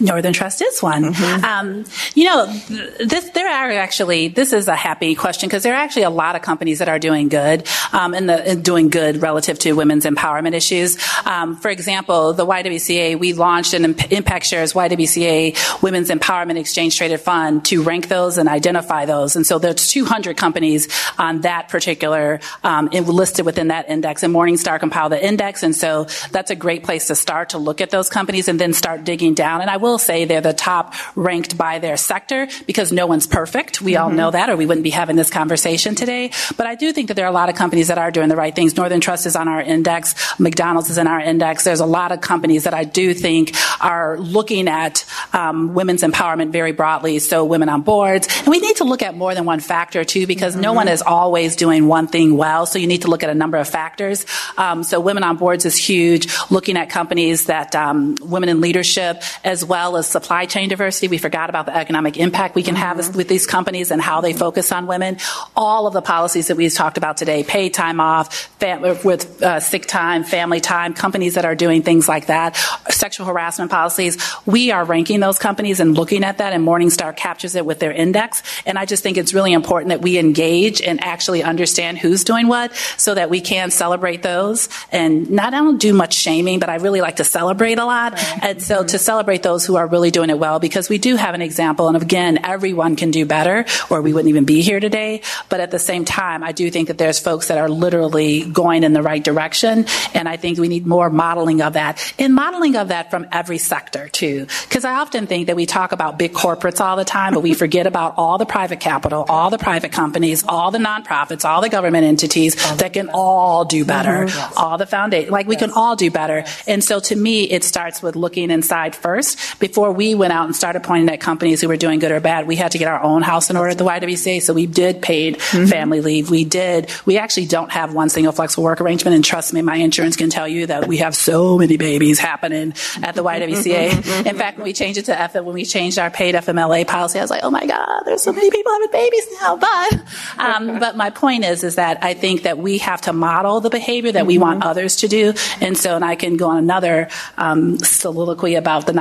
Northern 0.00 0.32
Trust 0.32 0.62
is 0.62 0.82
one. 0.82 1.12
Mm-hmm. 1.12 1.44
Um, 1.44 1.84
you 2.14 2.24
know, 2.24 2.46
this 2.46 3.30
there 3.30 3.48
are 3.48 3.70
actually 3.72 4.28
this 4.28 4.52
is 4.52 4.68
a 4.68 4.76
happy 4.76 5.14
question 5.14 5.48
because 5.48 5.62
there 5.62 5.74
are 5.74 5.82
actually 5.82 6.02
a 6.02 6.10
lot 6.10 6.36
of 6.36 6.42
companies 6.42 6.78
that 6.80 6.88
are 6.88 6.98
doing 6.98 7.28
good 7.28 7.66
um, 7.92 8.14
in 8.14 8.26
the 8.26 8.52
in 8.52 8.62
doing 8.62 8.88
good 8.88 9.22
relative 9.22 9.58
to 9.60 9.72
women's 9.72 10.04
empowerment 10.04 10.54
issues. 10.54 10.98
Um, 11.24 11.56
for 11.56 11.70
example, 11.70 12.32
the 12.32 12.46
YWCA 12.46 13.18
we 13.18 13.32
launched 13.32 13.74
an 13.74 13.84
Impact 14.10 14.46
Shares 14.46 14.72
YWCA 14.72 15.82
Women's 15.82 16.10
Empowerment 16.10 16.58
Exchange 16.58 16.96
Traded 16.96 17.20
Fund 17.20 17.64
to 17.66 17.82
rank 17.82 18.08
those 18.08 18.38
and 18.38 18.48
identify 18.48 19.06
those. 19.06 19.36
And 19.36 19.46
so 19.46 19.58
there's 19.58 19.88
200 19.88 20.36
companies 20.36 20.88
on 21.18 21.42
that 21.42 21.68
particular 21.68 22.40
um, 22.64 22.88
listed 22.88 23.46
within 23.46 23.68
that 23.68 23.88
index. 23.88 24.22
And 24.22 24.34
Morningstar 24.34 24.78
compiled 24.78 25.12
the 25.12 25.24
index, 25.24 25.62
and 25.62 25.74
so 25.74 26.06
that's 26.30 26.50
a 26.50 26.56
great 26.56 26.84
place 26.84 27.06
to 27.08 27.14
start 27.14 27.50
to 27.50 27.58
look 27.58 27.80
at 27.80 27.90
those 27.90 28.08
companies 28.08 28.48
and 28.48 28.60
then 28.60 28.72
start 28.72 29.04
digging 29.04 29.34
down. 29.34 29.60
And 29.60 29.70
I 29.70 29.76
will 29.86 29.98
say 29.98 30.24
they're 30.24 30.40
the 30.40 30.52
top 30.52 30.94
ranked 31.14 31.56
by 31.56 31.78
their 31.78 31.96
sector 31.96 32.48
because 32.66 32.92
no 32.92 33.06
one's 33.06 33.26
perfect. 33.26 33.80
We 33.80 33.92
mm-hmm. 33.92 34.02
all 34.02 34.10
know 34.10 34.30
that, 34.30 34.50
or 34.50 34.56
we 34.56 34.66
wouldn't 34.66 34.84
be 34.84 34.90
having 34.90 35.16
this 35.16 35.30
conversation 35.30 35.94
today. 35.94 36.30
But 36.56 36.66
I 36.66 36.74
do 36.74 36.92
think 36.92 37.08
that 37.08 37.14
there 37.14 37.24
are 37.24 37.30
a 37.30 37.34
lot 37.34 37.48
of 37.48 37.54
companies 37.54 37.88
that 37.88 37.98
are 37.98 38.10
doing 38.10 38.28
the 38.28 38.36
right 38.36 38.54
things. 38.54 38.76
Northern 38.76 39.00
Trust 39.00 39.26
is 39.26 39.36
on 39.36 39.48
our 39.48 39.60
index. 39.60 40.14
McDonald's 40.38 40.90
is 40.90 40.98
in 40.98 41.06
our 41.06 41.20
index. 41.20 41.64
There's 41.64 41.80
a 41.80 41.86
lot 41.86 42.12
of 42.12 42.20
companies 42.20 42.64
that 42.64 42.74
I 42.74 42.84
do 42.84 43.14
think 43.14 43.54
are 43.80 44.18
looking 44.18 44.68
at 44.68 45.04
um, 45.32 45.74
women's 45.74 46.02
empowerment 46.02 46.50
very 46.52 46.72
broadly. 46.72 47.18
So 47.18 47.44
women 47.44 47.68
on 47.68 47.82
boards, 47.82 48.28
and 48.38 48.48
we 48.48 48.58
need 48.58 48.76
to 48.76 48.84
look 48.84 49.02
at 49.02 49.16
more 49.16 49.34
than 49.34 49.44
one 49.44 49.60
factor 49.60 50.04
too, 50.04 50.26
because 50.26 50.54
mm-hmm. 50.54 50.62
no 50.62 50.72
one 50.72 50.88
is 50.88 51.02
always 51.02 51.56
doing 51.56 51.86
one 51.86 52.08
thing 52.08 52.36
well. 52.36 52.66
So 52.66 52.78
you 52.78 52.86
need 52.86 53.02
to 53.02 53.08
look 53.08 53.22
at 53.22 53.30
a 53.30 53.34
number 53.34 53.58
of 53.58 53.68
factors. 53.68 54.26
Um, 54.56 54.82
so 54.82 55.00
women 55.00 55.22
on 55.22 55.36
boards 55.36 55.64
is 55.64 55.76
huge. 55.76 56.28
Looking 56.50 56.76
at 56.76 56.90
companies 56.90 57.46
that 57.46 57.74
um, 57.74 58.16
women 58.20 58.48
in 58.48 58.60
leadership 58.60 59.22
as 59.44 59.64
well 59.64 59.75
well 59.76 59.98
as 59.98 60.06
supply 60.06 60.46
chain 60.46 60.70
diversity. 60.70 61.06
We 61.06 61.18
forgot 61.18 61.50
about 61.50 61.66
the 61.66 61.76
economic 61.76 62.16
impact 62.16 62.54
we 62.54 62.62
can 62.62 62.76
have 62.76 62.96
mm-hmm. 62.96 63.14
with 63.14 63.28
these 63.28 63.46
companies 63.46 63.90
and 63.90 64.00
how 64.00 64.22
they 64.22 64.32
focus 64.32 64.72
on 64.72 64.86
women. 64.86 65.18
All 65.54 65.86
of 65.86 65.92
the 65.92 66.00
policies 66.00 66.46
that 66.46 66.56
we've 66.56 66.72
talked 66.72 66.96
about 66.96 67.18
today, 67.18 67.44
paid 67.44 67.74
time 67.74 68.00
off, 68.00 68.34
fam- 68.58 68.80
with 69.04 69.42
uh, 69.42 69.60
sick 69.60 69.84
time, 69.84 70.24
family 70.24 70.60
time, 70.60 70.94
companies 70.94 71.34
that 71.34 71.44
are 71.44 71.54
doing 71.54 71.82
things 71.82 72.08
like 72.08 72.28
that, 72.28 72.56
sexual 72.88 73.26
harassment 73.26 73.70
policies. 73.70 74.16
We 74.46 74.70
are 74.70 74.82
ranking 74.82 75.20
those 75.20 75.38
companies 75.38 75.78
and 75.78 75.94
looking 75.94 76.24
at 76.24 76.38
that, 76.38 76.54
and 76.54 76.66
Morningstar 76.66 77.14
captures 77.14 77.54
it 77.54 77.66
with 77.66 77.78
their 77.78 77.92
index. 77.92 78.42
And 78.64 78.78
I 78.78 78.86
just 78.86 79.02
think 79.02 79.18
it's 79.18 79.34
really 79.34 79.52
important 79.52 79.90
that 79.90 80.00
we 80.00 80.16
engage 80.18 80.80
and 80.80 81.04
actually 81.04 81.42
understand 81.42 81.98
who's 81.98 82.24
doing 82.24 82.48
what 82.48 82.74
so 82.96 83.14
that 83.14 83.28
we 83.28 83.42
can 83.42 83.70
celebrate 83.70 84.22
those 84.22 84.70
and 84.90 85.30
not 85.30 85.52
only 85.52 85.76
do 85.76 85.92
much 85.92 86.14
shaming, 86.14 86.60
but 86.60 86.70
I 86.70 86.76
really 86.76 87.02
like 87.02 87.16
to 87.16 87.24
celebrate 87.24 87.78
a 87.78 87.84
lot. 87.84 88.14
Right. 88.14 88.38
And 88.42 88.62
so 88.62 88.82
to 88.82 88.98
celebrate 88.98 89.42
those 89.42 89.65
who 89.66 89.76
are 89.76 89.86
really 89.86 90.10
doing 90.10 90.30
it 90.30 90.38
well 90.38 90.58
because 90.58 90.88
we 90.88 90.98
do 90.98 91.16
have 91.16 91.34
an 91.34 91.42
example. 91.42 91.88
And 91.88 92.00
again, 92.00 92.40
everyone 92.44 92.96
can 92.96 93.10
do 93.10 93.26
better 93.26 93.64
or 93.90 94.02
we 94.02 94.12
wouldn't 94.12 94.28
even 94.28 94.44
be 94.44 94.62
here 94.62 94.80
today. 94.80 95.22
But 95.48 95.60
at 95.60 95.70
the 95.70 95.78
same 95.78 96.04
time, 96.04 96.42
I 96.42 96.52
do 96.52 96.70
think 96.70 96.88
that 96.88 96.98
there's 96.98 97.18
folks 97.18 97.48
that 97.48 97.58
are 97.58 97.68
literally 97.68 98.44
going 98.44 98.84
in 98.84 98.92
the 98.92 99.02
right 99.02 99.22
direction. 99.22 99.86
And 100.14 100.28
I 100.28 100.36
think 100.36 100.58
we 100.58 100.68
need 100.68 100.86
more 100.86 101.10
modeling 101.10 101.62
of 101.62 101.74
that 101.74 102.14
and 102.18 102.34
modeling 102.34 102.76
of 102.76 102.88
that 102.88 103.10
from 103.10 103.26
every 103.32 103.58
sector 103.58 104.08
too. 104.08 104.46
Because 104.68 104.84
I 104.84 104.94
often 104.94 105.26
think 105.26 105.46
that 105.48 105.56
we 105.56 105.66
talk 105.66 105.92
about 105.92 106.18
big 106.18 106.32
corporates 106.32 106.80
all 106.80 106.96
the 106.96 107.04
time, 107.04 107.34
but 107.34 107.42
we 107.42 107.54
forget 107.54 107.86
about 107.86 108.14
all 108.16 108.38
the 108.38 108.46
private 108.46 108.80
capital, 108.80 109.24
all 109.28 109.50
the 109.50 109.58
private 109.58 109.92
companies, 109.92 110.44
all 110.46 110.70
the 110.70 110.78
nonprofits, 110.78 111.44
all 111.44 111.60
the 111.60 111.68
government 111.68 112.04
entities 112.04 112.54
that 112.76 112.92
can 112.92 113.10
all 113.12 113.64
do 113.64 113.84
better, 113.84 114.26
mm-hmm. 114.26 114.58
all 114.58 114.78
the 114.78 114.86
foundation, 114.86 115.30
like 115.30 115.46
we 115.46 115.56
can 115.56 115.70
all 115.70 115.96
do 115.96 116.10
better. 116.10 116.44
And 116.66 116.82
so 116.82 117.00
to 117.00 117.16
me, 117.16 117.44
it 117.44 117.64
starts 117.64 118.02
with 118.02 118.16
looking 118.16 118.50
inside 118.50 118.94
first 118.94 119.38
before 119.58 119.92
we 119.92 120.14
went 120.14 120.32
out 120.32 120.46
and 120.46 120.54
started 120.54 120.82
pointing 120.82 121.08
at 121.08 121.20
companies 121.20 121.60
who 121.60 121.68
were 121.68 121.76
doing 121.76 121.98
good 121.98 122.12
or 122.12 122.20
bad, 122.20 122.46
we 122.46 122.56
had 122.56 122.72
to 122.72 122.78
get 122.78 122.88
our 122.88 123.02
own 123.02 123.22
house 123.22 123.50
in 123.50 123.56
order 123.56 123.70
at 123.70 123.78
the 123.78 123.84
YWCA. 123.84 124.42
So 124.42 124.52
we 124.52 124.66
did 124.66 125.02
paid 125.02 125.38
mm-hmm. 125.38 125.66
family 125.66 126.00
leave. 126.00 126.30
We 126.30 126.44
did. 126.44 126.90
We 127.04 127.18
actually 127.18 127.46
don't 127.46 127.70
have 127.70 127.94
one 127.94 128.08
single 128.08 128.32
flexible 128.32 128.64
work 128.64 128.80
arrangement. 128.80 129.14
And 129.14 129.24
trust 129.24 129.52
me, 129.52 129.62
my 129.62 129.76
insurance 129.76 130.16
can 130.16 130.30
tell 130.30 130.48
you 130.48 130.66
that 130.66 130.86
we 130.86 130.98
have 130.98 131.14
so 131.14 131.58
many 131.58 131.76
babies 131.76 132.18
happening 132.18 132.74
at 133.02 133.14
the 133.14 133.24
YWCA. 133.24 134.26
in 134.26 134.36
fact, 134.36 134.58
when 134.58 134.64
we 134.64 134.72
changed 134.72 134.98
it 134.98 135.06
to 135.06 135.18
F, 135.18 135.34
when 135.34 135.44
we 135.46 135.64
changed 135.64 135.98
our 135.98 136.10
paid 136.10 136.34
FMLA 136.34 136.86
policy, 136.86 137.18
I 137.18 137.22
was 137.22 137.30
like, 137.30 137.44
oh 137.44 137.50
my 137.50 137.66
God, 137.66 138.02
there's 138.04 138.22
so 138.22 138.32
many 138.32 138.50
people 138.50 138.72
having 138.72 138.90
babies 138.90 139.26
now. 139.40 139.56
But, 139.56 140.02
um, 140.38 140.78
but 140.80 140.96
my 140.96 141.10
point 141.10 141.44
is, 141.44 141.64
is 141.64 141.76
that 141.76 142.02
I 142.02 142.14
think 142.14 142.42
that 142.42 142.58
we 142.58 142.78
have 142.78 143.00
to 143.02 143.12
model 143.12 143.60
the 143.60 143.70
behavior 143.70 144.12
that 144.12 144.20
mm-hmm. 144.20 144.28
we 144.28 144.38
want 144.38 144.64
others 144.64 144.96
to 144.96 145.08
do. 145.08 145.34
And 145.60 145.76
so, 145.76 145.96
and 145.96 146.04
I 146.04 146.16
can 146.16 146.36
go 146.36 146.48
on 146.48 146.58
another 146.58 147.08
um, 147.38 147.78
soliloquy 147.78 148.54
about 148.54 148.86
the 148.86 148.92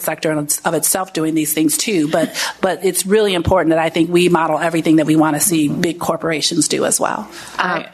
nonprofit 0.00 0.50
sector 0.50 0.68
of 0.68 0.74
itself 0.74 1.12
doing 1.12 1.34
these 1.34 1.52
things 1.52 1.76
too. 1.76 2.08
But 2.10 2.34
but 2.60 2.84
it's 2.84 3.06
really 3.06 3.34
important 3.34 3.70
that 3.70 3.78
I 3.78 3.90
think 3.90 4.10
we 4.10 4.28
model 4.28 4.58
everything 4.58 4.96
that 4.96 5.06
we 5.06 5.16
want 5.16 5.36
to 5.36 5.40
see 5.40 5.68
big 5.68 5.98
corporations 5.98 6.68
do 6.68 6.84
as 6.84 7.00
well. 7.00 7.28
Um, 7.58 7.84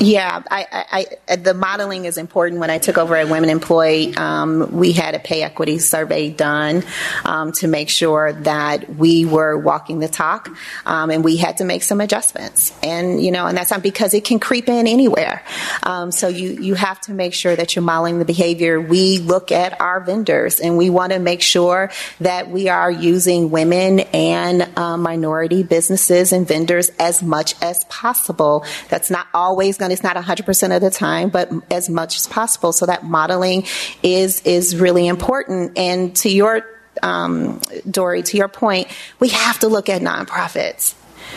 yeah, 0.00 0.42
I, 0.50 1.06
I, 1.28 1.36
the 1.36 1.54
modeling 1.54 2.04
is 2.04 2.18
important. 2.18 2.60
When 2.60 2.70
I 2.70 2.78
took 2.78 2.98
over 2.98 3.16
at 3.16 3.28
Women 3.28 3.50
Employed, 3.50 4.16
um, 4.18 4.72
we 4.72 4.92
had 4.92 5.14
a 5.14 5.18
pay 5.18 5.42
equity 5.42 5.78
survey 5.78 6.30
done 6.30 6.84
um, 7.24 7.52
to 7.52 7.68
make 7.68 7.88
sure 7.88 8.32
that 8.32 8.96
we 8.96 9.24
were 9.24 9.56
walking 9.56 9.98
the 9.98 10.08
talk, 10.08 10.48
um, 10.86 11.10
and 11.10 11.24
we 11.24 11.36
had 11.36 11.58
to 11.58 11.64
make 11.64 11.82
some 11.82 12.00
adjustments. 12.00 12.76
And 12.82 13.22
you 13.22 13.30
know, 13.30 13.46
and 13.46 13.56
that's 13.56 13.70
not 13.70 13.82
because 13.82 14.14
it 14.14 14.24
can 14.24 14.38
creep 14.38 14.68
in 14.68 14.86
anywhere. 14.86 15.44
Um, 15.82 16.10
so 16.12 16.28
you 16.28 16.50
you 16.50 16.74
have 16.74 17.00
to 17.02 17.12
make 17.12 17.34
sure 17.34 17.54
that 17.54 17.74
you're 17.74 17.84
modeling 17.84 18.18
the 18.18 18.24
behavior. 18.24 18.80
We 18.80 19.18
look 19.18 19.52
at 19.52 19.80
our 19.80 20.00
vendors, 20.00 20.60
and 20.60 20.76
we 20.76 20.90
want 20.90 21.12
to 21.12 21.18
make 21.18 21.42
sure 21.42 21.90
that 22.20 22.50
we 22.50 22.68
are 22.68 22.90
using 22.90 23.50
women 23.50 24.00
and 24.00 24.62
uh, 24.76 24.96
minority 24.96 25.62
businesses 25.62 26.32
and 26.32 26.46
vendors 26.46 26.90
as 26.98 27.22
much 27.22 27.54
as 27.62 27.84
possible. 27.84 28.64
That's 28.88 29.10
not 29.10 29.26
all 29.34 29.53
always 29.54 29.78
to, 29.78 29.92
it's 29.92 30.02
not 30.02 30.16
100% 30.16 30.74
of 30.74 30.82
the 30.82 30.90
time, 30.90 31.28
but 31.28 31.48
as 31.70 31.88
much 31.88 32.16
as 32.16 32.26
possible. 32.26 32.72
So 32.72 32.86
that 32.86 33.04
modeling 33.04 33.66
is, 34.02 34.40
is 34.42 34.74
really 34.74 35.06
important. 35.06 35.78
And 35.78 36.14
to 36.16 36.28
your, 36.28 36.66
um, 37.04 37.60
Dorri, 37.86 38.24
to 38.24 38.36
your 38.36 38.48
point, 38.48 38.88
we 39.20 39.28
have 39.28 39.60
to 39.60 39.68
look 39.68 39.88
at 39.88 40.02
nonprofits 40.02 40.94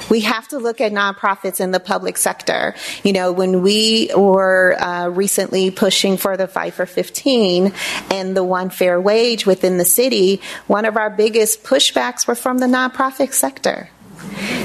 We 0.10 0.22
have 0.22 0.48
to 0.50 0.58
look 0.58 0.82
at 0.82 0.92
nonprofits 0.92 1.60
in 1.60 1.72
the 1.72 1.80
public 1.80 2.18
sector. 2.18 2.76
You 3.04 3.14
know, 3.14 3.32
when 3.32 3.62
we 3.62 4.10
were 4.16 4.76
uh, 4.80 5.10
recently 5.10 5.70
pushing 5.72 6.18
for 6.18 6.38
the 6.38 6.48
Fight 6.48 6.74
for 6.74 6.86
15 6.86 7.74
and 8.12 8.36
the 8.36 8.44
one 8.44 8.70
fair 8.70 9.00
wage 9.00 9.46
within 9.46 9.78
the 9.78 9.86
city, 9.86 10.42
one 10.68 10.86
of 10.86 10.98
our 10.98 11.10
biggest 11.10 11.64
pushbacks 11.64 12.28
were 12.28 12.36
from 12.36 12.58
the 12.58 12.68
nonprofit 12.68 13.34
sector. 13.34 13.90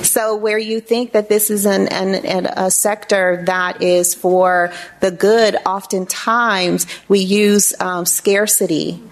So, 0.02 0.36
where 0.36 0.58
you 0.58 0.80
think 0.80 1.12
that 1.12 1.28
this 1.28 1.50
is 1.50 1.64
an, 1.64 1.88
an, 1.88 2.14
an, 2.14 2.46
a 2.46 2.70
sector 2.70 3.44
that 3.46 3.82
is 3.82 4.14
for 4.14 4.72
the 5.00 5.10
good, 5.10 5.56
oftentimes 5.64 6.86
we 7.08 7.20
use 7.20 7.72
um, 7.80 8.04
scarcity 8.04 9.02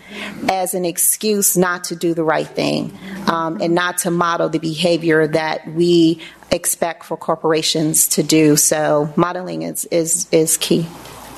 as 0.49 0.75
an 0.75 0.85
excuse 0.85 1.57
not 1.57 1.85
to 1.85 1.97
do 1.97 2.15
the 2.15 2.25
right 2.25 2.47
thing 2.47 2.99
um, 3.27 3.61
and 3.61 3.75
not 3.75 3.99
to 3.99 4.11
model 4.11 4.49
the 4.49 4.59
behavior 4.59 5.29
that 5.29 5.73
we 5.73 6.21
expect 6.51 7.05
for 7.05 7.17
corporations 7.17 8.09
to 8.09 8.23
do. 8.23 8.57
So, 8.57 9.13
modeling 9.17 9.63
is, 9.63 9.85
is, 9.87 10.27
is 10.33 10.57
key. 10.57 10.87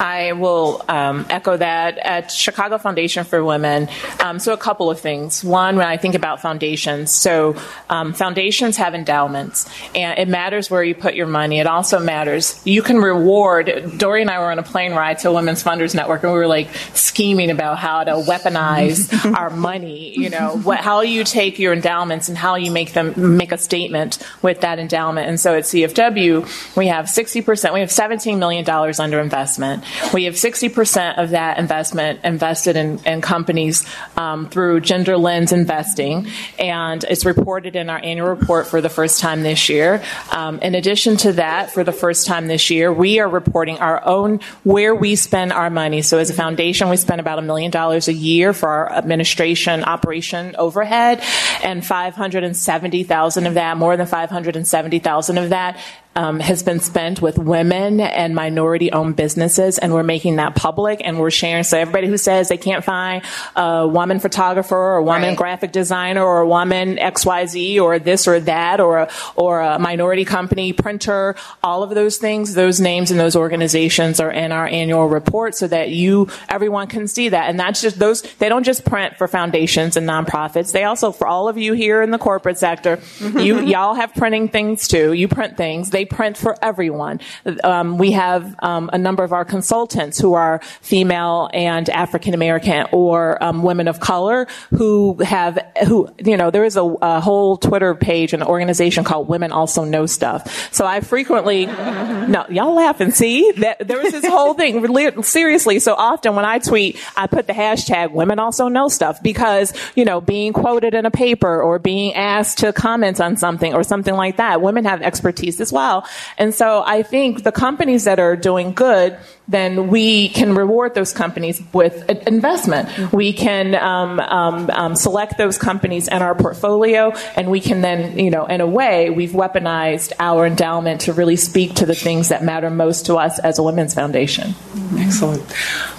I 0.02 0.32
will 0.32 0.84
um, 0.88 1.26
echo 1.30 1.56
that 1.56 1.96
at 1.96 2.32
Chicago 2.32 2.76
Foundation 2.76 3.22
for 3.22 3.42
Women. 3.44 3.88
Um, 4.18 4.40
so, 4.40 4.52
a 4.52 4.56
couple 4.56 4.90
of 4.90 4.98
things. 4.98 5.44
One, 5.44 5.76
when 5.76 5.86
I 5.86 5.96
think 5.96 6.16
about 6.16 6.42
foundations, 6.42 7.12
so 7.12 7.54
um, 7.88 8.12
foundations 8.12 8.78
have 8.78 8.96
endowments, 8.96 9.70
and 9.94 10.18
it 10.18 10.26
matters 10.26 10.68
where 10.68 10.82
you 10.82 10.96
put 10.96 11.14
your 11.14 11.28
money. 11.28 11.60
It 11.60 11.68
also 11.68 12.00
matters 12.00 12.60
you 12.64 12.82
can 12.82 12.96
reward. 12.96 13.68
Dorri 13.68 14.22
and 14.22 14.30
I 14.30 14.40
were 14.40 14.50
on 14.50 14.58
a 14.58 14.64
plane 14.64 14.92
ride 14.92 15.20
to 15.20 15.28
a 15.28 15.32
Women's 15.32 15.62
Funders 15.62 15.94
Network, 15.94 16.24
and 16.24 16.32
we 16.32 16.38
were 16.38 16.48
like 16.48 16.68
scheming 16.94 17.50
about 17.50 17.78
how 17.78 18.02
to 18.02 18.12
weaponize 18.12 19.34
our 19.38 19.50
money. 19.50 20.18
You 20.18 20.30
know, 20.30 20.56
what, 20.56 20.80
how 20.80 21.02
you 21.02 21.22
take 21.22 21.60
your 21.60 21.72
endowments 21.72 22.28
and 22.28 22.36
how 22.36 22.56
you 22.56 22.72
make 22.72 22.92
them 22.92 23.36
make 23.36 23.52
a 23.52 23.58
statement 23.58 24.18
with 24.42 24.62
that 24.62 24.80
endowment. 24.80 25.28
And 25.28 25.38
so 25.38 25.54
at 25.54 25.62
CFW, 25.62 26.76
we 26.76 26.88
have 26.88 27.04
60%, 27.06 27.72
we 27.72 27.80
have 27.80 27.90
$17 27.90 28.38
million 28.38 28.68
under 28.68 29.20
investment. 29.20 29.84
We 30.12 30.24
have 30.24 30.34
60% 30.34 31.18
of 31.18 31.30
that 31.30 31.58
investment 31.58 32.20
invested 32.24 32.76
in, 32.76 32.98
in 33.04 33.20
companies 33.20 33.84
um, 34.16 34.48
through 34.48 34.80
gender 34.80 35.16
lens 35.16 35.52
investing, 35.52 36.26
and 36.58 37.04
it's 37.04 37.24
reported 37.24 37.76
in 37.76 37.90
our 37.90 37.98
annual 37.98 38.28
report 38.28 38.66
for 38.66 38.80
the 38.80 38.88
first 38.88 39.20
time 39.20 39.42
this 39.42 39.68
year. 39.68 40.02
Um, 40.30 40.58
in 40.60 40.74
addition 40.74 41.16
to 41.18 41.32
that, 41.34 41.70
for 41.70 41.84
the 41.84 41.92
first 41.92 42.26
time 42.26 42.46
this 42.46 42.70
year, 42.70 42.92
we 42.92 43.20
are 43.20 43.28
reporting 43.28 43.78
our 43.78 44.04
own 44.04 44.40
where 44.64 44.94
we 44.94 45.16
spend 45.16 45.52
our 45.52 45.70
money. 45.70 46.02
So, 46.02 46.18
as 46.18 46.30
a 46.30 46.34
foundation, 46.34 46.88
we 46.88 46.96
spend 46.96 47.20
about 47.20 47.38
a 47.38 47.42
million 47.42 47.70
dollars 47.70 48.08
a 48.08 48.12
year 48.12 48.52
for 48.52 48.68
our 48.68 48.92
administration 48.92 49.84
operation 49.84 50.56
overhead, 50.56 51.22
and 51.62 51.84
570,000 51.84 53.46
of 53.46 53.54
that, 53.54 53.76
more 53.76 53.96
than 53.96 54.06
570,000 54.06 55.38
of 55.38 55.50
that 55.50 55.78
um, 56.14 56.40
has 56.40 56.62
been 56.62 56.80
spent 56.80 57.22
with 57.22 57.38
women 57.38 58.00
and 58.00 58.34
minority 58.34 58.92
owned 58.92 59.16
businesses, 59.16 59.78
and 59.78 59.92
we're 59.94 60.02
making 60.02 60.36
that 60.36 60.54
public 60.54 61.00
and 61.04 61.18
we're 61.18 61.30
sharing. 61.30 61.64
So, 61.64 61.78
everybody 61.78 62.06
who 62.06 62.18
says 62.18 62.48
they 62.48 62.56
can't 62.56 62.84
find 62.84 63.22
a 63.56 63.86
woman 63.88 64.20
photographer 64.20 64.76
or 64.76 64.96
a 64.96 65.02
woman 65.02 65.30
Right. 65.30 65.36
graphic 65.38 65.72
designer 65.72 66.22
or 66.24 66.40
a 66.40 66.46
woman 66.48 66.98
XYZ 66.98 67.80
or 67.80 67.98
this 67.98 68.26
or 68.28 68.40
that 68.40 68.80
or 68.80 68.98
a, 68.98 69.10
or 69.36 69.60
a 69.60 69.78
minority 69.78 70.24
company 70.24 70.72
printer, 70.72 71.34
all 71.62 71.82
of 71.82 71.90
those 71.90 72.18
things, 72.18 72.54
those 72.54 72.80
names 72.80 73.10
and 73.10 73.18
those 73.20 73.36
organizations 73.36 74.20
are 74.20 74.30
in 74.30 74.52
our 74.52 74.66
annual 74.66 75.06
report 75.08 75.54
so 75.54 75.66
that 75.68 75.90
you, 75.90 76.28
everyone 76.48 76.86
can 76.88 77.06
see 77.08 77.28
that. 77.28 77.48
And 77.48 77.58
that's 77.58 77.80
just 77.80 77.98
those, 77.98 78.22
they 78.38 78.48
don't 78.48 78.64
just 78.64 78.84
print 78.84 79.16
for 79.16 79.28
foundations 79.28 79.96
and 79.96 80.08
nonprofits. 80.08 80.72
They 80.72 80.84
also, 80.84 81.12
for 81.12 81.26
all 81.26 81.48
of 81.48 81.56
you 81.58 81.72
here 81.72 82.02
in 82.02 82.10
the 82.10 82.18
corporate 82.18 82.58
sector, 82.58 82.98
you, 83.20 83.60
y'all 83.60 83.94
have 83.94 84.12
printing 84.14 84.48
things 84.48 84.88
too. 84.88 85.12
You 85.12 85.28
print 85.28 85.56
things. 85.56 85.90
They 85.90 86.01
print 86.04 86.36
for 86.36 86.56
everyone. 86.62 87.20
Um, 87.64 87.98
we 87.98 88.12
have 88.12 88.54
um, 88.60 88.90
a 88.92 88.98
number 88.98 89.24
of 89.24 89.32
our 89.32 89.44
consultants 89.44 90.18
who 90.18 90.34
are 90.34 90.60
female 90.80 91.50
and 91.52 91.88
African 91.90 92.34
American 92.34 92.86
or 92.92 93.42
um, 93.42 93.62
women 93.62 93.88
of 93.88 94.00
color 94.00 94.46
who 94.70 95.16
have 95.22 95.58
who 95.86 96.08
you 96.24 96.36
know 96.36 96.50
there 96.50 96.64
is 96.64 96.76
a, 96.76 96.82
a 96.82 97.20
whole 97.20 97.56
Twitter 97.56 97.94
page 97.94 98.32
and 98.32 98.42
organization 98.42 99.04
called 99.04 99.28
Women 99.28 99.52
Also 99.52 99.84
Know 99.84 100.06
Stuff. 100.06 100.72
So 100.72 100.86
I 100.86 101.00
frequently 101.00 101.66
no 101.66 102.46
y'all 102.48 102.74
laugh 102.74 103.00
and 103.00 103.14
see 103.14 103.52
that 103.52 103.86
there 103.86 104.00
was 104.00 104.12
this 104.12 104.26
whole 104.26 104.54
thing 104.54 105.22
seriously. 105.22 105.78
So 105.78 105.94
often 105.94 106.34
when 106.34 106.44
I 106.44 106.58
tweet, 106.58 106.98
I 107.16 107.26
put 107.26 107.46
the 107.46 107.52
hashtag 107.52 108.12
Women 108.12 108.38
Also 108.38 108.68
Know 108.68 108.88
Stuff 108.88 109.22
because 109.22 109.72
you 109.94 110.04
know 110.04 110.20
being 110.20 110.52
quoted 110.52 110.94
in 110.94 111.06
a 111.06 111.10
paper 111.10 111.62
or 111.62 111.78
being 111.78 112.14
asked 112.14 112.58
to 112.58 112.72
comment 112.72 113.20
on 113.20 113.36
something 113.36 113.74
or 113.74 113.82
something 113.82 114.14
like 114.14 114.36
that, 114.36 114.60
women 114.60 114.84
have 114.84 115.02
expertise 115.02 115.60
as 115.60 115.72
well. 115.72 115.91
And 116.38 116.54
so 116.54 116.82
I 116.84 117.02
think 117.02 117.42
the 117.42 117.52
companies 117.52 118.04
that 118.04 118.18
are 118.18 118.36
doing 118.36 118.72
good 118.72 119.18
then 119.48 119.88
we 119.88 120.28
can 120.30 120.54
reward 120.54 120.94
those 120.94 121.12
companies 121.12 121.62
with 121.72 122.08
investment. 122.26 123.12
We 123.12 123.32
can 123.32 123.74
um, 123.74 124.20
um, 124.20 124.70
um, 124.70 124.96
select 124.96 125.36
those 125.36 125.58
companies 125.58 126.08
in 126.08 126.22
our 126.22 126.34
portfolio, 126.34 127.12
and 127.36 127.50
we 127.50 127.60
can 127.60 127.80
then, 127.80 128.18
you 128.18 128.30
know, 128.30 128.46
in 128.46 128.60
a 128.60 128.66
way, 128.66 129.10
we've 129.10 129.32
weaponized 129.32 130.12
our 130.18 130.46
endowment 130.46 131.02
to 131.02 131.12
really 131.12 131.36
speak 131.36 131.74
to 131.74 131.86
the 131.86 131.94
things 131.94 132.28
that 132.28 132.44
matter 132.44 132.70
most 132.70 133.06
to 133.06 133.16
us 133.16 133.38
as 133.40 133.58
a 133.58 133.62
women's 133.62 133.94
foundation. 133.94 134.54
Excellent. 134.96 135.42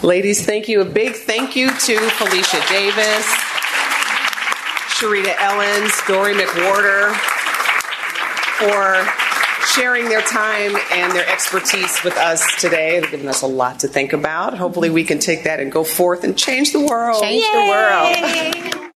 Ladies, 0.03 0.45
thank 0.45 0.67
you. 0.67 0.81
A 0.81 0.85
big 0.85 1.15
thank 1.15 1.55
you 1.55 1.67
to 1.67 1.99
Felicia 2.11 2.61
Davis, 2.69 3.25
Cherita 4.97 5.35
Ellens, 5.35 5.91
Dorri 6.07 6.33
McWhorter 6.33 7.13
for 8.57 9.32
sharing 9.66 10.09
their 10.09 10.22
time 10.22 10.76
and 10.91 11.14
their 11.14 11.28
expertise 11.30 12.03
with 12.03 12.18
us 12.18 12.59
today. 12.59 12.99
They've 12.99 13.11
given 13.11 13.28
us 13.28 13.41
a 13.41 13.47
lot 13.47 13.80
to 13.82 13.88
think 13.88 14.14
about. 14.14 14.57
Hopefully, 14.57 14.89
we 14.89 15.03
can 15.03 15.20
take 15.20 15.43
that 15.43 15.59
and 15.59 15.72
go 15.72 15.84
forth 15.84 16.24
and 16.24 16.38
change 16.38 16.72
the 16.72 16.86
world. 16.86 17.22
Change 17.22 17.45
the 17.51 18.74
world. 18.74 18.89